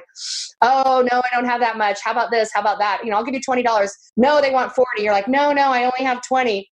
oh, 0.62 1.06
no, 1.12 1.20
I 1.20 1.36
don't 1.36 1.50
have 1.50 1.60
that 1.62 1.78
much. 1.78 2.00
How 2.04 2.12
about 2.12 2.32
this? 2.32 2.52
How 2.54 2.62
about 2.62 2.80
that? 2.80 3.02
You 3.04 3.12
know, 3.12 3.18
I'll 3.18 3.26
give 3.26 3.34
you 3.34 3.42
$20. 3.42 3.90
No, 4.18 4.42
they 4.42 4.52
want 4.52 4.74
40. 4.74 5.02
You're 5.02 5.14
like, 5.14 5.28
no, 5.28 5.52
no, 5.52 5.64
I 5.64 5.84
only 5.84 6.04
have 6.04 6.22
20 6.22 6.70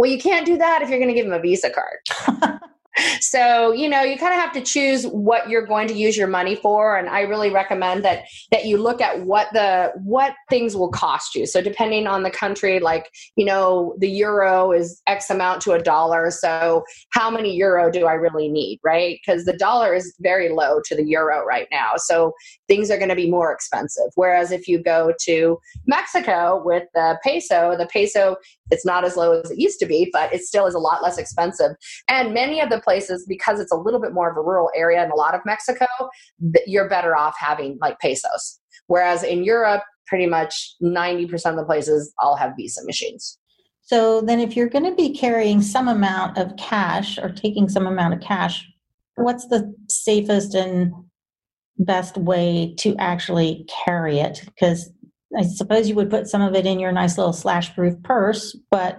well, 0.00 0.10
you 0.10 0.18
can't 0.18 0.46
do 0.46 0.56
that 0.56 0.80
if 0.80 0.88
you're 0.88 0.98
going 0.98 1.08
to 1.08 1.14
give 1.14 1.26
him 1.26 1.32
a 1.34 1.38
Visa 1.38 1.68
card. 1.68 2.58
so 3.20 3.72
you 3.72 3.88
know 3.88 4.02
you 4.02 4.16
kind 4.18 4.34
of 4.34 4.40
have 4.40 4.52
to 4.52 4.60
choose 4.60 5.06
what 5.06 5.48
you're 5.48 5.66
going 5.66 5.88
to 5.88 5.94
use 5.94 6.16
your 6.16 6.28
money 6.28 6.54
for 6.56 6.96
and 6.96 7.08
i 7.08 7.20
really 7.20 7.50
recommend 7.50 8.04
that 8.04 8.24
that 8.50 8.64
you 8.64 8.76
look 8.78 9.00
at 9.00 9.24
what 9.24 9.48
the 9.52 9.92
what 10.02 10.34
things 10.48 10.76
will 10.76 10.90
cost 10.90 11.34
you. 11.34 11.46
So 11.46 11.60
depending 11.60 12.06
on 12.06 12.22
the 12.22 12.30
country 12.30 12.80
like 12.80 13.10
you 13.36 13.44
know 13.44 13.94
the 13.98 14.08
euro 14.08 14.72
is 14.72 15.00
x 15.06 15.30
amount 15.30 15.62
to 15.62 15.72
a 15.72 15.82
dollar 15.82 16.30
so 16.30 16.84
how 17.10 17.30
many 17.30 17.54
euro 17.54 17.90
do 17.90 18.06
i 18.06 18.12
really 18.12 18.48
need 18.48 18.80
right? 18.84 19.18
Because 19.24 19.44
the 19.44 19.56
dollar 19.56 19.94
is 19.94 20.14
very 20.20 20.50
low 20.50 20.80
to 20.86 20.96
the 20.96 21.04
euro 21.04 21.44
right 21.44 21.68
now 21.70 21.92
so 21.96 22.32
things 22.68 22.90
are 22.90 22.96
going 22.96 23.08
to 23.08 23.14
be 23.14 23.30
more 23.30 23.52
expensive. 23.52 24.10
Whereas 24.14 24.52
if 24.52 24.68
you 24.68 24.82
go 24.82 25.12
to 25.24 25.58
mexico 25.86 26.62
with 26.64 26.84
the 26.94 27.18
peso 27.22 27.76
the 27.76 27.86
peso 27.86 28.36
it's 28.70 28.86
not 28.86 29.04
as 29.04 29.16
low 29.16 29.40
as 29.40 29.50
it 29.50 29.58
used 29.58 29.80
to 29.80 29.86
be 29.86 30.08
but 30.12 30.32
it 30.32 30.42
still 30.42 30.66
is 30.66 30.74
a 30.74 30.78
lot 30.78 31.02
less 31.02 31.18
expensive. 31.18 31.72
And 32.08 32.34
many 32.34 32.60
of 32.60 32.70
the 32.70 32.80
places 32.90 33.24
because 33.28 33.60
it's 33.60 33.70
a 33.70 33.76
little 33.76 34.00
bit 34.00 34.12
more 34.12 34.28
of 34.28 34.36
a 34.36 34.40
rural 34.40 34.68
area 34.74 35.04
in 35.04 35.12
a 35.12 35.14
lot 35.14 35.32
of 35.32 35.40
Mexico, 35.46 35.86
you're 36.66 36.88
better 36.88 37.16
off 37.16 37.36
having 37.38 37.78
like 37.80 38.00
pesos. 38.00 38.58
Whereas 38.88 39.22
in 39.22 39.44
Europe, 39.44 39.84
pretty 40.08 40.26
much 40.26 40.74
90% 40.82 41.50
of 41.50 41.56
the 41.56 41.64
places 41.64 42.12
all 42.18 42.34
have 42.34 42.54
Visa 42.56 42.84
machines. 42.84 43.38
So 43.82 44.20
then 44.22 44.40
if 44.40 44.56
you're 44.56 44.68
going 44.68 44.84
to 44.84 44.94
be 44.94 45.14
carrying 45.14 45.62
some 45.62 45.86
amount 45.86 46.36
of 46.36 46.56
cash 46.56 47.16
or 47.16 47.30
taking 47.30 47.68
some 47.68 47.86
amount 47.86 48.14
of 48.14 48.20
cash, 48.20 48.66
what's 49.14 49.46
the 49.46 49.72
safest 49.88 50.54
and 50.54 50.92
best 51.78 52.16
way 52.16 52.74
to 52.78 52.96
actually 52.96 53.68
carry 53.84 54.18
it? 54.18 54.42
Because 54.44 54.90
I 55.38 55.42
suppose 55.42 55.88
you 55.88 55.94
would 55.94 56.10
put 56.10 56.26
some 56.26 56.42
of 56.42 56.56
it 56.56 56.66
in 56.66 56.80
your 56.80 56.90
nice 56.90 57.16
little 57.16 57.32
slash 57.32 57.72
proof 57.72 57.94
purse, 58.02 58.56
but 58.68 58.98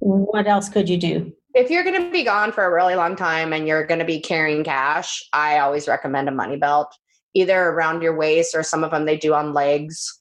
what 0.00 0.48
else 0.48 0.68
could 0.68 0.88
you 0.88 0.96
do? 0.96 1.32
If 1.54 1.70
you're 1.70 1.84
going 1.84 2.02
to 2.02 2.10
be 2.10 2.24
gone 2.24 2.52
for 2.52 2.64
a 2.64 2.72
really 2.72 2.94
long 2.94 3.16
time 3.16 3.52
and 3.52 3.66
you're 3.66 3.86
going 3.86 3.98
to 3.98 4.04
be 4.04 4.20
carrying 4.20 4.64
cash, 4.64 5.22
I 5.32 5.58
always 5.58 5.88
recommend 5.88 6.28
a 6.28 6.32
money 6.32 6.56
belt, 6.56 6.94
either 7.34 7.60
around 7.60 8.02
your 8.02 8.16
waist 8.16 8.54
or 8.54 8.62
some 8.62 8.84
of 8.84 8.90
them 8.90 9.04
they 9.04 9.16
do 9.16 9.34
on 9.34 9.52
legs. 9.52 10.20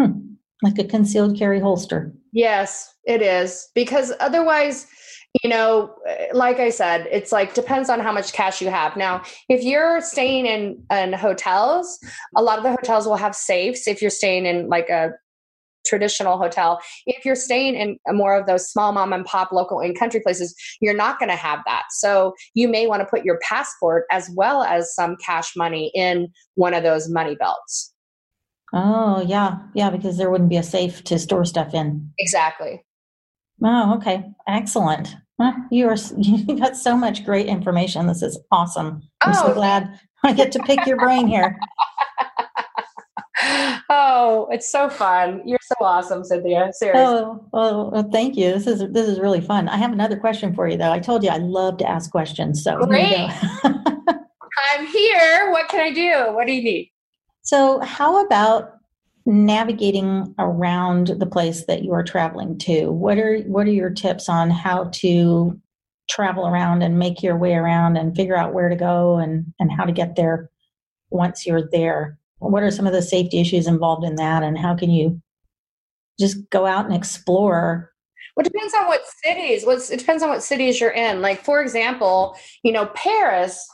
Hmm. 0.00 0.34
Like 0.62 0.78
a 0.78 0.84
concealed 0.84 1.38
carry 1.38 1.60
holster. 1.60 2.12
Yes, 2.32 2.94
it 3.04 3.22
is. 3.22 3.68
Because 3.74 4.12
otherwise, 4.20 4.86
you 5.42 5.50
know, 5.50 5.94
like 6.32 6.58
I 6.58 6.70
said, 6.70 7.06
it's 7.10 7.32
like 7.32 7.54
depends 7.54 7.88
on 7.88 8.00
how 8.00 8.12
much 8.12 8.32
cash 8.32 8.60
you 8.60 8.68
have. 8.68 8.96
Now, 8.96 9.22
if 9.48 9.62
you're 9.62 10.00
staying 10.00 10.46
in 10.46 10.82
in 10.90 11.12
hotels, 11.12 11.98
a 12.36 12.42
lot 12.42 12.58
of 12.58 12.64
the 12.64 12.70
hotels 12.70 13.06
will 13.06 13.16
have 13.16 13.36
safes. 13.36 13.86
If 13.86 14.02
you're 14.02 14.10
staying 14.10 14.46
in 14.46 14.68
like 14.68 14.88
a 14.88 15.12
traditional 15.88 16.38
hotel. 16.38 16.80
If 17.06 17.24
you're 17.24 17.34
staying 17.34 17.74
in 17.74 17.98
more 18.16 18.36
of 18.36 18.46
those 18.46 18.70
small 18.70 18.92
mom 18.92 19.12
and 19.12 19.24
pop 19.24 19.52
local 19.52 19.80
in 19.80 19.94
country 19.94 20.20
places, 20.20 20.54
you're 20.80 20.94
not 20.94 21.18
going 21.18 21.30
to 21.30 21.36
have 21.36 21.60
that. 21.66 21.84
So 21.90 22.34
you 22.54 22.68
may 22.68 22.86
want 22.86 23.00
to 23.00 23.06
put 23.06 23.24
your 23.24 23.38
passport 23.42 24.04
as 24.10 24.30
well 24.36 24.62
as 24.62 24.94
some 24.94 25.16
cash 25.24 25.56
money 25.56 25.90
in 25.94 26.28
one 26.54 26.74
of 26.74 26.82
those 26.82 27.08
money 27.08 27.36
belts. 27.36 27.92
Oh, 28.72 29.24
yeah. 29.26 29.58
Yeah, 29.74 29.90
because 29.90 30.18
there 30.18 30.30
wouldn't 30.30 30.50
be 30.50 30.58
a 30.58 30.62
safe 30.62 31.02
to 31.04 31.18
store 31.18 31.44
stuff 31.44 31.72
in. 31.74 32.10
Exactly. 32.18 32.84
Oh, 33.64 33.96
okay. 33.96 34.24
Excellent. 34.46 35.16
You 35.70 35.88
are 35.88 35.96
you 36.18 36.58
got 36.58 36.76
so 36.76 36.96
much 36.96 37.24
great 37.24 37.46
information. 37.46 38.06
This 38.06 38.22
is 38.22 38.38
awesome. 38.50 39.02
I'm 39.20 39.34
oh. 39.34 39.48
so 39.48 39.54
glad 39.54 40.00
I 40.24 40.32
get 40.32 40.52
to 40.52 40.58
pick 40.60 40.84
your 40.86 40.98
brain 40.98 41.28
here. 41.28 41.58
oh, 43.90 44.48
it's 44.50 44.70
so 44.70 44.88
fun. 44.88 45.42
You're 45.44 45.58
so 45.62 45.74
awesome, 45.80 46.24
Cynthia. 46.24 46.70
Seriously. 46.72 47.02
Oh, 47.02 47.48
oh, 47.52 47.90
well, 47.90 48.08
thank 48.12 48.36
you. 48.36 48.52
This 48.52 48.66
is 48.66 48.80
this 48.90 49.08
is 49.08 49.20
really 49.20 49.40
fun. 49.40 49.68
I 49.68 49.76
have 49.76 49.92
another 49.92 50.16
question 50.16 50.54
for 50.54 50.68
you 50.68 50.76
though. 50.76 50.92
I 50.92 50.98
told 50.98 51.22
you 51.22 51.30
I 51.30 51.38
love 51.38 51.78
to 51.78 51.88
ask 51.88 52.10
questions. 52.10 52.62
So 52.62 52.78
Great. 52.86 53.30
I'm 54.70 54.86
here. 54.86 55.50
What 55.50 55.68
can 55.68 55.80
I 55.80 55.92
do? 55.92 56.32
What 56.34 56.46
do 56.46 56.52
you 56.52 56.62
need? 56.62 56.92
So, 57.42 57.80
how 57.80 58.24
about 58.24 58.74
navigating 59.24 60.34
around 60.38 61.08
the 61.18 61.26
place 61.26 61.64
that 61.66 61.82
you 61.82 61.92
are 61.92 62.02
traveling 62.02 62.58
to? 62.58 62.90
What 62.90 63.18
are 63.18 63.38
what 63.40 63.66
are 63.66 63.72
your 63.72 63.90
tips 63.90 64.28
on 64.28 64.50
how 64.50 64.84
to 64.94 65.58
travel 66.10 66.46
around 66.46 66.82
and 66.82 66.98
make 66.98 67.22
your 67.22 67.36
way 67.36 67.54
around 67.54 67.96
and 67.96 68.16
figure 68.16 68.36
out 68.36 68.54
where 68.54 68.68
to 68.68 68.76
go 68.76 69.16
and 69.16 69.52
and 69.58 69.70
how 69.70 69.84
to 69.84 69.92
get 69.92 70.16
there 70.16 70.50
once 71.10 71.46
you're 71.46 71.68
there? 71.70 72.17
What 72.38 72.62
are 72.62 72.70
some 72.70 72.86
of 72.86 72.92
the 72.92 73.02
safety 73.02 73.40
issues 73.40 73.66
involved 73.66 74.04
in 74.04 74.16
that 74.16 74.42
and 74.42 74.58
how 74.58 74.74
can 74.74 74.90
you 74.90 75.20
just 76.18 76.48
go 76.50 76.66
out 76.66 76.84
and 76.86 76.94
explore 76.94 77.92
well, 78.36 78.46
it 78.46 78.52
depends 78.52 78.74
on 78.74 78.86
what 78.86 79.02
cities. 79.24 79.66
What's 79.66 79.90
it 79.90 79.98
depends 79.98 80.22
on 80.22 80.28
what 80.28 80.44
cities 80.44 80.80
you're 80.80 80.92
in. 80.92 81.20
Like 81.20 81.44
for 81.44 81.60
example, 81.60 82.36
you 82.62 82.70
know, 82.70 82.86
Paris 82.94 83.66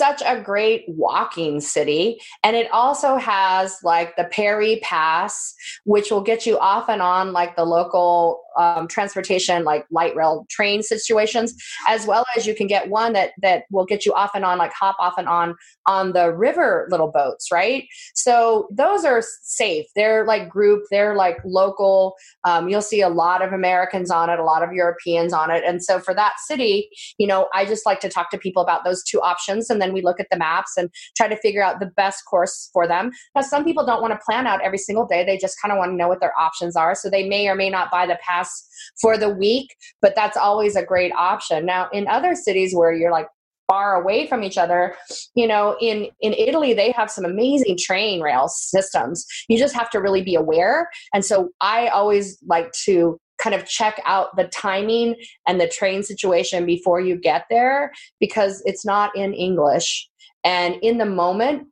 such 0.00 0.22
a 0.24 0.40
great 0.40 0.86
walking 0.88 1.60
city. 1.60 2.18
And 2.42 2.56
it 2.56 2.70
also 2.72 3.16
has 3.16 3.76
like 3.84 4.16
the 4.16 4.24
Paris 4.24 4.78
pass 4.82 5.54
which 5.84 6.10
will 6.10 6.22
get 6.22 6.46
you 6.46 6.58
off 6.58 6.88
and 6.88 7.02
on 7.02 7.32
like 7.32 7.54
the 7.54 7.64
local 7.64 8.40
um, 8.58 8.88
transportation 8.88 9.62
like 9.62 9.86
light 9.90 10.14
rail 10.16 10.46
train 10.50 10.82
situations 10.82 11.54
as 11.86 12.06
well 12.06 12.24
as 12.36 12.46
you 12.46 12.54
can 12.54 12.66
get 12.66 12.88
one 12.88 13.12
that 13.12 13.30
that 13.42 13.64
will 13.70 13.84
get 13.84 14.04
you 14.04 14.12
off 14.12 14.30
and 14.34 14.44
on 14.44 14.58
like 14.58 14.72
hop 14.72 14.96
off 14.98 15.14
and 15.18 15.28
on 15.28 15.54
on 15.86 16.12
the 16.12 16.32
river 16.32 16.88
little 16.90 17.10
boats 17.10 17.52
right? 17.52 17.84
So 18.14 18.68
those 18.72 19.04
are 19.04 19.22
safe. 19.42 19.86
They're 19.94 20.24
like 20.26 20.48
group 20.48 20.84
they're 20.90 21.14
like 21.14 21.38
local. 21.44 22.16
Um, 22.44 22.68
you'll 22.68 22.82
see 22.82 23.02
a 23.02 23.08
lot 23.08 23.42
of 23.42 23.52
americans 23.52 24.10
on 24.10 24.30
it 24.30 24.38
a 24.38 24.44
lot 24.44 24.62
of 24.62 24.72
europeans 24.72 25.32
on 25.32 25.50
it. 25.50 25.62
And 25.64 25.82
so 25.82 26.00
for 26.00 26.14
that 26.14 26.34
city 26.38 26.88
you 27.18 27.26
know 27.26 27.48
i 27.54 27.64
just 27.64 27.86
like 27.86 28.00
to 28.00 28.08
talk 28.08 28.30
to 28.30 28.38
people 28.38 28.62
about 28.62 28.84
those 28.84 29.02
two 29.04 29.20
options 29.20 29.70
and 29.70 29.80
then 29.80 29.89
we 29.92 30.02
look 30.02 30.20
at 30.20 30.26
the 30.30 30.38
maps 30.38 30.72
and 30.76 30.90
try 31.16 31.28
to 31.28 31.36
figure 31.36 31.62
out 31.62 31.80
the 31.80 31.90
best 31.96 32.24
course 32.28 32.70
for 32.72 32.86
them. 32.86 33.10
Now 33.34 33.42
some 33.42 33.64
people 33.64 33.84
don't 33.84 34.02
want 34.02 34.12
to 34.12 34.20
plan 34.24 34.46
out 34.46 34.62
every 34.62 34.78
single 34.78 35.06
day. 35.06 35.24
They 35.24 35.38
just 35.38 35.56
kind 35.60 35.72
of 35.72 35.78
want 35.78 35.92
to 35.92 35.96
know 35.96 36.08
what 36.08 36.20
their 36.20 36.38
options 36.38 36.76
are. 36.76 36.94
So 36.94 37.10
they 37.10 37.28
may 37.28 37.48
or 37.48 37.54
may 37.54 37.70
not 37.70 37.90
buy 37.90 38.06
the 38.06 38.18
pass 38.26 38.66
for 39.00 39.16
the 39.16 39.30
week, 39.30 39.74
but 40.00 40.14
that's 40.14 40.36
always 40.36 40.76
a 40.76 40.84
great 40.84 41.12
option. 41.16 41.66
Now, 41.66 41.88
in 41.92 42.08
other 42.08 42.34
cities 42.34 42.74
where 42.74 42.92
you're 42.92 43.12
like 43.12 43.28
far 43.68 44.02
away 44.02 44.26
from 44.26 44.42
each 44.42 44.58
other 44.58 44.96
you 45.36 45.46
know 45.46 45.76
in 45.80 46.08
in 46.20 46.32
italy 46.32 46.74
they 46.74 46.90
have 46.90 47.08
some 47.08 47.24
amazing 47.24 47.76
train 47.78 48.20
rail 48.20 48.48
systems. 48.48 49.24
You 49.48 49.58
just 49.58 49.76
have 49.76 49.88
to 49.90 50.00
really 50.00 50.22
be 50.22 50.34
aware. 50.34 50.90
And 51.14 51.24
so 51.24 51.50
i 51.60 51.86
always 51.88 52.38
like 52.46 52.72
to 52.84 53.18
kind 53.40 53.54
of 53.54 53.66
check 53.66 54.00
out 54.04 54.36
the 54.36 54.48
timing 54.48 55.16
and 55.46 55.60
the 55.60 55.68
train 55.68 56.02
situation 56.02 56.66
before 56.66 57.00
you 57.00 57.16
get 57.16 57.44
there 57.50 57.92
because 58.18 58.62
it's 58.64 58.84
not 58.84 59.14
in 59.16 59.34
english. 59.34 60.08
And 60.44 60.76
in 60.82 60.98
the 60.98 61.06
moment 61.06 61.68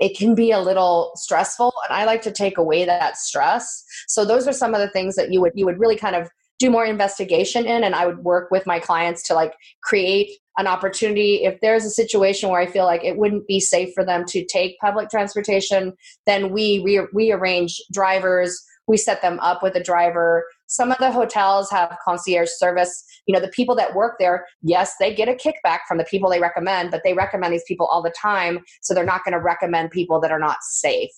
it 0.00 0.16
can 0.18 0.34
be 0.34 0.50
a 0.50 0.60
little 0.60 1.12
stressful 1.14 1.72
and 1.88 1.96
i 1.96 2.04
like 2.04 2.22
to 2.22 2.32
take 2.32 2.58
away 2.58 2.84
that 2.84 3.16
stress. 3.16 3.84
So 4.08 4.24
those 4.24 4.48
are 4.48 4.52
some 4.52 4.74
of 4.74 4.80
the 4.80 4.90
things 4.90 5.16
that 5.16 5.32
you 5.32 5.40
would 5.40 5.52
you 5.54 5.66
would 5.66 5.78
really 5.78 5.96
kind 5.96 6.16
of 6.16 6.28
do 6.58 6.70
more 6.70 6.84
investigation 6.84 7.66
in 7.66 7.84
and 7.84 7.94
i 7.94 8.06
would 8.06 8.18
work 8.18 8.50
with 8.50 8.66
my 8.66 8.78
clients 8.78 9.22
to 9.24 9.34
like 9.34 9.54
create 9.82 10.30
an 10.56 10.68
opportunity. 10.68 11.42
If 11.42 11.60
there's 11.60 11.84
a 11.84 11.90
situation 11.90 12.48
where 12.48 12.60
i 12.60 12.66
feel 12.66 12.84
like 12.84 13.04
it 13.04 13.16
wouldn't 13.16 13.46
be 13.46 13.60
safe 13.60 13.90
for 13.94 14.04
them 14.04 14.24
to 14.28 14.44
take 14.44 14.78
public 14.78 15.10
transportation 15.10 15.92
then 16.26 16.52
we 16.52 16.82
re- 16.84 17.08
rearrange 17.12 17.80
drivers 17.92 18.60
we 18.86 18.96
set 18.96 19.22
them 19.22 19.38
up 19.40 19.62
with 19.62 19.74
a 19.76 19.82
driver 19.82 20.44
some 20.66 20.90
of 20.90 20.98
the 20.98 21.10
hotels 21.10 21.70
have 21.70 21.96
concierge 22.04 22.48
service. 22.50 23.04
You 23.26 23.34
know 23.34 23.40
the 23.40 23.48
people 23.48 23.74
that 23.76 23.94
work 23.94 24.16
there 24.18 24.46
yes 24.62 24.94
they 25.00 25.14
get 25.14 25.28
a 25.28 25.32
kickback 25.32 25.80
from 25.88 25.98
the 25.98 26.04
people 26.04 26.28
they 26.30 26.40
recommend 26.40 26.90
but 26.90 27.02
they 27.04 27.14
recommend 27.14 27.52
these 27.52 27.64
people 27.66 27.86
all 27.86 28.02
the 28.02 28.14
time 28.20 28.60
so 28.82 28.94
they're 28.94 29.04
not 29.04 29.24
going 29.24 29.32
to 29.32 29.40
recommend 29.40 29.90
people 29.90 30.20
that 30.20 30.30
are 30.30 30.38
not 30.38 30.58
safe. 30.62 31.10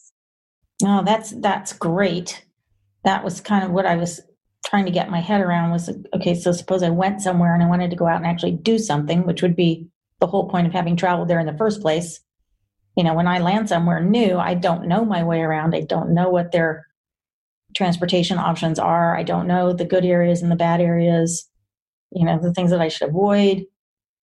Oh 0.85 1.03
that's 1.05 1.31
that's 1.41 1.73
great. 1.73 2.45
That 3.05 3.25
was 3.25 3.41
kind 3.41 3.65
of 3.65 3.71
what 3.71 3.87
i 3.87 3.97
was 3.97 4.21
trying 4.67 4.85
to 4.85 4.91
get 4.91 5.11
my 5.11 5.21
head 5.21 5.41
around 5.41 5.71
was 5.71 5.89
okay 6.13 6.35
so 6.35 6.51
suppose 6.51 6.83
i 6.83 6.91
went 6.91 7.21
somewhere 7.21 7.55
and 7.55 7.63
i 7.63 7.69
wanted 7.69 7.89
to 7.89 7.97
go 7.97 8.07
out 8.07 8.17
and 8.17 8.27
actually 8.27 8.51
do 8.51 8.79
something 8.79 9.25
which 9.25 9.41
would 9.41 9.55
be 9.55 9.87
the 10.19 10.27
whole 10.27 10.49
point 10.49 10.67
of 10.67 10.73
having 10.73 10.97
traveled 10.97 11.29
there 11.29 11.39
in 11.39 11.47
the 11.47 11.57
first 11.57 11.81
place. 11.81 12.21
You 12.97 13.05
know 13.05 13.15
when 13.15 13.29
i 13.29 13.39
land 13.39 13.69
somewhere 13.69 14.03
new 14.03 14.39
i 14.39 14.55
don't 14.55 14.89
know 14.89 15.05
my 15.05 15.23
way 15.23 15.41
around. 15.41 15.75
I 15.75 15.83
don't 15.83 16.15
know 16.15 16.31
what 16.31 16.53
their 16.53 16.87
transportation 17.77 18.39
options 18.39 18.79
are. 18.79 19.17
I 19.17 19.23
don't 19.23 19.47
know 19.47 19.73
the 19.73 19.85
good 19.85 20.05
areas 20.05 20.43
and 20.43 20.51
the 20.51 20.57
bad 20.57 20.81
areas, 20.81 21.49
you 22.11 22.25
know, 22.25 22.39
the 22.41 22.53
things 22.53 22.71
that 22.71 22.81
I 22.81 22.89
should 22.89 23.09
avoid. 23.09 23.65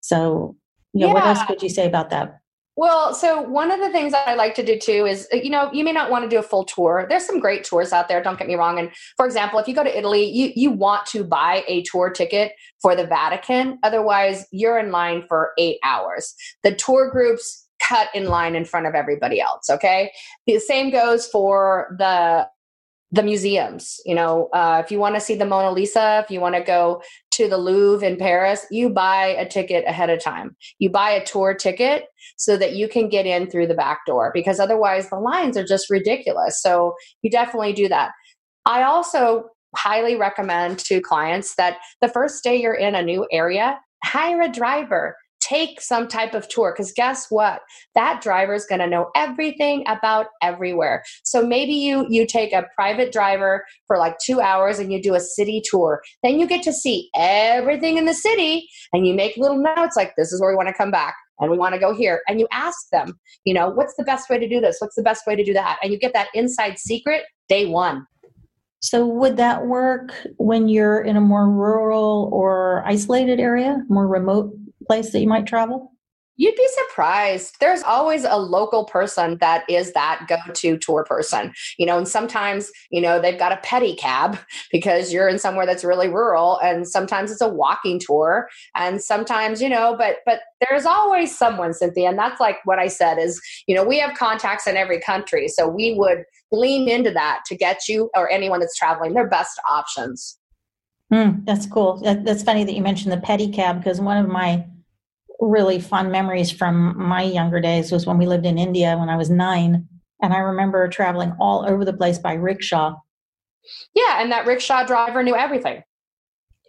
So, 0.02 0.58
you 0.94 1.02
know, 1.02 1.08
yeah. 1.08 1.14
what 1.14 1.26
else 1.26 1.44
could 1.46 1.62
you 1.62 1.70
say 1.70 1.86
about 1.86 2.10
that? 2.10 2.40
Well, 2.76 3.14
so 3.14 3.40
one 3.40 3.70
of 3.70 3.80
the 3.80 3.92
things 3.92 4.14
that 4.14 4.28
I 4.28 4.34
like 4.34 4.56
to 4.56 4.66
do 4.66 4.80
too 4.80 5.06
is, 5.06 5.28
you 5.32 5.52
know, 5.52 5.72
you 5.72 5.84
may 5.84 5.92
not 5.92 6.10
want 6.10 6.24
to 6.24 6.30
do 6.30 6.40
a 6.40 6.44
full 6.44 6.64
tour. 6.64 7.06
There's 7.08 7.24
some 7.24 7.40
great 7.40 7.64
tours 7.64 7.94
out 7.94 8.08
there. 8.08 8.22
Don't 8.24 8.40
get 8.40 8.48
me 8.48 8.56
wrong. 8.56 8.80
And 8.80 8.90
for 9.16 9.28
example, 9.28 9.60
if 9.60 9.68
you 9.68 9.76
go 9.76 9.84
to 9.84 9.98
Italy, 9.98 10.24
you 10.24 10.52
you 10.56 10.72
want 10.72 11.06
to 11.08 11.24
buy 11.24 11.64
a 11.68 11.84
tour 11.84 12.10
ticket 12.10 12.54
for 12.82 12.96
the 12.96 13.06
Vatican. 13.06 13.78
Otherwise, 13.84 14.48
you're 14.52 14.80
in 14.80 14.92
line 14.92 15.24
for 15.28 15.52
eight 15.60 15.78
hours. 15.84 16.34
The 16.64 16.74
tour 16.74 17.12
groups 17.12 17.68
cut 17.88 18.08
in 18.16 18.26
line 18.26 18.56
in 18.56 18.66
front 18.66 18.88
of 18.88 18.96
everybody 18.96 19.40
else. 19.40 19.70
Okay. 19.70 20.12
The 20.48 20.58
same 20.60 20.90
goes 20.90 21.28
for 21.28 21.96
the 22.00 22.48
the 23.14 23.24
museums. 23.24 24.02
You 24.06 24.16
know, 24.16 24.50
uh, 24.54 24.82
if 24.84 24.92
you 24.92 24.98
want 24.98 25.14
to 25.14 25.22
see 25.22 25.36
the 25.36 25.46
Mona 25.46 25.72
Lisa, 25.72 26.24
if 26.26 26.32
you 26.32 26.42
want 26.42 26.56
to 26.56 26.64
go 26.64 27.02
to 27.34 27.48
the 27.48 27.58
Louvre 27.58 28.06
in 28.06 28.18
Paris, 28.18 28.66
you 28.72 28.90
buy 28.90 29.28
a 29.28 29.48
ticket 29.48 29.86
ahead 29.88 30.10
of 30.10 30.22
time. 30.22 30.56
You 30.80 30.90
buy 30.90 31.12
a 31.12 31.24
tour 31.24 31.54
ticket 31.54 32.08
so 32.38 32.58
that 32.58 32.74
you 32.74 32.90
can 32.90 33.10
get 33.10 33.28
in 33.28 33.50
through 33.50 33.68
the 33.68 33.76
back 33.76 34.00
door 34.08 34.32
because 34.34 34.60
otherwise 34.60 35.10
the 35.10 35.20
lines 35.20 35.56
are 35.58 35.66
just 35.66 35.92
ridiculous. 35.92 36.60
So 36.60 36.96
you 37.22 37.30
definitely 37.30 37.74
do 37.74 37.88
that. 37.88 38.12
I 38.66 38.82
also 38.82 39.46
highly 39.76 40.16
recommend 40.16 40.80
to 40.80 41.00
clients 41.00 41.56
that 41.56 41.78
the 42.02 42.08
first 42.08 42.44
day 42.44 42.60
you're 42.60 42.74
in 42.74 42.96
a 42.96 43.04
new 43.04 43.28
area, 43.32 43.80
hire 44.04 44.42
a 44.42 44.50
driver 44.50 45.16
take 45.44 45.82
some 45.82 46.08
type 46.08 46.34
of 46.34 46.48
tour 46.48 46.74
because 46.74 46.92
guess 46.92 47.28
what? 47.30 47.62
That 47.96 48.22
driver 48.22 48.54
is 48.54 48.66
going 48.66 48.80
to 48.80 48.88
know 48.88 49.10
everything 49.16 49.84
about 49.88 50.28
everywhere. 50.42 51.04
So 51.24 51.46
maybe 51.46 51.74
you 51.74 52.06
you 52.10 52.26
take 52.26 52.54
a 52.54 52.66
private 52.76 53.12
driver 53.12 53.66
for 53.88 53.98
like 53.98 54.16
two 54.24 54.42
hours 54.42 54.80
and 54.80 54.92
you 54.92 55.02
do 55.02 55.16
a 55.16 55.20
city 55.20 55.62
tour. 55.64 56.02
Then 56.24 56.40
you 56.40 56.48
get 56.48 56.64
to 56.64 56.74
see 56.74 57.10
everything 57.16 57.98
in 57.98 58.06
the 58.06 58.14
city 58.14 58.68
and 58.94 59.06
you 59.06 59.14
make 59.14 59.38
little 59.38 59.62
notes 59.62 59.96
like 59.96 60.14
this 60.18 60.32
is 60.32 60.42
where 60.42 60.50
we 60.50 60.56
want 60.56 60.70
to 60.70 60.74
come 60.74 60.92
back 60.92 61.16
and 61.40 61.52
we 61.52 61.58
want 61.58 61.74
to 61.74 61.80
go 61.80 61.94
here. 61.94 62.22
And 62.28 62.40
you 62.40 62.48
ask 62.52 62.78
them 62.92 63.20
you 63.46 63.54
know 63.54 63.70
what's 63.70 63.96
the 63.98 64.04
best 64.04 64.30
way 64.30 64.40
to 64.40 64.48
do 64.48 64.60
this? 64.60 64.78
What's 64.80 64.96
the 64.96 65.04
best 65.04 65.28
way 65.28 65.36
to 65.36 65.44
do 65.44 65.54
that? 65.54 65.80
And 65.84 65.92
you 65.92 66.00
get 66.00 66.14
that 66.14 66.30
inside 66.34 66.80
secret 66.80 67.24
day 67.50 67.66
one. 67.66 68.06
So, 68.84 69.06
would 69.06 69.38
that 69.38 69.66
work 69.66 70.14
when 70.36 70.68
you're 70.68 71.00
in 71.02 71.16
a 71.16 71.22
more 71.22 71.50
rural 71.50 72.30
or 72.34 72.84
isolated 72.86 73.40
area, 73.40 73.82
more 73.88 74.08
remote 74.08 74.54
place 74.86 75.12
that 75.12 75.20
you 75.20 75.28
might 75.28 75.46
travel? 75.46 75.94
You'd 76.36 76.56
be 76.56 76.68
surprised. 76.88 77.58
There's 77.60 77.84
always 77.84 78.24
a 78.24 78.38
local 78.38 78.86
person 78.86 79.38
that 79.40 79.70
is 79.70 79.94
that 79.94 80.26
go 80.28 80.38
to 80.52 80.78
tour 80.80 81.04
person, 81.04 81.54
you 81.78 81.86
know, 81.86 81.98
and 81.98 82.08
sometimes, 82.08 82.72
you 82.90 83.02
know, 83.02 83.22
they've 83.22 83.38
got 83.38 83.52
a 83.52 83.58
pedicab 83.58 84.40
because 84.72 85.14
you're 85.14 85.28
in 85.28 85.38
somewhere 85.38 85.68
that's 85.68 85.84
really 85.84 86.08
rural 86.08 86.60
and 86.64 86.88
sometimes 86.88 87.32
it's 87.32 87.42
a 87.42 87.48
walking 87.48 88.00
tour 88.00 88.50
and 88.76 89.02
sometimes, 89.02 89.62
you 89.62 89.70
know, 89.70 89.96
but, 89.96 90.18
but 90.26 90.40
there's 90.68 90.88
always 90.88 91.38
someone, 91.38 91.72
Cynthia. 91.72 92.10
And 92.10 92.18
that's 92.18 92.40
like 92.40 92.58
what 92.66 92.80
I 92.80 92.88
said 92.88 93.20
is, 93.20 93.40
you 93.68 93.76
know, 93.76 93.84
we 93.84 94.00
have 94.00 94.18
contacts 94.18 94.66
in 94.66 94.76
every 94.76 95.00
country. 95.00 95.48
So 95.48 95.68
we 95.68 95.94
would 96.00 96.24
lean 96.52 96.90
into 96.90 97.12
that 97.12 97.42
to 97.46 97.56
get 97.56 97.88
you 97.88 98.10
or 98.16 98.30
anyone 98.32 98.60
that's 98.60 98.76
traveling 98.76 99.14
their 99.14 99.28
best 99.28 99.60
options. 99.70 100.40
Mm, 101.12 101.46
that's 101.46 101.68
cool. 101.68 101.98
That, 101.98 102.26
that's 102.26 102.42
funny 102.42 102.64
that 102.64 102.74
you 102.74 102.82
mentioned 102.82 103.12
the 103.12 103.18
pedicab 103.18 103.78
because 103.78 104.02
one 104.02 104.18
of 104.18 104.28
my 104.28 104.66
really 105.40 105.80
fun 105.80 106.12
memories 106.12 106.52
from 106.52 106.98
my 106.98 107.24
younger 107.24 107.60
days 107.60 107.92
was 107.92 108.06
when 108.06 108.18
we 108.18 108.26
lived 108.26 108.46
in 108.46 108.58
India 108.58 108.98
when 108.98 109.10
I 109.10 109.18
was 109.18 109.30
nine. 109.30 109.88
And 110.22 110.34
I 110.34 110.38
remember 110.38 110.88
traveling 110.88 111.34
all 111.40 111.66
over 111.68 111.84
the 111.84 111.94
place 111.94 112.18
by 112.18 112.34
rickshaw. 112.34 112.96
Yeah, 113.94 114.22
and 114.22 114.32
that 114.32 114.46
rickshaw 114.46 114.86
driver 114.86 115.24
knew 115.24 115.36
everything. 115.36 115.84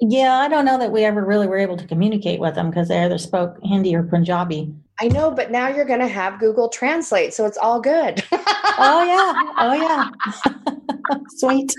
Yeah, 0.00 0.34
I 0.34 0.48
don't 0.48 0.64
know 0.64 0.78
that 0.78 0.90
we 0.90 1.04
ever 1.04 1.24
really 1.24 1.46
were 1.46 1.58
able 1.58 1.76
to 1.76 1.86
communicate 1.86 2.40
with 2.40 2.56
them 2.56 2.70
because 2.70 2.88
they 2.88 3.04
either 3.04 3.18
spoke 3.18 3.56
Hindi 3.62 3.94
or 3.94 4.02
Punjabi. 4.02 4.74
I 5.00 5.08
know, 5.08 5.30
but 5.30 5.50
now 5.50 5.68
you're 5.68 5.84
going 5.84 6.00
to 6.00 6.08
have 6.08 6.38
Google 6.38 6.68
Translate, 6.68 7.32
so 7.32 7.46
it's 7.46 7.58
all 7.58 7.80
good. 7.80 8.22
oh, 8.32 9.04
yeah. 9.04 9.40
Oh, 9.56 9.72
yeah. 9.72 11.16
Sweet. 11.36 11.72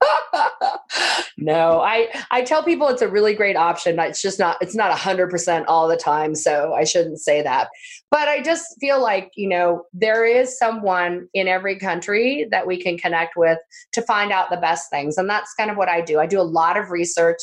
no, 1.38 1.80
I 1.80 2.08
I 2.30 2.42
tell 2.42 2.62
people 2.62 2.88
it's 2.88 3.02
a 3.02 3.08
really 3.08 3.34
great 3.34 3.56
option. 3.56 3.98
It's 3.98 4.22
just 4.22 4.38
not 4.38 4.56
it's 4.60 4.74
not 4.74 4.96
100% 4.96 5.64
all 5.68 5.88
the 5.88 5.96
time, 5.96 6.34
so 6.34 6.74
I 6.74 6.84
shouldn't 6.84 7.20
say 7.20 7.42
that. 7.42 7.68
But 8.10 8.28
I 8.28 8.42
just 8.42 8.76
feel 8.80 9.02
like, 9.02 9.32
you 9.36 9.48
know, 9.48 9.84
there 9.92 10.24
is 10.24 10.58
someone 10.58 11.28
in 11.34 11.46
every 11.46 11.78
country 11.78 12.46
that 12.50 12.66
we 12.66 12.80
can 12.80 12.96
connect 12.96 13.36
with 13.36 13.58
to 13.92 14.02
find 14.02 14.32
out 14.32 14.50
the 14.50 14.56
best 14.56 14.88
things. 14.90 15.18
And 15.18 15.28
that's 15.28 15.52
kind 15.54 15.70
of 15.70 15.76
what 15.76 15.88
I 15.88 16.00
do. 16.00 16.18
I 16.18 16.26
do 16.26 16.40
a 16.40 16.42
lot 16.42 16.78
of 16.78 16.90
research. 16.90 17.40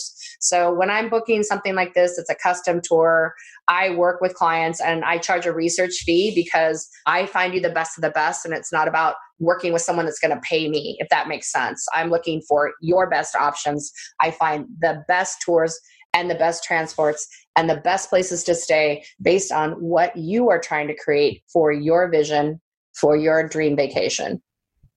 So 0.48 0.74
when 0.74 0.90
I'm 0.90 1.10
booking 1.10 1.44
something 1.44 1.76
like 1.76 1.94
this, 1.94 2.18
it's 2.18 2.30
a 2.30 2.36
custom 2.36 2.82
tour. 2.84 3.34
I 3.68 3.92
work 3.92 4.22
with 4.22 4.36
clients 4.36 4.80
and 4.80 5.04
I 5.04 5.18
charge 5.18 5.46
a 5.46 5.54
research 5.54 6.04
fee 6.06 6.34
because 6.36 6.88
I 7.06 7.26
find 7.26 7.54
you 7.54 7.62
the 7.62 7.70
best 7.70 7.98
of 7.98 8.04
the 8.04 8.12
best 8.12 8.46
and 8.46 8.54
it's 8.54 8.72
not 8.72 8.88
about 8.88 9.16
working 9.40 9.74
with 9.74 9.82
someone 9.82 10.06
that's 10.06 10.20
going 10.20 10.34
to 10.34 10.42
pay 10.42 10.70
me, 10.70 10.98
if 11.00 11.10
that 11.10 11.28
makes 11.28 11.52
sense. 11.52 11.86
I'm 11.94 12.10
looking 12.10 12.42
for 12.48 12.74
your 12.82 13.10
best 13.10 13.36
options. 13.36 13.92
I 14.22 14.32
find 14.32 14.66
the 14.82 15.04
best 15.08 15.42
tours 15.44 15.78
and 16.14 16.30
the 16.30 16.36
best 16.36 16.64
transports 16.64 17.28
and 17.56 17.70
the 17.70 17.78
best 17.78 18.10
places 18.10 18.44
to 18.46 18.56
stay 18.56 19.04
based 19.22 19.52
on 19.52 19.72
what 19.74 20.16
you 20.16 20.50
are 20.50 20.60
trying 20.60 20.88
to 20.88 20.96
create 20.96 21.44
for 21.52 21.72
your 21.72 22.10
vision 22.10 22.62
for 22.94 23.18
your 23.18 23.48
dream 23.48 23.76
vacation. 23.76 24.42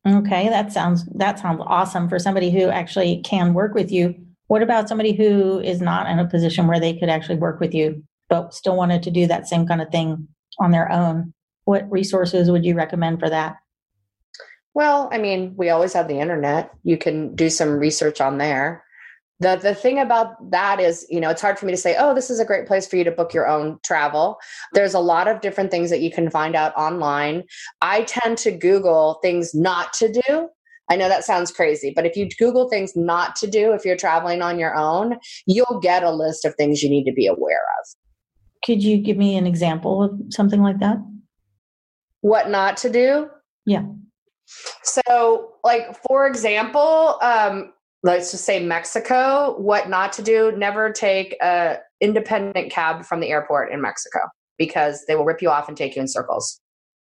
Okay, 0.07 0.49
that 0.49 0.73
sounds 0.73 1.05
that 1.17 1.39
sounds 1.39 1.61
awesome 1.67 2.09
for 2.09 2.19
somebody 2.19 2.51
who 2.51 2.69
actually 2.69 3.21
can 3.23 3.53
work 3.53 3.75
with 3.75 3.91
you. 3.91 4.15
What 4.49 4.63
about 4.63 4.89
somebody 4.89 5.13
who 5.13 5.61
is 5.61 5.81
not 5.81 6.09
in 6.09 6.19
a 6.19 6.29
position 6.29 6.67
where 6.67 6.81
they 6.81 6.99
could 6.99 7.09
actually 7.09 7.37
work 7.37 7.61
with 7.61 7.75
you 7.75 8.03
but 8.29 8.53
still 8.53 8.77
wanted 8.77 9.03
to 9.03 9.11
do 9.11 9.27
that 9.27 9.49
same 9.49 9.67
kind 9.67 9.81
of 9.81 9.91
thing 9.91 10.29
on 10.59 10.71
their 10.71 10.91
own? 10.91 11.33
What 11.65 11.91
resources 11.91 12.51
would 12.51 12.65
you 12.65 12.75
recommend 12.75 13.21
for 13.21 13.31
that? 13.31 13.57
Well, 14.75 15.09
I 15.13 15.19
mean, 15.19 15.55
we 15.57 15.71
always 15.71 15.93
have 15.93 16.09
the 16.09 16.19
internet. 16.19 16.71
You 16.83 16.97
can 16.97 17.35
do 17.35 17.51
some 17.51 17.79
research 17.79 18.21
on 18.21 18.39
there. 18.39 18.85
The 19.41 19.57
the 19.57 19.75
thing 19.75 19.99
about 19.99 20.51
that 20.51 20.81
is, 20.81 21.07
you 21.09 21.21
know, 21.21 21.31
it's 21.31 21.43
hard 21.43 21.59
for 21.59 21.67
me 21.67 21.73
to 21.73 21.79
say, 21.79 21.97
"Oh, 21.99 22.15
this 22.15 22.29
is 22.31 22.41
a 22.41 22.45
great 22.45 22.67
place 22.67 22.87
for 22.87 22.97
you 22.97 23.05
to 23.05 23.11
book 23.11 23.33
your 23.33 23.47
own 23.47 23.79
travel." 23.85 24.39
There's 24.73 24.95
a 24.95 25.01
lot 25.01 25.29
of 25.29 25.41
different 25.41 25.71
things 25.71 25.91
that 25.91 26.01
you 26.01 26.11
can 26.11 26.31
find 26.31 26.57
out 26.57 26.77
online. 26.77 27.45
I 27.81 28.03
tend 28.03 28.39
to 28.39 28.51
Google 28.51 29.19
things 29.23 29.55
not 29.55 29.93
to 29.95 30.11
do. 30.11 30.49
I 30.91 30.97
know 30.97 31.09
that 31.09 31.25
sounds 31.25 31.51
crazy, 31.51 31.93
but 31.95 32.07
if 32.07 32.17
you 32.17 32.29
Google 32.39 32.69
things 32.69 32.97
not 32.97 33.37
to 33.37 33.47
do 33.47 33.73
if 33.73 33.85
you're 33.85 33.97
traveling 33.97 34.43
on 34.43 34.59
your 34.59 34.75
own, 34.75 35.17
you'll 35.47 35.81
get 35.81 36.03
a 36.03 36.11
list 36.11 36.45
of 36.45 36.55
things 36.55 36.83
you 36.83 36.89
need 36.89 37.05
to 37.05 37.13
be 37.13 37.27
aware 37.27 37.63
of. 37.81 37.87
Could 38.65 38.83
you 38.83 38.99
give 38.99 39.17
me 39.17 39.37
an 39.37 39.47
example 39.47 40.03
of 40.03 40.13
something 40.31 40.63
like 40.63 40.81
that? 40.81 40.99
What 42.23 42.51
not 42.51 42.77
to 42.79 42.91
do? 42.91 43.29
Yeah. 43.67 43.85
So, 44.83 45.55
like 45.63 45.97
for 46.09 46.27
example, 46.27 47.19
um, 47.21 47.73
let's 48.03 48.31
just 48.31 48.45
say 48.45 48.65
Mexico. 48.65 49.55
What 49.59 49.89
not 49.89 50.13
to 50.15 50.23
do? 50.23 50.53
Never 50.57 50.91
take 50.91 51.37
a 51.43 51.79
independent 52.01 52.71
cab 52.71 53.05
from 53.05 53.21
the 53.21 53.29
airport 53.29 53.73
in 53.73 53.81
Mexico 53.81 54.21
because 54.57 55.05
they 55.07 55.15
will 55.15 55.25
rip 55.25 55.43
you 55.43 55.51
off 55.51 55.69
and 55.69 55.77
take 55.77 55.97
you 55.97 56.03
in 56.03 56.09
circles. 56.09 56.61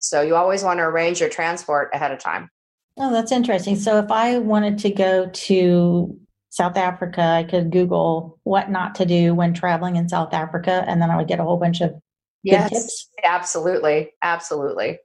So 0.01 0.21
you 0.21 0.37
always 0.37 0.63
want 0.63 0.79
to 0.79 0.85
arrange 0.85 1.21
your 1.21 1.29
transport 1.29 1.91
ahead 1.93 2.13
of 2.13 2.19
time. 2.19 2.51
Oh, 2.99 3.13
that's 3.13 3.33
interesting. 3.33 3.77
So 3.77 3.99
if 3.99 4.11
I 4.11 4.39
wanted 4.39 4.79
to 4.81 4.91
go 4.91 5.31
to 5.33 6.19
South 6.51 6.77
Africa, 6.77 7.23
I 7.23 7.45
could 7.45 7.71
Google 7.71 8.41
what 8.43 8.71
not 8.71 8.97
to 8.97 9.07
do 9.07 9.35
when 9.35 9.55
traveling 9.55 9.97
in 9.97 10.09
South 10.09 10.35
Africa, 10.35 10.85
and 10.89 11.01
then 11.01 11.11
I 11.11 11.17
would 11.17 11.29
get 11.29 11.39
a 11.39 11.45
whole 11.45 11.59
bunch 11.59 11.81
of 11.81 11.95
yes, 12.43 12.71
tips. 12.71 13.09
Absolutely, 13.23 14.13
absolutely. 14.23 14.99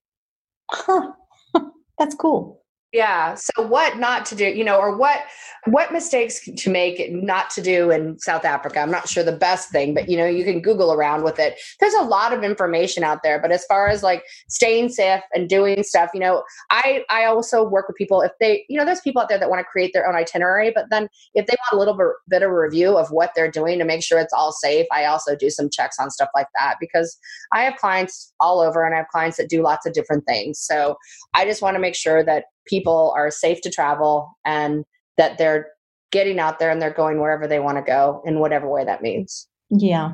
Huh. 0.72 1.12
That's 2.00 2.16
cool. 2.16 2.63
Yeah. 2.94 3.34
So 3.34 3.64
what 3.64 3.98
not 3.98 4.24
to 4.28 4.36
do, 4.36 4.46
you 4.46 4.64
know, 4.64 4.78
or 4.78 4.96
what 4.96 5.24
what 5.66 5.92
mistakes 5.92 6.42
to 6.46 6.70
make 6.70 7.12
not 7.12 7.50
to 7.52 7.62
do 7.62 7.90
in 7.90 8.20
South 8.20 8.46
Africa. 8.46 8.80
I'm 8.80 8.92
not 8.92 9.10
sure 9.10 9.24
the 9.24 9.32
best 9.32 9.72
thing, 9.72 9.96
but 9.96 10.08
you 10.10 10.16
know, 10.16 10.28
you 10.28 10.44
can 10.44 10.62
Google 10.62 10.94
around 10.94 11.24
with 11.24 11.40
it. 11.40 11.60
There's 11.80 11.96
a 11.96 12.04
lot 12.04 12.34
of 12.34 12.44
information 12.44 13.04
out 13.04 13.24
there. 13.24 13.40
But 13.42 13.52
as 13.52 13.66
far 13.66 13.88
as 13.88 14.04
like 14.04 14.24
staying 14.48 14.90
safe 14.90 15.22
and 15.34 15.50
doing 15.50 15.82
stuff, 15.82 16.12
you 16.14 16.20
know, 16.20 16.44
I 16.70 17.04
I 17.10 17.26
also 17.26 17.68
work 17.68 17.88
with 17.88 17.98
people 17.98 18.22
if 18.22 18.32
they, 18.40 18.64
you 18.70 18.78
know, 18.78 18.86
there's 18.86 19.02
people 19.02 19.24
out 19.24 19.30
there 19.30 19.40
that 19.40 19.50
want 19.50 19.60
to 19.60 19.72
create 19.72 19.92
their 19.94 20.08
own 20.08 20.16
itinerary, 20.16 20.72
but 20.76 20.86
then 20.92 21.08
if 21.34 21.48
they 21.48 21.56
want 21.72 21.74
a 21.74 21.80
little 21.80 21.98
bit, 21.98 22.08
bit 22.30 22.44
of 22.44 22.52
review 22.52 22.96
of 22.96 23.10
what 23.10 23.32
they're 23.36 23.50
doing 23.50 23.80
to 23.80 23.86
make 23.86 24.04
sure 24.04 24.20
it's 24.20 24.34
all 24.34 24.52
safe, 24.52 24.86
I 24.92 25.06
also 25.06 25.36
do 25.36 25.50
some 25.50 25.68
checks 25.72 25.96
on 26.00 26.12
stuff 26.12 26.30
like 26.36 26.48
that 26.60 26.76
because 26.80 27.18
I 27.54 27.64
have 27.64 27.76
clients 27.78 28.34
all 28.40 28.60
over 28.60 28.86
and 28.86 28.94
I 28.94 29.00
have 29.00 29.08
clients 29.08 29.38
that 29.38 29.50
do 29.50 29.64
lots 29.64 29.88
of 29.88 29.94
different 29.94 30.28
things. 30.28 30.60
So 30.60 30.96
I 31.34 31.46
just 31.46 31.64
want 31.64 31.76
to 31.76 31.82
make 31.82 31.96
sure 31.96 32.24
that 32.24 32.44
people 32.68 33.14
are 33.16 33.32
safe 33.32 33.62
to 33.62 33.70
travel 33.70 34.38
and 34.46 34.86
that 35.18 35.38
they're 35.38 35.68
getting 36.12 36.40
out 36.40 36.60
there 36.60 36.70
and 36.70 36.82
they're 36.82 36.94
going 36.94 37.20
wherever 37.20 37.48
they 37.48 37.60
want 37.60 37.78
to 37.78 37.84
go 37.84 38.22
in 38.26 38.40
whatever 38.40 38.70
way 38.70 38.86
that 38.86 39.02
means. 39.02 39.48
Yeah. 39.70 40.14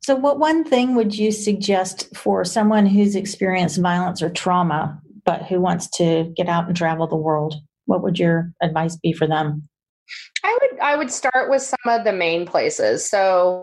So, 0.00 0.14
what 0.14 0.38
one 0.38 0.64
thing 0.64 0.94
would 0.94 1.16
you 1.16 1.30
suggest 1.30 2.16
for 2.16 2.44
someone 2.44 2.86
who's 2.86 3.14
experienced 3.14 3.80
violence 3.80 4.22
or 4.22 4.30
trauma, 4.30 5.00
but 5.24 5.42
who 5.42 5.60
wants 5.60 5.88
to 5.98 6.32
get 6.36 6.48
out 6.48 6.66
and 6.66 6.76
travel 6.76 7.06
the 7.06 7.16
world? 7.16 7.56
What 7.84 8.02
would 8.02 8.18
your 8.18 8.52
advice 8.62 8.96
be 8.96 9.12
for 9.12 9.26
them? 9.26 9.68
I 10.44 10.58
would 10.60 10.80
I 10.80 10.96
would 10.96 11.10
start 11.10 11.50
with 11.50 11.62
some 11.62 11.78
of 11.86 12.04
the 12.04 12.12
main 12.12 12.46
places. 12.46 13.08
So, 13.08 13.62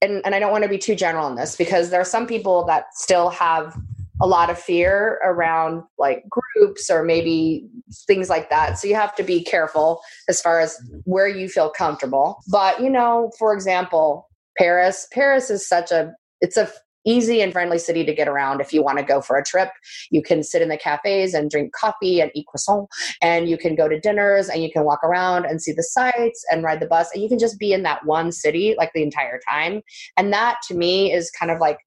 and 0.00 0.22
and 0.24 0.34
I 0.34 0.38
don't 0.38 0.52
want 0.52 0.64
to 0.64 0.70
be 0.70 0.78
too 0.78 0.94
general 0.94 1.26
on 1.26 1.36
this 1.36 1.56
because 1.56 1.90
there 1.90 2.00
are 2.00 2.04
some 2.04 2.26
people 2.26 2.64
that 2.66 2.86
still 2.94 3.28
have 3.28 3.76
a 4.22 4.26
lot 4.26 4.48
of 4.48 4.58
fear 4.58 5.20
around 5.24 5.82
like 5.98 6.24
groups 6.28 6.88
or 6.88 7.02
maybe 7.02 7.68
things 8.06 8.30
like 8.30 8.48
that. 8.50 8.78
So 8.78 8.86
you 8.86 8.94
have 8.94 9.14
to 9.16 9.24
be 9.24 9.42
careful 9.42 10.00
as 10.28 10.40
far 10.40 10.60
as 10.60 10.78
where 11.04 11.28
you 11.28 11.48
feel 11.48 11.70
comfortable. 11.70 12.38
But, 12.48 12.80
you 12.80 12.88
know, 12.88 13.32
for 13.38 13.52
example, 13.52 14.28
Paris, 14.56 15.08
Paris 15.12 15.50
is 15.50 15.68
such 15.68 15.90
a 15.90 16.14
it's 16.40 16.56
a 16.56 16.70
easy 17.04 17.40
and 17.40 17.52
friendly 17.52 17.78
city 17.78 18.04
to 18.04 18.14
get 18.14 18.28
around 18.28 18.60
if 18.60 18.72
you 18.72 18.80
want 18.82 18.98
to 18.98 19.04
go 19.04 19.20
for 19.20 19.36
a 19.36 19.44
trip. 19.44 19.70
You 20.10 20.22
can 20.22 20.42
sit 20.42 20.62
in 20.62 20.68
the 20.68 20.76
cafes 20.76 21.34
and 21.34 21.50
drink 21.50 21.72
coffee 21.72 22.20
and 22.20 22.30
eat 22.34 22.46
croissant, 22.46 22.88
and 23.20 23.48
you 23.48 23.58
can 23.58 23.74
go 23.74 23.88
to 23.88 23.98
dinners 23.98 24.48
and 24.48 24.62
you 24.62 24.70
can 24.70 24.84
walk 24.84 25.02
around 25.02 25.44
and 25.44 25.60
see 25.60 25.72
the 25.72 25.82
sights 25.82 26.44
and 26.50 26.62
ride 26.62 26.80
the 26.80 26.86
bus, 26.86 27.10
and 27.12 27.22
you 27.22 27.28
can 27.28 27.40
just 27.40 27.58
be 27.58 27.72
in 27.72 27.82
that 27.82 28.04
one 28.06 28.30
city 28.30 28.74
like 28.78 28.92
the 28.94 29.02
entire 29.02 29.40
time. 29.48 29.82
And 30.16 30.32
that 30.32 30.58
to 30.68 30.74
me 30.74 31.12
is 31.12 31.30
kind 31.30 31.50
of 31.50 31.58
like 31.58 31.78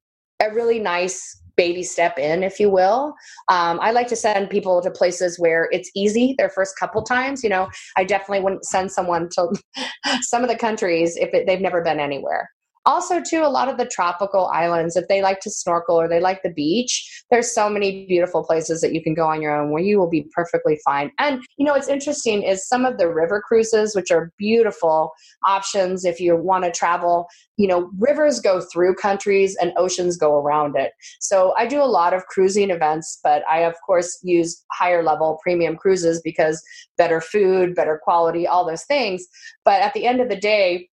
a 0.42 0.54
really 0.54 0.80
nice 0.80 1.42
baby 1.58 1.84
step 1.84 2.18
in, 2.18 2.44
if 2.44 2.60
you 2.60 2.70
will. 2.70 3.14
Um, 3.50 3.80
I 3.82 3.92
like 3.92 4.08
to 4.08 4.16
send 4.16 4.50
people 4.50 4.82
to 4.82 4.92
places 4.92 5.40
where 5.40 5.70
it's 5.72 5.90
easy 5.96 6.36
their 6.38 6.50
first 6.50 6.78
couple 6.80 7.04
times. 7.04 7.44
You 7.44 7.50
know, 7.50 7.70
I 7.98 8.04
definitely 8.04 8.42
wouldn't 8.42 8.66
send 8.66 8.92
someone 8.92 9.30
to 9.34 9.50
some 10.22 10.44
of 10.44 10.50
the 10.50 10.58
countries 10.58 11.18
if 11.18 11.34
it, 11.34 11.46
they've 11.48 11.62
never 11.62 11.82
been 11.82 12.00
anywhere 12.00 12.50
also 12.86 13.22
too 13.22 13.42
a 13.44 13.48
lot 13.48 13.68
of 13.68 13.78
the 13.78 13.86
tropical 13.86 14.48
islands 14.48 14.96
if 14.96 15.08
they 15.08 15.22
like 15.22 15.40
to 15.42 15.50
snorkel 15.50 16.00
or 16.00 16.08
they 16.08 16.20
like 16.20 16.42
the 16.44 16.52
beach 16.52 17.24
there's 17.32 17.54
so 17.54 17.70
many 17.70 18.06
beautiful 18.06 18.44
places 18.44 18.82
that 18.82 18.94
you 18.94 19.02
can 19.02 19.14
go 19.14 19.28
on 19.28 19.42
your 19.42 19.56
own 19.56 19.72
where 19.72 19.82
you 19.82 19.98
will 19.98 20.10
be 20.10 20.30
perfectly 20.34 20.80
fine. 20.86 21.12
And 21.18 21.44
you 21.58 21.66
know 21.66 21.74
what's 21.74 21.88
interesting 21.88 22.44
is 22.44 22.68
some 22.68 22.86
of 22.86 22.98
the 22.98 23.12
river 23.12 23.42
cruises 23.46 23.96
which 23.96 24.12
are 24.12 24.32
beautiful 24.38 25.12
options 25.46 26.06
if 26.06 26.20
you 26.20 26.36
want 26.36 26.64
to 26.66 26.72
travel 26.72 27.28
you 27.58 27.68
know 27.68 27.90
rivers 27.98 28.40
go 28.40 28.62
through 28.62 28.96
countries 28.96 29.56
and 29.60 29.74
oceans 29.78 30.18
go 30.18 30.36
around 30.36 30.76
it. 30.76 30.92
So 31.20 31.54
i 31.58 31.66
do 31.66 31.82
a 31.82 31.86
lot 31.86 32.14
of 32.14 32.26
cruising 32.28 32.70
events 32.70 33.20
but 33.24 33.44
i 33.50 33.60
of 33.60 33.76
course 33.86 34.20
use 34.24 34.64
higher 34.72 35.04
level 35.04 35.40
premium 35.42 35.76
cruises 35.76 36.22
because 36.24 36.62
better 36.98 37.22
food 37.22 37.76
better 37.76 38.00
quality 38.04 38.46
all 38.46 38.66
those 38.66 38.84
things. 38.84 39.26
But 39.64 39.82
at 39.82 39.94
the 39.94 40.06
end 40.06 40.22
of 40.22 40.30
the 40.30 40.36
day 40.36 40.90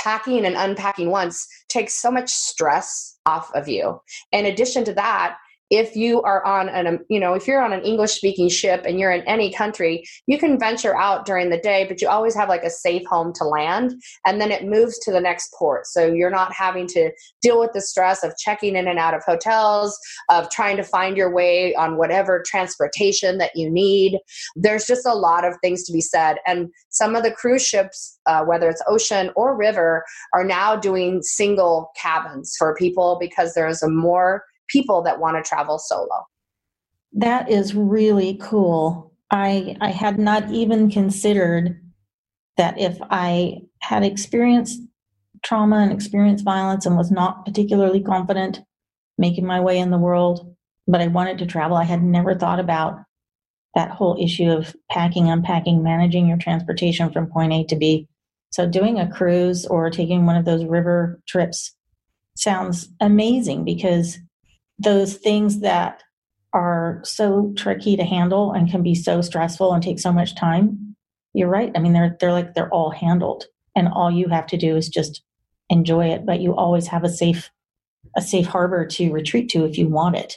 packing 0.00 0.44
and 0.46 0.56
unpacking 0.56 1.10
once 1.10 1.46
takes 1.68 1.94
so 1.94 2.10
much 2.10 2.30
stress 2.30 3.18
off 3.26 3.50
of 3.54 3.68
you. 3.68 4.00
In 4.32 4.46
addition 4.46 4.84
to 4.84 4.94
that, 4.94 5.36
if 5.70 5.94
you 5.96 6.20
are 6.22 6.44
on 6.44 6.68
an 6.68 6.86
um, 6.86 6.98
you 7.08 7.20
know 7.20 7.34
if 7.34 7.46
you're 7.46 7.62
on 7.62 7.72
an 7.72 7.82
english 7.82 8.12
speaking 8.12 8.48
ship 8.48 8.84
and 8.86 8.98
you're 8.98 9.12
in 9.12 9.22
any 9.22 9.52
country 9.52 10.04
you 10.26 10.38
can 10.38 10.58
venture 10.58 10.96
out 10.96 11.24
during 11.24 11.50
the 11.50 11.58
day 11.58 11.86
but 11.88 12.00
you 12.00 12.08
always 12.08 12.34
have 12.34 12.48
like 12.48 12.64
a 12.64 12.70
safe 12.70 13.06
home 13.06 13.32
to 13.32 13.44
land 13.44 13.92
and 14.26 14.40
then 14.40 14.50
it 14.50 14.64
moves 14.64 14.98
to 15.00 15.12
the 15.12 15.20
next 15.20 15.52
port. 15.58 15.86
So 15.86 16.06
you're 16.06 16.30
not 16.30 16.52
having 16.52 16.86
to 16.88 17.10
deal 17.42 17.58
with 17.58 17.72
the 17.72 17.80
stress 17.80 18.22
of 18.22 18.36
checking 18.36 18.76
in 18.76 18.88
and 18.88 18.98
out 18.98 19.14
of 19.14 19.22
hotels 19.24 19.98
of 20.28 20.50
trying 20.50 20.76
to 20.76 20.82
find 20.82 21.16
your 21.16 21.32
way 21.32 21.74
on 21.74 21.96
whatever 21.96 22.42
transportation 22.46 23.38
that 23.38 23.52
you 23.54 23.70
need. 23.70 24.18
There's 24.56 24.86
just 24.86 25.06
a 25.06 25.14
lot 25.14 25.44
of 25.44 25.54
things 25.62 25.84
to 25.84 25.92
be 25.92 26.00
said 26.00 26.38
and 26.46 26.68
some 26.88 27.16
of 27.16 27.22
the 27.22 27.32
cruise 27.32 27.66
ships 27.66 28.18
uh, 28.26 28.44
whether 28.44 28.68
it's 28.68 28.82
ocean 28.86 29.30
or 29.34 29.56
river 29.56 30.04
are 30.34 30.44
now 30.44 30.76
doing 30.76 31.22
single 31.22 31.90
cabins 32.00 32.54
for 32.58 32.74
people 32.74 33.16
because 33.20 33.54
there's 33.54 33.82
a 33.82 33.88
more 33.88 34.44
people 34.70 35.02
that 35.02 35.20
want 35.20 35.36
to 35.36 35.48
travel 35.48 35.78
solo. 35.78 36.26
That 37.12 37.50
is 37.50 37.74
really 37.74 38.38
cool. 38.40 39.12
I 39.30 39.76
I 39.80 39.90
had 39.90 40.18
not 40.18 40.50
even 40.50 40.90
considered 40.90 41.80
that 42.56 42.78
if 42.78 42.98
I 43.10 43.62
had 43.80 44.04
experienced 44.04 44.80
trauma 45.42 45.78
and 45.78 45.92
experienced 45.92 46.44
violence 46.44 46.86
and 46.86 46.96
was 46.96 47.10
not 47.10 47.44
particularly 47.46 48.02
confident 48.02 48.60
making 49.18 49.46
my 49.46 49.60
way 49.60 49.78
in 49.78 49.90
the 49.90 49.98
world, 49.98 50.54
but 50.86 51.00
I 51.00 51.06
wanted 51.06 51.38
to 51.38 51.46
travel, 51.46 51.76
I 51.76 51.84
had 51.84 52.02
never 52.02 52.34
thought 52.34 52.60
about 52.60 52.98
that 53.74 53.90
whole 53.90 54.16
issue 54.20 54.50
of 54.50 54.74
packing, 54.90 55.28
unpacking, 55.28 55.82
managing 55.82 56.26
your 56.26 56.38
transportation 56.38 57.10
from 57.12 57.30
point 57.30 57.52
A 57.52 57.64
to 57.64 57.76
B. 57.76 58.08
So 58.50 58.66
doing 58.68 58.98
a 58.98 59.10
cruise 59.10 59.64
or 59.66 59.90
taking 59.90 60.26
one 60.26 60.36
of 60.36 60.44
those 60.44 60.64
river 60.64 61.20
trips 61.28 61.74
sounds 62.36 62.88
amazing 63.00 63.64
because 63.64 64.18
those 64.80 65.14
things 65.16 65.60
that 65.60 66.02
are 66.52 67.00
so 67.04 67.52
tricky 67.56 67.96
to 67.96 68.04
handle 68.04 68.52
and 68.52 68.70
can 68.70 68.82
be 68.82 68.94
so 68.94 69.20
stressful 69.20 69.72
and 69.72 69.82
take 69.82 70.00
so 70.00 70.12
much 70.12 70.34
time 70.34 70.90
you're 71.32 71.48
right. 71.48 71.72
I 71.76 71.78
mean 71.78 71.92
they're 71.92 72.16
they're 72.18 72.32
like 72.32 72.54
they're 72.54 72.72
all 72.72 72.90
handled 72.90 73.44
and 73.76 73.88
all 73.88 74.10
you 74.10 74.28
have 74.28 74.46
to 74.48 74.56
do 74.56 74.76
is 74.76 74.88
just 74.88 75.22
enjoy 75.68 76.06
it 76.06 76.26
but 76.26 76.40
you 76.40 76.54
always 76.54 76.88
have 76.88 77.04
a 77.04 77.08
safe 77.08 77.50
a 78.16 78.22
safe 78.22 78.46
harbor 78.46 78.84
to 78.86 79.12
retreat 79.12 79.48
to 79.50 79.64
if 79.64 79.78
you 79.78 79.88
want 79.88 80.16
it 80.16 80.36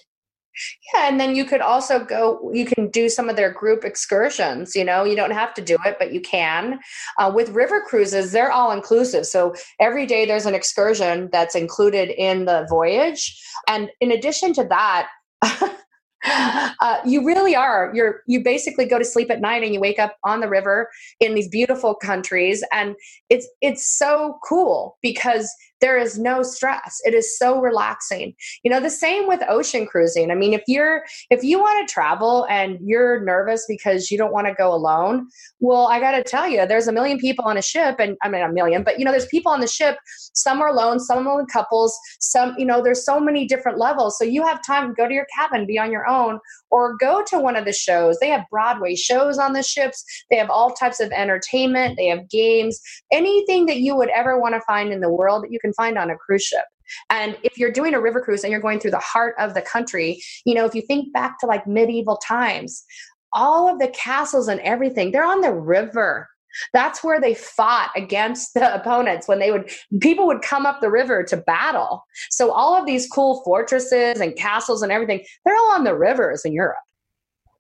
yeah, 0.94 1.08
and 1.08 1.20
then 1.20 1.36
you 1.36 1.46
could 1.46 1.62
also 1.62 2.04
go, 2.04 2.52
you 2.54 2.66
can 2.66 2.90
do 2.90 3.10
some 3.10 3.30
of 3.30 3.36
their 3.36 3.52
group 3.52 3.84
excursions. 3.84 4.76
You 4.76 4.84
know, 4.84 5.04
you 5.04 5.16
don't 5.16 5.32
have 5.32 5.54
to 5.56 5.62
do 5.62 5.78
it, 5.86 5.98
but 6.00 6.14
you 6.14 6.22
can. 6.22 6.80
Uh, 7.18 7.32
with 7.34 7.50
river 7.50 7.82
cruises, 7.82 8.32
they're 8.32 8.52
all 8.52 8.72
inclusive. 8.72 9.26
So 9.26 9.54
every 9.80 10.06
day 10.06 10.26
there's 10.26 10.46
an 10.46 10.56
excursion 10.56 11.30
that's 11.32 11.56
included 11.56 12.10
in 12.10 12.46
the 12.46 12.66
voyage. 12.70 13.42
And 13.68 13.90
in 14.00 14.12
addition 14.12 14.54
to 14.54 14.64
that, 14.66 15.10
uh, 16.26 17.00
you 17.06 17.26
really 17.26 17.56
are 17.56 17.92
you're 17.94 18.22
you 18.28 18.42
basically 18.42 18.86
go 18.86 18.98
to 18.98 19.06
sleep 19.06 19.30
at 19.30 19.42
night 19.42 19.64
and 19.64 19.74
you 19.74 19.80
wake 19.80 20.00
up 20.00 20.18
on 20.24 20.40
the 20.40 20.48
river 20.48 20.90
in 21.20 21.36
these 21.36 21.50
beautiful 21.50 21.96
countries 21.96 22.64
and 22.72 22.96
it's 23.30 23.48
it's 23.62 23.86
so 23.98 24.38
cool 24.48 24.98
because 25.02 25.54
there 25.84 25.98
is 25.98 26.18
no 26.18 26.44
stress. 26.44 27.02
It 27.04 27.14
is 27.14 27.38
so 27.38 27.60
relaxing. 27.60 28.34
You 28.64 28.72
know 28.72 28.80
the 28.80 28.90
same 28.90 29.28
with 29.28 29.42
ocean 29.50 29.86
cruising. 29.86 30.32
I 30.32 30.36
mean 30.36 30.54
if 30.54 30.64
you're 30.66 31.04
if 31.30 31.44
you 31.44 31.60
want 31.60 31.86
to 31.86 31.94
travel 31.94 32.48
and 32.50 32.80
you're 32.82 33.24
nervous 33.26 33.66
because 33.68 34.10
you 34.10 34.18
don't 34.18 34.32
want 34.32 34.48
to 34.48 34.54
go 34.54 34.74
alone 34.74 35.28
well 35.60 35.88
i 35.88 36.00
got 36.00 36.12
to 36.12 36.24
tell 36.24 36.48
you 36.48 36.66
there's 36.66 36.88
a 36.88 36.92
million 36.92 37.18
people 37.18 37.44
on 37.46 37.58
a 37.58 37.62
ship 37.62 37.96
and 38.00 38.16
i 38.24 38.30
mean 38.30 38.42
a 38.42 38.52
million 38.52 38.84
but 38.84 38.98
you 38.98 39.04
know 39.04 39.12
there's 39.12 39.28
people 39.28 39.52
on 39.52 39.60
the 39.60 39.68
ship. 39.68 39.98
Some 40.34 40.62
are 40.62 40.70
alone 40.70 41.00
some 41.00 41.28
are 41.28 41.40
in 41.42 41.46
couples 41.48 41.98
some 42.20 42.56
you 42.58 42.66
know 42.66 42.82
there's 42.82 43.06
so 43.06 43.20
many 43.20 43.46
different 43.46 43.78
levels. 43.78 44.18
So 44.18 44.24
you 44.24 44.46
have 44.46 44.62
time 44.66 44.90
to 44.90 44.94
go 44.94 45.08
to 45.08 45.14
your 45.14 45.28
cabin 45.38 45.66
be 45.66 45.78
on 45.78 45.92
your 45.92 46.08
own 46.08 46.40
or 46.72 46.98
go 46.98 47.24
to 47.28 47.40
one 47.40 47.56
of 47.56 47.66
the 47.66 47.74
shows. 47.74 48.18
They 48.20 48.30
have 48.30 48.46
broadway 48.50 48.96
shows 48.96 49.38
on 49.38 49.54
the 49.54 49.64
ships. 49.64 50.04
They 50.30 50.38
have 50.38 50.50
all 50.50 50.72
types 50.72 51.00
of 51.00 51.12
entertainment. 51.12 51.98
They 51.98 52.08
have 52.08 52.30
games. 52.30 52.80
Anything 53.12 53.66
that 53.68 53.78
you 53.78 53.96
would 53.96 54.10
ever 54.10 54.40
want 54.40 54.56
to 54.56 54.62
find 54.62 54.92
in 54.92 55.02
the 55.02 55.10
world 55.10 55.44
that 55.44 55.52
you 55.52 55.60
can 55.60 55.73
find 55.76 55.98
on 55.98 56.10
a 56.10 56.16
cruise 56.16 56.44
ship. 56.44 56.66
And 57.10 57.38
if 57.44 57.58
you're 57.58 57.72
doing 57.72 57.94
a 57.94 58.02
river 58.02 58.22
cruise 58.22 58.44
and 58.44 58.52
you're 58.52 58.62
going 58.62 58.80
through 58.80 58.92
the 58.92 59.00
heart 59.00 59.36
of 59.40 59.54
the 59.54 59.62
country, 59.62 60.22
you 60.46 60.54
know, 60.54 60.66
if 60.66 60.76
you 60.76 60.82
think 60.82 61.14
back 61.14 61.40
to 61.40 61.46
like 61.46 61.66
medieval 61.68 62.18
times, 62.18 62.84
all 63.32 63.68
of 63.68 63.80
the 63.80 63.88
castles 63.90 64.48
and 64.48 64.60
everything, 64.62 65.12
they're 65.12 65.26
on 65.26 65.42
the 65.42 65.54
river. 65.54 66.30
That's 66.72 67.04
where 67.04 67.20
they 67.20 67.34
fought 67.34 67.92
against 67.96 68.54
the 68.54 68.74
opponents 68.80 69.28
when 69.28 69.40
they 69.40 69.52
would 69.52 69.72
people 70.02 70.28
would 70.28 70.42
come 70.42 70.66
up 70.66 70.82
the 70.82 70.92
river 70.92 71.24
to 71.24 71.38
battle. 71.38 72.04
So 72.30 72.52
all 72.52 72.80
of 72.80 72.86
these 72.86 73.08
cool 73.08 73.42
fortresses 73.44 74.20
and 74.20 74.36
castles 74.36 74.84
and 74.84 74.92
everything, 74.92 75.24
they're 75.46 75.56
all 75.56 75.74
on 75.74 75.84
the 75.84 75.96
rivers 75.96 76.46
in 76.46 76.54
Europe. 76.54 76.78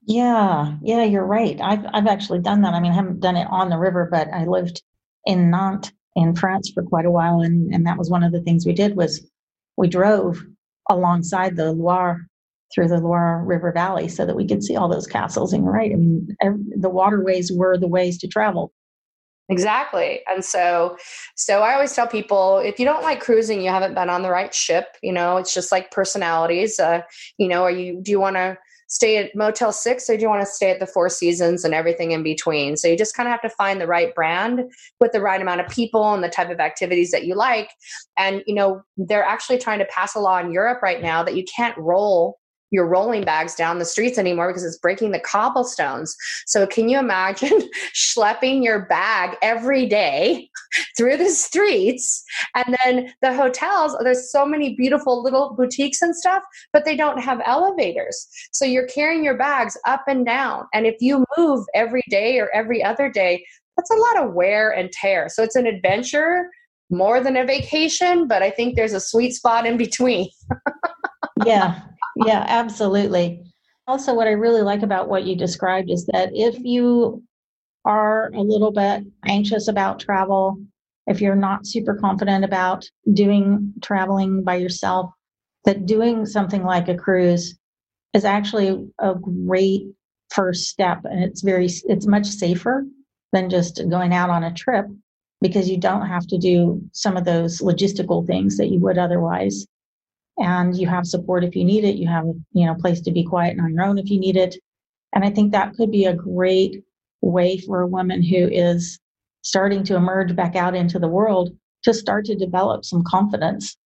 Yeah, 0.05 0.75
yeah, 0.81 1.03
you're 1.05 1.25
right. 1.25 1.59
I've 1.61 1.85
I've 1.93 2.07
actually 2.07 2.39
done 2.39 2.61
that. 2.61 2.73
I 2.73 2.81
mean, 2.81 2.91
I 2.91 2.95
haven't 2.95 3.21
done 3.21 3.37
it 3.37 3.47
on 3.49 3.69
the 3.69 3.77
river, 3.77 4.07
but 4.11 4.27
I 4.33 4.45
lived 4.45 4.83
in 5.25 5.49
Nantes 5.49 5.91
in 6.15 6.35
France 6.35 6.71
for 6.73 6.83
quite 6.83 7.05
a 7.05 7.11
while, 7.11 7.41
and 7.41 7.73
and 7.73 7.85
that 7.85 7.97
was 7.97 8.09
one 8.09 8.23
of 8.23 8.31
the 8.31 8.41
things 8.41 8.65
we 8.65 8.73
did 8.73 8.95
was 8.95 9.25
we 9.77 9.87
drove 9.87 10.43
alongside 10.89 11.55
the 11.55 11.71
Loire 11.71 12.27
through 12.73 12.87
the 12.87 12.99
Loire 12.99 13.43
River 13.45 13.71
Valley 13.71 14.07
so 14.07 14.25
that 14.25 14.35
we 14.35 14.47
could 14.47 14.63
see 14.63 14.75
all 14.75 14.89
those 14.89 15.07
castles. 15.07 15.53
And 15.53 15.65
right, 15.65 15.91
I 15.91 15.95
mean, 15.95 16.27
every, 16.41 16.63
the 16.75 16.89
waterways 16.89 17.51
were 17.51 17.77
the 17.77 17.87
ways 17.87 18.17
to 18.19 18.27
travel. 18.27 18.73
Exactly. 19.49 20.21
And 20.27 20.43
so 20.43 20.97
so 21.35 21.61
I 21.61 21.73
always 21.73 21.93
tell 21.93 22.07
people 22.07 22.59
if 22.59 22.79
you 22.79 22.85
don't 22.85 23.03
like 23.03 23.19
cruising, 23.19 23.61
you 23.61 23.69
haven't 23.69 23.93
been 23.93 24.09
on 24.09 24.21
the 24.21 24.31
right 24.31 24.53
ship, 24.53 24.95
you 25.03 25.11
know, 25.11 25.37
it's 25.37 25.53
just 25.53 25.71
like 25.71 25.91
personalities. 25.91 26.79
Uh, 26.79 27.01
you 27.37 27.47
know, 27.47 27.63
are 27.63 27.71
you 27.71 27.99
do 28.01 28.11
you 28.11 28.19
want 28.19 28.37
to 28.37 28.57
stay 28.93 29.17
at 29.17 29.35
Motel 29.35 29.71
6 29.71 30.07
or 30.07 30.15
do 30.15 30.21
you 30.21 30.29
want 30.29 30.41
to 30.41 30.45
stay 30.45 30.69
at 30.69 30.79
the 30.79 30.85
Four 30.85 31.09
Seasons 31.09 31.65
and 31.65 31.73
everything 31.73 32.11
in 32.11 32.21
between? 32.21 32.77
So 32.77 32.87
you 32.87 32.95
just 32.95 33.15
kind 33.15 33.27
of 33.27 33.31
have 33.31 33.41
to 33.41 33.49
find 33.49 33.81
the 33.81 33.87
right 33.87 34.13
brand 34.13 34.61
with 34.99 35.11
the 35.13 35.19
right 35.19 35.41
amount 35.41 35.61
of 35.61 35.67
people 35.67 36.13
and 36.13 36.23
the 36.23 36.29
type 36.29 36.51
of 36.51 36.59
activities 36.59 37.09
that 37.09 37.25
you 37.25 37.33
like. 37.33 37.71
And, 38.17 38.43
you 38.45 38.53
know, 38.53 38.83
they're 38.95 39.23
actually 39.23 39.57
trying 39.57 39.79
to 39.79 39.85
pass 39.85 40.13
a 40.13 40.19
law 40.19 40.37
in 40.37 40.51
Europe 40.51 40.83
right 40.83 41.01
now 41.01 41.23
that 41.23 41.35
you 41.35 41.43
can't 41.43 41.75
roll 41.75 42.37
your 42.73 42.87
rolling 42.87 43.23
bags 43.23 43.53
down 43.53 43.77
the 43.77 43.85
streets 43.85 44.17
anymore 44.17 44.49
because 44.49 44.65
it's 44.65 44.79
breaking 44.79 45.11
the 45.11 45.19
cobblestones. 45.19 46.15
So 46.47 46.65
can 46.65 46.89
you 46.89 46.97
imagine 46.97 47.69
schlepping 47.95 48.63
your 48.63 48.85
bag 48.87 49.37
every 49.43 49.85
day 49.85 50.49
through 50.97 51.17
the 51.17 51.29
streets 51.29 52.23
and 52.55 52.75
then 52.83 53.13
the 53.21 53.33
hotels 53.33 53.95
there's 54.01 54.31
so 54.31 54.45
many 54.45 54.75
beautiful 54.75 55.21
little 55.21 55.55
boutiques 55.55 56.01
and 56.01 56.15
stuff 56.15 56.43
but 56.73 56.83
they 56.83 56.95
don't 56.95 57.19
have 57.19 57.41
elevators. 57.45 58.27
So 58.51 58.65
you're 58.65 58.87
carrying 58.87 59.23
your 59.23 59.37
bags 59.37 59.77
up 59.85 60.03
and 60.07 60.25
down 60.25 60.65
and 60.73 60.87
if 60.87 60.95
you 60.99 61.23
move 61.37 61.65
every 61.75 62.03
day 62.09 62.39
or 62.39 62.49
every 62.55 62.83
other 62.83 63.09
day 63.09 63.45
that's 63.77 63.91
a 63.91 63.95
lot 63.95 64.23
of 64.23 64.33
wear 64.33 64.71
and 64.71 64.91
tear. 64.91 65.29
So 65.29 65.43
it's 65.43 65.55
an 65.55 65.67
adventure 65.67 66.49
more 66.89 67.21
than 67.21 67.37
a 67.37 67.45
vacation, 67.45 68.27
but 68.27 68.41
I 68.41 68.49
think 68.49 68.75
there's 68.75 68.93
a 68.93 68.99
sweet 68.99 69.33
spot 69.33 69.65
in 69.65 69.77
between. 69.77 70.29
yeah, 71.45 71.81
yeah, 72.15 72.45
absolutely. 72.47 73.43
Also, 73.87 74.13
what 74.13 74.27
I 74.27 74.31
really 74.31 74.61
like 74.61 74.81
about 74.81 75.09
what 75.09 75.25
you 75.25 75.35
described 75.35 75.89
is 75.89 76.05
that 76.13 76.29
if 76.33 76.57
you 76.59 77.23
are 77.85 78.31
a 78.33 78.41
little 78.41 78.71
bit 78.71 79.03
anxious 79.25 79.67
about 79.67 79.99
travel, 79.99 80.57
if 81.07 81.19
you're 81.19 81.35
not 81.35 81.67
super 81.67 81.95
confident 81.95 82.45
about 82.45 82.89
doing 83.11 83.73
traveling 83.81 84.43
by 84.43 84.55
yourself, 84.55 85.11
that 85.65 85.85
doing 85.85 86.25
something 86.25 86.63
like 86.63 86.87
a 86.87 86.95
cruise 86.95 87.57
is 88.13 88.25
actually 88.25 88.87
a 88.99 89.15
great 89.15 89.83
first 90.29 90.67
step 90.67 90.99
and 91.03 91.23
it's 91.23 91.41
very 91.41 91.67
it's 91.85 92.07
much 92.07 92.25
safer 92.25 92.85
than 93.33 93.49
just 93.49 93.81
going 93.89 94.13
out 94.13 94.29
on 94.29 94.43
a 94.43 94.53
trip 94.53 94.85
because 95.41 95.69
you 95.69 95.77
don't 95.77 96.07
have 96.07 96.25
to 96.25 96.37
do 96.37 96.81
some 96.93 97.17
of 97.17 97.25
those 97.25 97.59
logistical 97.59 98.25
things 98.25 98.57
that 98.57 98.69
you 98.69 98.79
would 98.79 98.97
otherwise 98.97 99.67
and 100.37 100.75
you 100.75 100.87
have 100.87 101.05
support 101.05 101.43
if 101.43 101.55
you 101.55 101.63
need 101.63 101.83
it. 101.83 101.95
You 101.95 102.07
have 102.07 102.25
a, 102.25 102.33
you 102.51 102.65
know 102.65 102.75
place 102.75 103.01
to 103.01 103.11
be 103.11 103.23
quiet 103.23 103.51
and 103.51 103.61
on 103.61 103.73
your 103.73 103.83
own 103.83 103.97
if 103.97 104.09
you 104.09 104.19
need 104.19 104.37
it. 104.37 104.55
And 105.13 105.23
i 105.23 105.29
think 105.29 105.51
that 105.51 105.73
could 105.75 105.91
be 105.91 106.05
a 106.05 106.13
great 106.13 106.83
way 107.21 107.57
for 107.57 107.81
a 107.81 107.87
woman 107.87 108.21
who 108.21 108.47
is 108.49 108.99
starting 109.41 109.83
to 109.83 109.95
emerge 109.95 110.35
back 110.35 110.55
out 110.55 110.75
into 110.75 110.99
the 110.99 111.07
world 111.07 111.55
to 111.83 111.93
start 111.93 112.25
to 112.25 112.35
develop 112.35 112.85
some 112.85 113.03
confidence. 113.03 113.77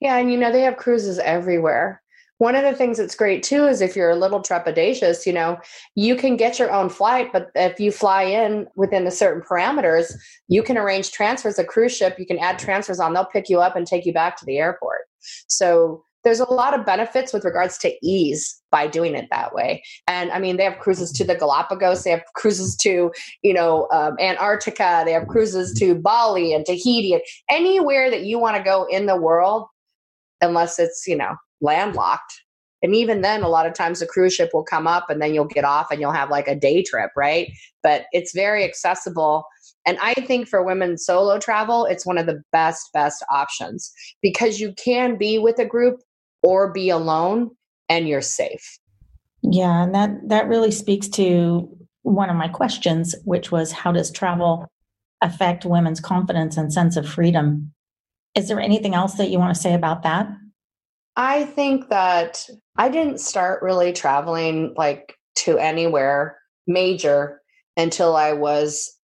Yeah 0.00 0.16
and 0.18 0.30
you 0.30 0.38
know 0.38 0.52
they 0.52 0.62
have 0.62 0.76
cruises 0.76 1.18
everywhere 1.18 2.01
one 2.42 2.56
of 2.56 2.64
the 2.64 2.74
things 2.74 2.98
that's 2.98 3.14
great 3.14 3.40
too 3.40 3.68
is 3.68 3.80
if 3.80 3.94
you're 3.94 4.10
a 4.10 4.16
little 4.16 4.42
trepidatious, 4.42 5.24
you 5.24 5.32
know, 5.32 5.56
you 5.94 6.16
can 6.16 6.36
get 6.36 6.58
your 6.58 6.72
own 6.72 6.88
flight, 6.88 7.32
but 7.32 7.52
if 7.54 7.78
you 7.78 7.92
fly 7.92 8.24
in 8.24 8.66
within 8.74 9.04
the 9.04 9.12
certain 9.12 9.40
parameters, 9.40 10.12
you 10.48 10.60
can 10.60 10.76
arrange 10.76 11.12
transfers. 11.12 11.56
A 11.60 11.64
cruise 11.64 11.96
ship, 11.96 12.18
you 12.18 12.26
can 12.26 12.40
add 12.40 12.58
transfers 12.58 12.98
on, 12.98 13.14
they'll 13.14 13.24
pick 13.26 13.48
you 13.48 13.60
up 13.60 13.76
and 13.76 13.86
take 13.86 14.04
you 14.04 14.12
back 14.12 14.36
to 14.38 14.44
the 14.44 14.58
airport. 14.58 15.02
So 15.46 16.02
there's 16.24 16.40
a 16.40 16.52
lot 16.52 16.76
of 16.76 16.84
benefits 16.84 17.32
with 17.32 17.44
regards 17.44 17.78
to 17.78 17.94
ease 18.02 18.60
by 18.72 18.88
doing 18.88 19.14
it 19.14 19.28
that 19.30 19.54
way. 19.54 19.84
And 20.08 20.32
I 20.32 20.40
mean, 20.40 20.56
they 20.56 20.64
have 20.64 20.80
cruises 20.80 21.12
to 21.12 21.24
the 21.24 21.36
Galapagos, 21.36 22.02
they 22.02 22.10
have 22.10 22.24
cruises 22.34 22.74
to, 22.78 23.12
you 23.42 23.54
know, 23.54 23.86
um, 23.92 24.16
Antarctica, 24.18 25.02
they 25.04 25.12
have 25.12 25.28
cruises 25.28 25.78
to 25.78 25.94
Bali 25.94 26.54
and 26.54 26.66
Tahiti, 26.66 27.12
and 27.12 27.22
anywhere 27.48 28.10
that 28.10 28.24
you 28.24 28.40
want 28.40 28.56
to 28.56 28.64
go 28.64 28.84
in 28.90 29.06
the 29.06 29.16
world, 29.16 29.68
unless 30.40 30.80
it's, 30.80 31.06
you 31.06 31.16
know, 31.16 31.36
landlocked. 31.62 32.42
And 32.82 32.94
even 32.94 33.20
then, 33.20 33.42
a 33.42 33.48
lot 33.48 33.66
of 33.66 33.74
times 33.74 34.00
the 34.00 34.06
cruise 34.06 34.34
ship 34.34 34.50
will 34.52 34.64
come 34.64 34.88
up 34.88 35.08
and 35.08 35.22
then 35.22 35.32
you'll 35.32 35.44
get 35.44 35.64
off 35.64 35.86
and 35.90 36.00
you'll 36.00 36.12
have 36.12 36.30
like 36.30 36.48
a 36.48 36.56
day 36.56 36.82
trip, 36.82 37.10
right? 37.16 37.52
But 37.82 38.06
it's 38.12 38.34
very 38.34 38.64
accessible. 38.64 39.44
And 39.86 39.98
I 40.02 40.14
think 40.14 40.48
for 40.48 40.64
women 40.64 40.98
solo 40.98 41.38
travel, 41.38 41.86
it's 41.86 42.04
one 42.04 42.18
of 42.18 42.26
the 42.26 42.42
best, 42.50 42.92
best 42.92 43.24
options 43.30 43.92
because 44.20 44.60
you 44.60 44.74
can 44.74 45.16
be 45.16 45.38
with 45.38 45.58
a 45.58 45.64
group 45.64 46.00
or 46.42 46.72
be 46.72 46.90
alone 46.90 47.50
and 47.88 48.08
you're 48.08 48.20
safe. 48.20 48.78
Yeah, 49.42 49.84
and 49.84 49.94
that 49.94 50.28
that 50.28 50.48
really 50.48 50.70
speaks 50.70 51.08
to 51.10 51.68
one 52.02 52.30
of 52.30 52.36
my 52.36 52.48
questions, 52.48 53.14
which 53.24 53.50
was 53.50 53.72
how 53.72 53.92
does 53.92 54.10
travel 54.10 54.66
affect 55.20 55.64
women's 55.64 56.00
confidence 56.00 56.56
and 56.56 56.72
sense 56.72 56.96
of 56.96 57.08
freedom? 57.08 57.72
Is 58.34 58.48
there 58.48 58.60
anything 58.60 58.94
else 58.94 59.14
that 59.14 59.30
you 59.30 59.38
want 59.38 59.54
to 59.54 59.60
say 59.60 59.74
about 59.74 60.02
that? 60.02 60.28
I 61.16 61.44
think 61.44 61.88
that 61.90 62.48
I 62.76 62.88
didn't 62.88 63.20
start 63.20 63.62
really 63.62 63.92
traveling 63.92 64.74
like 64.76 65.16
to 65.36 65.58
anywhere 65.58 66.38
major 66.66 67.40
until 67.76 68.16
I 68.16 68.32
was 68.32 68.98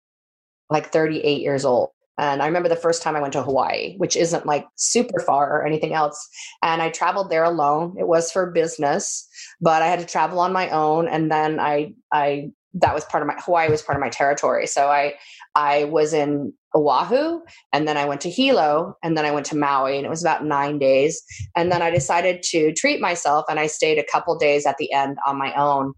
like 0.70 0.92
38 0.92 1.40
years 1.40 1.64
old. 1.64 1.90
And 2.18 2.42
I 2.42 2.46
remember 2.46 2.68
the 2.68 2.76
first 2.76 3.02
time 3.02 3.14
I 3.14 3.20
went 3.20 3.34
to 3.34 3.42
Hawaii, 3.42 3.96
which 3.98 4.16
isn't 4.16 4.46
like 4.46 4.66
super 4.76 5.20
far 5.20 5.52
or 5.52 5.66
anything 5.66 5.92
else. 5.92 6.28
And 6.62 6.80
I 6.80 6.88
traveled 6.88 7.30
there 7.30 7.44
alone. 7.44 7.96
It 7.98 8.08
was 8.08 8.32
for 8.32 8.50
business, 8.50 9.28
but 9.60 9.82
I 9.82 9.86
had 9.86 9.98
to 10.00 10.06
travel 10.06 10.38
on 10.40 10.52
my 10.52 10.70
own. 10.70 11.08
And 11.08 11.30
then 11.30 11.60
I, 11.60 11.92
I, 12.12 12.52
that 12.74 12.94
was 12.94 13.04
part 13.04 13.22
of 13.22 13.26
my 13.26 13.34
Hawaii 13.38 13.70
was 13.70 13.82
part 13.82 13.96
of 13.96 14.00
my 14.00 14.08
territory. 14.08 14.66
So 14.66 14.88
I, 14.88 15.14
I 15.56 15.84
was 15.84 16.12
in 16.12 16.52
Oahu 16.74 17.40
and 17.72 17.88
then 17.88 17.96
I 17.96 18.04
went 18.04 18.20
to 18.20 18.30
Hilo 18.30 18.94
and 19.02 19.16
then 19.16 19.24
I 19.24 19.30
went 19.30 19.46
to 19.46 19.56
Maui 19.56 19.96
and 19.96 20.06
it 20.06 20.10
was 20.10 20.22
about 20.22 20.44
nine 20.44 20.78
days. 20.78 21.22
And 21.56 21.72
then 21.72 21.80
I 21.80 21.90
decided 21.90 22.42
to 22.50 22.72
treat 22.74 23.00
myself 23.00 23.46
and 23.48 23.58
I 23.58 23.66
stayed 23.66 23.98
a 23.98 24.04
couple 24.04 24.36
days 24.36 24.66
at 24.66 24.76
the 24.76 24.92
end 24.92 25.16
on 25.26 25.38
my 25.38 25.54
own. 25.54 25.94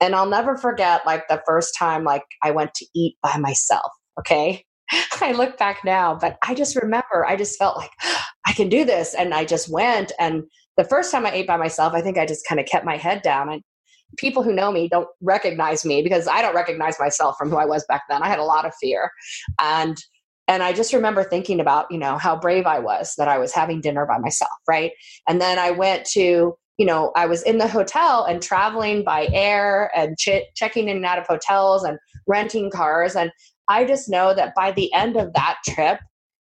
And 0.00 0.14
I'll 0.14 0.28
never 0.28 0.56
forget 0.56 1.04
like 1.04 1.28
the 1.28 1.42
first 1.46 1.74
time 1.78 2.04
like 2.04 2.24
I 2.42 2.50
went 2.50 2.72
to 2.74 2.86
eat 2.94 3.16
by 3.22 3.36
myself. 3.36 3.92
Okay. 4.18 4.64
I 5.20 5.32
look 5.32 5.58
back 5.58 5.84
now, 5.84 6.14
but 6.14 6.38
I 6.42 6.54
just 6.54 6.74
remember 6.76 7.26
I 7.26 7.36
just 7.36 7.58
felt 7.58 7.76
like 7.76 7.90
I 8.46 8.52
can 8.52 8.70
do 8.70 8.84
this. 8.84 9.14
And 9.14 9.34
I 9.34 9.44
just 9.44 9.70
went. 9.70 10.12
And 10.18 10.44
the 10.78 10.84
first 10.84 11.12
time 11.12 11.26
I 11.26 11.32
ate 11.32 11.46
by 11.46 11.58
myself, 11.58 11.92
I 11.92 12.00
think 12.00 12.16
I 12.16 12.24
just 12.24 12.46
kind 12.48 12.60
of 12.60 12.66
kept 12.66 12.86
my 12.86 12.96
head 12.96 13.20
down. 13.20 13.52
And 13.52 13.62
people 14.16 14.42
who 14.42 14.52
know 14.52 14.72
me 14.72 14.88
don't 14.88 15.08
recognize 15.20 15.84
me 15.84 16.02
because 16.02 16.26
I 16.26 16.42
don't 16.42 16.54
recognize 16.54 16.98
myself 16.98 17.36
from 17.38 17.50
who 17.50 17.56
I 17.56 17.64
was 17.64 17.84
back 17.88 18.02
then. 18.08 18.22
I 18.22 18.28
had 18.28 18.38
a 18.38 18.44
lot 18.44 18.64
of 18.64 18.74
fear. 18.80 19.10
And 19.60 19.96
and 20.48 20.62
I 20.62 20.72
just 20.72 20.92
remember 20.92 21.24
thinking 21.24 21.58
about, 21.58 21.90
you 21.90 21.98
know, 21.98 22.18
how 22.18 22.38
brave 22.38 22.66
I 22.66 22.78
was 22.78 23.14
that 23.18 23.26
I 23.26 23.36
was 23.36 23.52
having 23.52 23.80
dinner 23.80 24.06
by 24.06 24.18
myself, 24.18 24.52
right? 24.68 24.92
And 25.28 25.40
then 25.40 25.58
I 25.58 25.72
went 25.72 26.04
to, 26.12 26.56
you 26.78 26.86
know, 26.86 27.10
I 27.16 27.26
was 27.26 27.42
in 27.42 27.58
the 27.58 27.66
hotel 27.66 28.24
and 28.24 28.40
traveling 28.40 29.02
by 29.02 29.28
air 29.32 29.90
and 29.96 30.16
ch- 30.16 30.46
checking 30.54 30.88
in 30.88 30.98
and 30.98 31.04
out 31.04 31.18
of 31.18 31.26
hotels 31.26 31.82
and 31.82 31.98
renting 32.28 32.70
cars. 32.70 33.16
And 33.16 33.32
I 33.68 33.84
just 33.84 34.08
know 34.08 34.34
that 34.34 34.54
by 34.54 34.70
the 34.70 34.92
end 34.94 35.16
of 35.16 35.32
that 35.32 35.56
trip, 35.66 35.98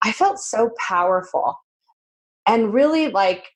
I 0.03 0.13
felt 0.13 0.39
so 0.39 0.71
powerful 0.87 1.57
and 2.47 2.73
really 2.75 3.09
like, 3.09 3.49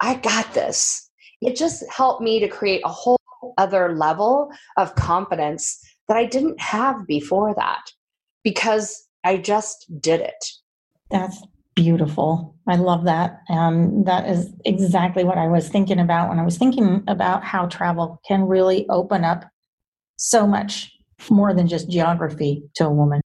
I 0.00 0.14
got 0.14 0.54
this. 0.54 1.10
It 1.40 1.56
just 1.56 1.84
helped 1.90 2.22
me 2.22 2.38
to 2.40 2.48
create 2.48 2.82
a 2.84 2.88
whole 2.88 3.19
other 3.58 3.94
level 3.94 4.50
of 4.76 4.94
confidence 4.94 5.78
that 6.08 6.16
I 6.16 6.26
didn't 6.26 6.60
have 6.60 7.06
before 7.06 7.54
that 7.54 7.82
because 8.42 9.06
I 9.24 9.36
just 9.36 9.86
did 10.00 10.20
it. 10.20 10.44
That's 11.10 11.42
beautiful. 11.74 12.56
I 12.66 12.76
love 12.76 13.04
that. 13.04 13.40
And 13.48 14.06
that 14.06 14.28
is 14.28 14.52
exactly 14.64 15.24
what 15.24 15.38
I 15.38 15.48
was 15.48 15.68
thinking 15.68 15.98
about 15.98 16.28
when 16.28 16.38
I 16.38 16.44
was 16.44 16.58
thinking 16.58 17.02
about 17.08 17.44
how 17.44 17.66
travel 17.66 18.20
can 18.26 18.42
really 18.42 18.88
open 18.88 19.24
up 19.24 19.44
so 20.16 20.46
much 20.46 20.92
more 21.30 21.54
than 21.54 21.68
just 21.68 21.90
geography 21.90 22.62
to 22.74 22.86
a 22.86 22.92
woman. 22.92 23.20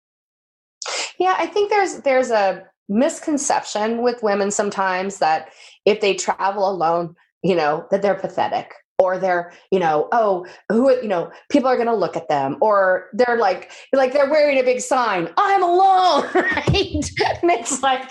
Yeah, 1.18 1.36
I 1.38 1.46
think 1.46 1.70
there's 1.70 2.00
there's 2.00 2.30
a 2.30 2.64
misconception 2.88 4.02
with 4.02 4.22
women 4.22 4.50
sometimes 4.50 5.18
that 5.18 5.48
if 5.84 6.00
they 6.00 6.14
travel 6.14 6.68
alone, 6.68 7.14
you 7.42 7.54
know, 7.54 7.86
that 7.90 8.02
they're 8.02 8.14
pathetic 8.14 8.74
or 8.98 9.18
they're 9.18 9.52
you 9.72 9.78
know 9.78 10.08
oh 10.12 10.46
who 10.68 10.90
you 11.02 11.08
know 11.08 11.30
people 11.50 11.68
are 11.68 11.76
going 11.76 11.88
to 11.88 11.94
look 11.94 12.16
at 12.16 12.28
them 12.28 12.56
or 12.60 13.08
they're 13.12 13.38
like 13.38 13.72
like 13.92 14.12
they're 14.12 14.30
wearing 14.30 14.58
a 14.58 14.62
big 14.62 14.80
sign 14.80 15.28
i'm 15.36 15.62
alone 15.62 16.24
right? 16.34 17.10
And 17.42 17.50
it's 17.50 17.82
like 17.82 18.08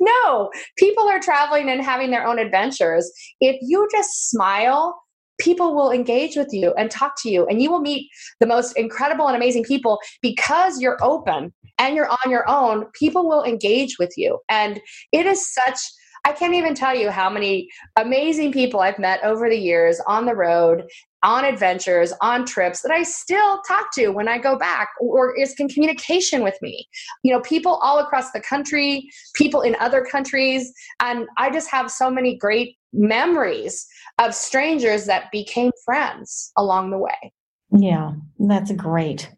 no 0.00 0.50
people 0.76 1.08
are 1.08 1.20
traveling 1.20 1.68
and 1.68 1.82
having 1.82 2.10
their 2.10 2.26
own 2.26 2.38
adventures. 2.38 3.10
If 3.40 3.56
you 3.62 3.88
just 3.90 4.30
smile 4.30 5.00
people 5.40 5.74
will 5.74 5.90
engage 5.90 6.36
with 6.36 6.48
you 6.52 6.74
and 6.76 6.90
talk 6.90 7.14
to 7.22 7.30
you 7.30 7.46
and 7.46 7.62
you 7.62 7.70
will 7.70 7.80
meet 7.80 8.10
the 8.40 8.46
most 8.46 8.76
incredible 8.76 9.26
and 9.26 9.34
amazing 9.34 9.64
people. 9.64 9.98
Because 10.20 10.80
you're 10.80 10.98
open 11.02 11.52
and 11.78 11.96
you're 11.96 12.10
on 12.10 12.30
your 12.30 12.48
own 12.48 12.86
people 12.92 13.26
will 13.26 13.42
engage 13.42 13.98
with 13.98 14.12
you. 14.16 14.38
And 14.48 14.80
it 15.12 15.26
is 15.26 15.50
such 15.52 15.78
I 16.24 16.32
can't 16.32 16.54
even 16.54 16.74
tell 16.74 16.94
you 16.94 17.10
how 17.10 17.30
many 17.30 17.68
amazing 17.96 18.52
people 18.52 18.80
I've 18.80 18.98
met 18.98 19.22
over 19.24 19.48
the 19.48 19.58
years 19.58 20.00
on 20.06 20.26
the 20.26 20.34
road, 20.34 20.84
on 21.22 21.44
adventures, 21.44 22.12
on 22.20 22.44
trips 22.44 22.82
that 22.82 22.92
I 22.92 23.02
still 23.02 23.60
talk 23.62 23.92
to 23.94 24.08
when 24.08 24.28
I 24.28 24.38
go 24.38 24.56
back 24.56 24.88
or 25.00 25.36
is 25.38 25.54
in 25.58 25.68
communication 25.68 26.42
with 26.42 26.56
me. 26.62 26.86
You 27.22 27.32
know, 27.32 27.40
people 27.40 27.76
all 27.82 27.98
across 27.98 28.32
the 28.32 28.40
country, 28.40 29.08
people 29.34 29.62
in 29.62 29.76
other 29.80 30.04
countries. 30.04 30.72
And 31.00 31.26
I 31.38 31.50
just 31.50 31.70
have 31.70 31.90
so 31.90 32.10
many 32.10 32.36
great 32.36 32.76
memories 32.92 33.86
of 34.18 34.34
strangers 34.34 35.06
that 35.06 35.30
became 35.30 35.72
friends 35.84 36.52
along 36.56 36.90
the 36.90 36.98
way. 36.98 37.32
Yeah, 37.72 38.12
that's 38.38 38.72
great. 38.72 39.30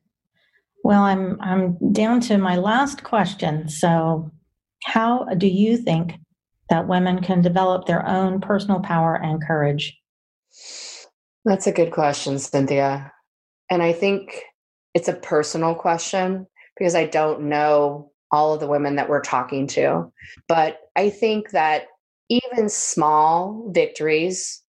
Well, 0.84 1.02
I'm 1.02 1.40
I'm 1.40 1.92
down 1.92 2.20
to 2.22 2.38
my 2.38 2.56
last 2.56 3.04
question. 3.04 3.68
So, 3.68 4.32
how 4.84 5.26
do 5.36 5.46
you 5.46 5.76
think 5.76 6.14
that 6.72 6.88
women 6.88 7.20
can 7.20 7.42
develop 7.42 7.84
their 7.84 8.08
own 8.08 8.40
personal 8.40 8.80
power 8.80 9.14
and 9.14 9.46
courage? 9.46 9.94
That's 11.44 11.66
a 11.66 11.72
good 11.72 11.90
question, 11.90 12.38
Cynthia. 12.38 13.12
And 13.68 13.82
I 13.82 13.92
think 13.92 14.42
it's 14.94 15.08
a 15.08 15.12
personal 15.12 15.74
question 15.74 16.46
because 16.78 16.94
I 16.94 17.04
don't 17.04 17.42
know 17.42 18.10
all 18.30 18.54
of 18.54 18.60
the 18.60 18.66
women 18.66 18.96
that 18.96 19.10
we're 19.10 19.20
talking 19.20 19.66
to. 19.66 20.10
But 20.48 20.78
I 20.96 21.10
think 21.10 21.50
that 21.50 21.88
even 22.30 22.70
small 22.70 23.70
victories 23.74 24.62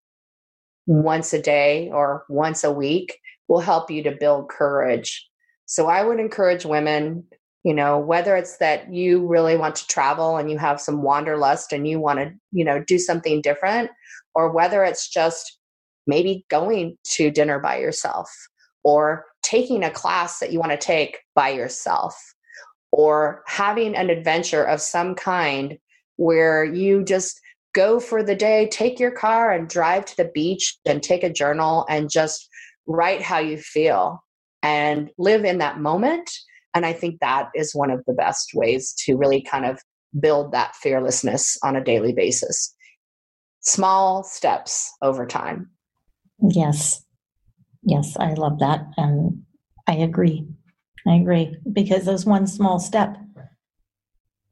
once 0.85 1.31
a 1.31 1.41
day 1.41 1.89
or 1.93 2.25
once 2.27 2.65
a 2.65 2.71
week 2.73 3.17
will 3.47 3.61
help 3.61 3.89
you 3.89 4.03
to 4.03 4.11
build 4.11 4.49
courage. 4.49 5.25
So 5.67 5.87
I 5.87 6.03
would 6.03 6.19
encourage 6.19 6.65
women 6.65 7.23
you 7.63 7.73
know 7.73 7.97
whether 7.97 8.35
it's 8.35 8.57
that 8.57 8.93
you 8.93 9.25
really 9.25 9.57
want 9.57 9.75
to 9.75 9.87
travel 9.87 10.37
and 10.37 10.51
you 10.51 10.57
have 10.57 10.81
some 10.81 11.01
wanderlust 11.01 11.73
and 11.73 11.87
you 11.87 11.99
want 11.99 12.19
to 12.19 12.31
you 12.51 12.63
know 12.65 12.83
do 12.85 12.97
something 12.99 13.41
different 13.41 13.89
or 14.35 14.51
whether 14.51 14.83
it's 14.83 15.09
just 15.09 15.57
maybe 16.07 16.45
going 16.49 16.97
to 17.03 17.31
dinner 17.31 17.59
by 17.59 17.77
yourself 17.77 18.29
or 18.83 19.25
taking 19.43 19.83
a 19.83 19.91
class 19.91 20.39
that 20.39 20.51
you 20.51 20.59
want 20.59 20.71
to 20.71 20.77
take 20.77 21.19
by 21.35 21.49
yourself 21.49 22.15
or 22.91 23.43
having 23.47 23.95
an 23.95 24.09
adventure 24.09 24.63
of 24.63 24.81
some 24.81 25.15
kind 25.15 25.77
where 26.17 26.63
you 26.63 27.03
just 27.03 27.39
go 27.73 27.99
for 27.99 28.21
the 28.21 28.35
day, 28.35 28.67
take 28.71 28.99
your 28.99 29.11
car 29.11 29.51
and 29.51 29.67
drive 29.67 30.05
to 30.05 30.15
the 30.17 30.31
beach 30.33 30.77
and 30.85 31.01
take 31.01 31.23
a 31.23 31.33
journal 31.33 31.85
and 31.89 32.09
just 32.09 32.47
write 32.85 33.21
how 33.21 33.39
you 33.39 33.57
feel 33.57 34.23
and 34.61 35.09
live 35.17 35.43
in 35.43 35.57
that 35.57 35.79
moment. 35.79 36.29
And 36.73 36.85
I 36.85 36.93
think 36.93 37.19
that 37.19 37.49
is 37.55 37.75
one 37.75 37.91
of 37.91 38.03
the 38.05 38.13
best 38.13 38.51
ways 38.53 38.93
to 39.05 39.15
really 39.15 39.41
kind 39.41 39.65
of 39.65 39.79
build 40.19 40.51
that 40.51 40.75
fearlessness 40.75 41.57
on 41.63 41.75
a 41.75 41.83
daily 41.83 42.13
basis. 42.13 42.73
Small 43.61 44.23
steps 44.23 44.91
over 45.01 45.25
time. 45.25 45.69
Yes. 46.41 47.03
Yes, 47.83 48.15
I 48.17 48.33
love 48.33 48.59
that. 48.59 48.81
And 48.97 49.43
I 49.87 49.95
agree. 49.95 50.47
I 51.07 51.15
agree. 51.15 51.55
Because 51.71 52.05
those 52.05 52.25
one 52.25 52.47
small 52.47 52.79
step, 52.79 53.17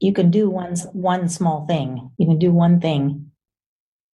you 0.00 0.12
can 0.12 0.30
do 0.30 0.50
one, 0.50 0.76
one 0.92 1.28
small 1.28 1.66
thing. 1.66 2.10
You 2.18 2.26
can 2.26 2.38
do 2.38 2.52
one 2.52 2.80
thing. 2.80 3.30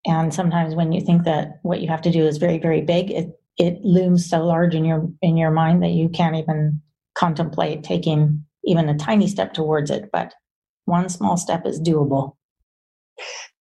And 0.04 0.32
sometimes 0.32 0.74
when 0.74 0.92
you 0.92 1.00
think 1.00 1.24
that 1.24 1.58
what 1.62 1.80
you 1.80 1.88
have 1.88 2.02
to 2.02 2.10
do 2.10 2.26
is 2.26 2.38
very, 2.38 2.58
very 2.58 2.82
big, 2.82 3.10
it, 3.10 3.40
it 3.58 3.80
looms 3.82 4.28
so 4.28 4.44
large 4.44 4.74
in 4.74 4.84
your 4.84 5.08
in 5.22 5.36
your 5.36 5.50
mind 5.50 5.82
that 5.82 5.90
you 5.90 6.08
can't 6.08 6.36
even 6.36 6.82
contemplate 7.16 7.82
taking 7.82 8.44
even 8.64 8.88
a 8.88 8.96
tiny 8.96 9.26
step 9.26 9.52
towards 9.52 9.90
it. 9.90 10.10
But 10.12 10.34
one 10.84 11.08
small 11.08 11.36
step 11.36 11.66
is 11.66 11.80
doable. 11.80 12.36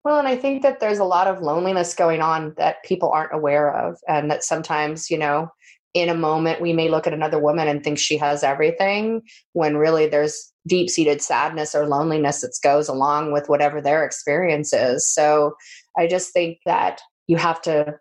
Well, 0.03 0.19
and 0.19 0.27
I 0.27 0.35
think 0.35 0.61
that 0.61 0.79
there's 0.79 0.99
a 0.99 1.03
lot 1.03 1.27
of 1.27 1.41
loneliness 1.41 1.95
going 1.95 2.21
on 2.21 2.53
that 2.57 2.83
people 2.83 3.09
aren't 3.09 3.33
aware 3.33 3.75
of, 3.75 3.97
and 4.07 4.29
that 4.29 4.43
sometimes, 4.43 5.09
you 5.09 5.17
know, 5.17 5.49
in 5.95 6.09
a 6.09 6.13
moment 6.13 6.61
we 6.61 6.73
may 6.73 6.89
look 6.89 7.07
at 7.07 7.13
another 7.13 7.39
woman 7.39 7.67
and 7.67 7.83
think 7.83 7.97
she 7.97 8.17
has 8.17 8.43
everything 8.43 9.21
when 9.53 9.77
really 9.77 10.05
there's 10.05 10.51
deep 10.67 10.89
seated 10.89 11.21
sadness 11.21 11.73
or 11.73 11.87
loneliness 11.87 12.41
that 12.41 12.53
goes 12.61 12.89
along 12.89 13.31
with 13.31 13.47
whatever 13.47 13.81
their 13.81 14.03
experience 14.03 14.73
is. 14.73 15.07
So 15.07 15.55
I 15.97 16.07
just 16.07 16.33
think 16.33 16.59
that 16.65 17.01
you 17.27 17.37
have 17.37 17.61
to 17.63 17.95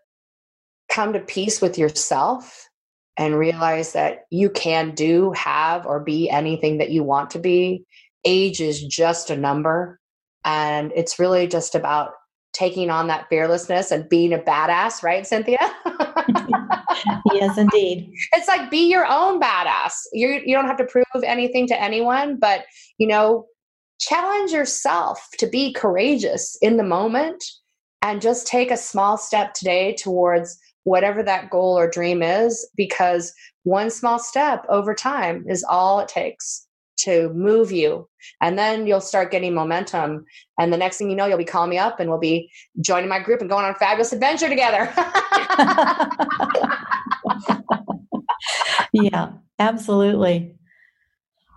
come 0.90 1.12
to 1.12 1.20
peace 1.20 1.60
with 1.62 1.78
yourself 1.78 2.68
and 3.16 3.38
realize 3.38 3.92
that 3.92 4.24
you 4.30 4.50
can 4.50 4.94
do, 4.94 5.32
have, 5.32 5.86
or 5.86 6.00
be 6.00 6.28
anything 6.28 6.78
that 6.78 6.90
you 6.90 7.02
want 7.02 7.30
to 7.30 7.38
be. 7.38 7.84
Age 8.24 8.60
is 8.60 8.82
just 8.82 9.30
a 9.30 9.36
number. 9.36 10.00
And 10.44 10.92
it's 10.94 11.18
really 11.18 11.46
just 11.46 11.74
about 11.74 12.12
taking 12.52 12.88
on 12.88 13.08
that 13.08 13.28
fearlessness 13.28 13.90
and 13.90 14.08
being 14.08 14.32
a 14.32 14.38
badass, 14.38 15.02
right, 15.02 15.26
Cynthia? 15.26 15.58
yes, 17.32 17.58
indeed. 17.58 18.10
It's 18.32 18.48
like 18.48 18.70
be 18.70 18.88
your 18.88 19.06
own 19.06 19.40
badass. 19.40 19.92
You 20.12 20.40
you 20.44 20.54
don't 20.54 20.66
have 20.66 20.76
to 20.78 20.84
prove 20.84 21.04
anything 21.24 21.66
to 21.68 21.80
anyone, 21.80 22.38
but 22.38 22.64
you 22.98 23.06
know, 23.06 23.46
challenge 24.00 24.52
yourself 24.52 25.26
to 25.38 25.46
be 25.46 25.72
courageous 25.72 26.56
in 26.62 26.76
the 26.76 26.84
moment 26.84 27.44
and 28.02 28.22
just 28.22 28.46
take 28.46 28.70
a 28.70 28.76
small 28.76 29.16
step 29.18 29.54
today 29.54 29.94
towards 29.94 30.58
whatever 30.84 31.22
that 31.22 31.50
goal 31.50 31.76
or 31.76 31.88
dream 31.88 32.22
is 32.22 32.68
because 32.76 33.32
one 33.64 33.90
small 33.90 34.18
step 34.18 34.64
over 34.68 34.94
time 34.94 35.44
is 35.48 35.64
all 35.68 36.00
it 36.00 36.08
takes 36.08 36.66
to 36.96 37.30
move 37.30 37.72
you. 37.72 38.08
And 38.40 38.58
then 38.58 38.86
you'll 38.86 39.00
start 39.00 39.30
getting 39.30 39.52
momentum. 39.52 40.24
And 40.58 40.72
the 40.72 40.76
next 40.76 40.96
thing 40.96 41.10
you 41.10 41.16
know 41.16 41.26
you'll 41.26 41.38
be 41.38 41.44
calling 41.44 41.70
me 41.70 41.78
up 41.78 41.98
and 41.98 42.08
we'll 42.08 42.18
be 42.20 42.50
joining 42.80 43.08
my 43.08 43.18
group 43.18 43.40
and 43.40 43.50
going 43.50 43.64
on 43.64 43.72
a 43.72 43.74
fabulous 43.74 44.12
adventure 44.12 44.48
together. 44.48 44.92
Yeah 48.92 49.32
absolutely 49.58 50.54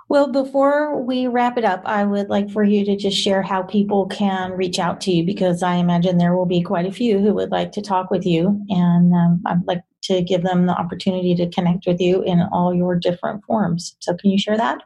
well, 0.10 0.32
before 0.32 1.02
we 1.02 1.28
wrap 1.28 1.58
it 1.58 1.66
up, 1.66 1.82
I 1.86 2.06
would 2.06 2.30
like 2.30 2.50
for 2.50 2.64
you 2.64 2.86
to 2.86 2.96
just 2.96 3.18
share 3.18 3.42
how 3.42 3.64
people 3.64 4.08
can 4.08 4.54
reach 4.54 4.80
out 4.80 5.02
to 5.02 5.12
you 5.12 5.26
because 5.26 5.62
I 5.62 5.76
imagine 5.76 6.18
there 6.18 6.36
will 6.36 6.46
be 6.46 6.62
quite 6.62 6.86
a 6.86 6.92
few 6.92 7.20
who 7.20 7.34
would 7.34 7.52
like 7.52 7.74
to 7.74 7.82
talk 7.82 8.10
with 8.10 8.26
you. 8.26 8.64
And 8.70 9.14
um, 9.14 9.42
I'd 9.46 9.68
like 9.68 9.84
to 10.04 10.22
give 10.22 10.44
them 10.44 10.66
the 10.66 10.78
opportunity 10.78 11.36
to 11.36 11.50
connect 11.50 11.86
with 11.86 12.00
you 12.00 12.24
in 12.24 12.42
all 12.54 12.74
your 12.74 12.96
different 12.96 13.44
forms. 13.44 13.98
So, 14.00 14.16
can 14.16 14.32
you 14.32 14.40
share 14.40 14.56
that? 14.56 14.84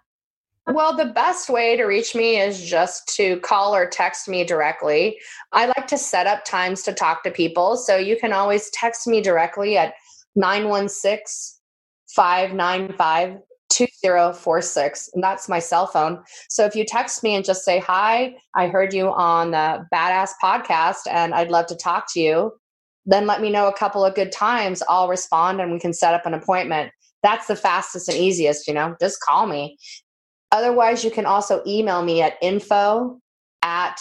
Well, 0.68 0.96
the 0.96 1.06
best 1.06 1.50
way 1.50 1.76
to 1.76 1.84
reach 1.84 2.16
me 2.16 2.40
is 2.40 2.64
just 2.64 3.08
to 3.16 3.40
call 3.42 3.76
or 3.76 3.88
text 3.88 4.28
me 4.28 4.44
directly. 4.44 5.20
I 5.52 5.66
like 5.66 5.88
to 5.88 5.98
set 5.98 6.28
up 6.28 6.46
times 6.46 6.84
to 6.84 6.94
talk 6.94 7.24
to 7.24 7.32
people. 7.32 7.78
So 7.78 7.98
you 7.98 8.16
can 8.16 8.32
always 8.32 8.70
text 8.70 9.08
me 9.08 9.22
directly 9.22 9.76
at 9.76 9.96
916 10.36 11.60
595 12.08 13.40
2046 13.72 15.10
and 15.14 15.24
that's 15.24 15.50
my 15.50 15.60
cell 15.60 15.88
phone. 15.88 16.22
So 16.50 16.66
if 16.66 16.76
you 16.76 16.86
text 16.86 17.24
me 17.24 17.36
and 17.36 17.46
just 17.46 17.64
say 17.64 17.80
hi 17.80 18.36
i 18.56 18.68
heard 18.68 18.94
you 18.94 19.12
on 19.12 19.52
the 19.52 19.86
badass 19.94 20.32
podcast 20.44 21.08
and 21.10 21.34
i'd 21.34 21.50
love 21.50 21.66
to 21.68 21.76
talk 21.76 22.06
to 22.14 22.20
you 22.20 22.52
then 23.06 23.26
let 23.26 23.42
me 23.42 23.50
know 23.50 23.68
a 23.68 23.74
couple 23.74 24.06
of 24.06 24.16
good 24.16 24.32
times. 24.32 24.84
I'll 24.88 25.08
respond 25.08 25.60
and 25.60 25.72
we 25.72 25.80
can 25.80 25.94
set 25.94 26.14
up 26.14 26.26
an 26.26 26.34
appointment. 26.34 26.92
That's 27.24 27.48
the 27.48 27.56
fastest 27.56 28.10
and 28.10 28.18
easiest 28.18 28.68
you 28.68 28.74
know? 28.74 28.96
Just 29.00 29.20
call 29.22 29.48
me. 29.48 29.78
Otherwise 30.52 31.04
you 31.04 31.12
can 31.12 31.26
also 31.26 31.62
email 31.66 32.04
me 32.04 32.22
at 32.22 32.36
info 32.42 33.20
at 33.64 33.98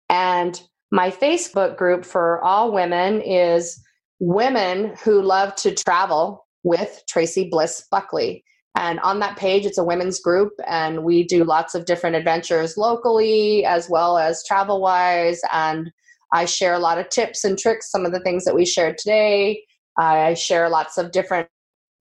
And 0.09 0.61
my 0.91 1.11
Facebook 1.11 1.77
group 1.77 2.03
for 2.03 2.43
all 2.43 2.71
women 2.71 3.21
is 3.21 3.79
Women 4.19 4.95
Who 5.03 5.21
Love 5.21 5.55
to 5.57 5.73
Travel 5.73 6.47
with 6.63 7.03
Tracy 7.07 7.47
Bliss 7.49 7.85
Buckley. 7.89 8.43
And 8.75 8.99
on 8.99 9.19
that 9.19 9.37
page, 9.37 9.65
it's 9.65 9.77
a 9.77 9.83
women's 9.83 10.19
group, 10.19 10.51
and 10.67 11.03
we 11.03 11.23
do 11.23 11.43
lots 11.43 11.75
of 11.75 11.85
different 11.85 12.15
adventures 12.15 12.77
locally 12.77 13.65
as 13.65 13.89
well 13.89 14.17
as 14.17 14.45
travel 14.45 14.81
wise. 14.81 15.41
And 15.51 15.91
I 16.31 16.45
share 16.45 16.73
a 16.73 16.79
lot 16.79 16.99
of 16.99 17.09
tips 17.09 17.43
and 17.43 17.57
tricks, 17.57 17.91
some 17.91 18.05
of 18.05 18.11
the 18.11 18.19
things 18.19 18.45
that 18.45 18.55
we 18.55 18.65
shared 18.65 18.97
today. 18.97 19.63
I 19.97 20.33
share 20.33 20.69
lots 20.69 20.97
of 20.97 21.11
different 21.11 21.47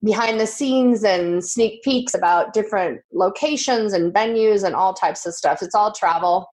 behind 0.05 0.39
the 0.39 0.47
scenes 0.47 1.03
and 1.03 1.45
sneak 1.45 1.83
peeks 1.83 2.14
about 2.14 2.53
different 2.53 3.01
locations 3.12 3.93
and 3.93 4.14
venues 4.14 4.62
and 4.62 4.74
all 4.74 4.95
types 4.95 5.26
of 5.26 5.35
stuff. 5.35 5.62
It's 5.62 5.74
all 5.74 5.93
travel 5.93 6.47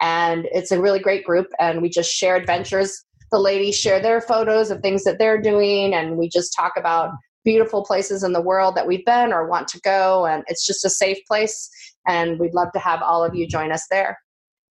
and 0.00 0.46
it's 0.52 0.70
a 0.70 0.80
really 0.80 1.00
great 1.00 1.24
group 1.24 1.48
and 1.58 1.82
we 1.82 1.88
just 1.88 2.12
share 2.12 2.36
adventures. 2.36 3.04
The 3.32 3.38
ladies 3.38 3.76
share 3.76 4.00
their 4.00 4.20
photos 4.20 4.70
of 4.70 4.80
things 4.80 5.02
that 5.04 5.18
they're 5.18 5.40
doing 5.40 5.94
and 5.94 6.16
we 6.16 6.28
just 6.28 6.54
talk 6.54 6.74
about 6.76 7.10
beautiful 7.44 7.84
places 7.84 8.22
in 8.22 8.32
the 8.32 8.40
world 8.40 8.76
that 8.76 8.86
we've 8.86 9.04
been 9.04 9.32
or 9.32 9.48
want 9.48 9.66
to 9.68 9.80
go 9.80 10.26
and 10.26 10.44
it's 10.46 10.64
just 10.64 10.84
a 10.84 10.90
safe 10.90 11.18
place 11.26 11.68
and 12.06 12.38
we'd 12.38 12.54
love 12.54 12.70
to 12.72 12.78
have 12.78 13.02
all 13.02 13.24
of 13.24 13.34
you 13.34 13.48
join 13.48 13.72
us 13.72 13.86
there. 13.90 14.16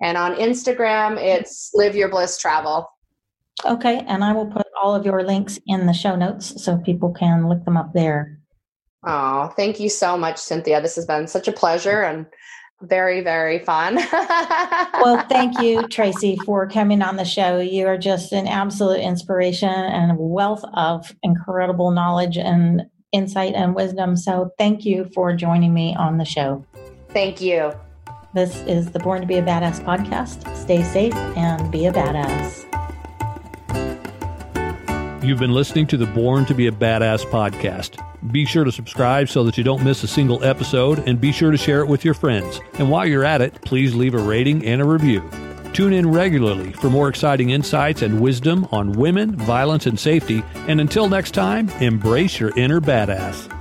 And 0.01 0.17
on 0.17 0.35
Instagram, 0.35 1.17
it's 1.17 1.71
Live 1.73 1.95
Your 1.95 2.09
Bliss 2.09 2.37
Travel. 2.37 2.91
Okay, 3.65 3.99
and 4.07 4.23
I 4.23 4.33
will 4.33 4.47
put 4.47 4.65
all 4.81 4.95
of 4.95 5.05
your 5.05 5.23
links 5.23 5.59
in 5.67 5.85
the 5.85 5.93
show 5.93 6.15
notes 6.15 6.63
so 6.63 6.77
people 6.77 7.11
can 7.11 7.47
look 7.47 7.63
them 7.65 7.77
up 7.77 7.93
there. 7.93 8.39
Oh, 9.05 9.53
thank 9.55 9.79
you 9.79 9.89
so 9.89 10.17
much, 10.17 10.37
Cynthia. 10.37 10.81
This 10.81 10.95
has 10.95 11.05
been 11.05 11.27
such 11.27 11.47
a 11.47 11.51
pleasure 11.51 12.01
and 12.01 12.25
very, 12.81 13.21
very 13.21 13.59
fun. 13.59 13.95
well, 15.01 15.23
thank 15.29 15.59
you, 15.61 15.87
Tracy, 15.87 16.37
for 16.45 16.67
coming 16.67 17.03
on 17.03 17.15
the 17.15 17.25
show. 17.25 17.59
You 17.59 17.85
are 17.87 17.97
just 17.97 18.31
an 18.31 18.47
absolute 18.47 18.99
inspiration 18.99 19.69
and 19.69 20.11
a 20.11 20.15
wealth 20.15 20.63
of 20.73 21.13
incredible 21.21 21.91
knowledge 21.91 22.37
and 22.37 22.83
insight 23.11 23.53
and 23.53 23.75
wisdom. 23.75 24.15
So, 24.17 24.51
thank 24.57 24.85
you 24.85 25.09
for 25.13 25.35
joining 25.35 25.73
me 25.73 25.95
on 25.95 26.17
the 26.17 26.25
show. 26.25 26.65
Thank 27.09 27.41
you. 27.41 27.73
This 28.33 28.61
is 28.61 28.91
the 28.91 28.99
Born 28.99 29.19
to 29.19 29.27
Be 29.27 29.35
a 29.35 29.43
Badass 29.43 29.83
podcast. 29.83 30.55
Stay 30.55 30.83
safe 30.83 31.13
and 31.13 31.69
be 31.69 31.85
a 31.85 31.91
badass. 31.91 32.65
You've 35.21 35.39
been 35.39 35.51
listening 35.51 35.85
to 35.87 35.97
the 35.97 36.05
Born 36.05 36.45
to 36.45 36.53
be 36.53 36.67
a 36.67 36.71
Badass 36.71 37.25
podcast. 37.25 38.01
Be 38.31 38.45
sure 38.45 38.63
to 38.63 38.71
subscribe 38.71 39.27
so 39.27 39.43
that 39.43 39.57
you 39.57 39.65
don't 39.65 39.83
miss 39.83 40.01
a 40.03 40.07
single 40.07 40.41
episode, 40.45 40.99
and 40.99 41.19
be 41.19 41.33
sure 41.33 41.51
to 41.51 41.57
share 41.57 41.81
it 41.81 41.87
with 41.87 42.05
your 42.05 42.13
friends. 42.13 42.61
And 42.75 42.89
while 42.89 43.05
you're 43.05 43.25
at 43.25 43.41
it, 43.41 43.61
please 43.63 43.95
leave 43.95 44.13
a 44.13 44.19
rating 44.19 44.65
and 44.65 44.81
a 44.81 44.85
review. 44.85 45.29
Tune 45.73 45.91
in 45.91 46.09
regularly 46.09 46.71
for 46.71 46.89
more 46.89 47.09
exciting 47.09 47.49
insights 47.49 48.01
and 48.01 48.21
wisdom 48.21 48.65
on 48.71 48.93
women, 48.93 49.35
violence, 49.35 49.87
and 49.87 49.99
safety. 49.99 50.41
And 50.69 50.79
until 50.79 51.09
next 51.09 51.31
time, 51.31 51.67
embrace 51.81 52.39
your 52.39 52.57
inner 52.57 52.79
badass. 52.79 53.60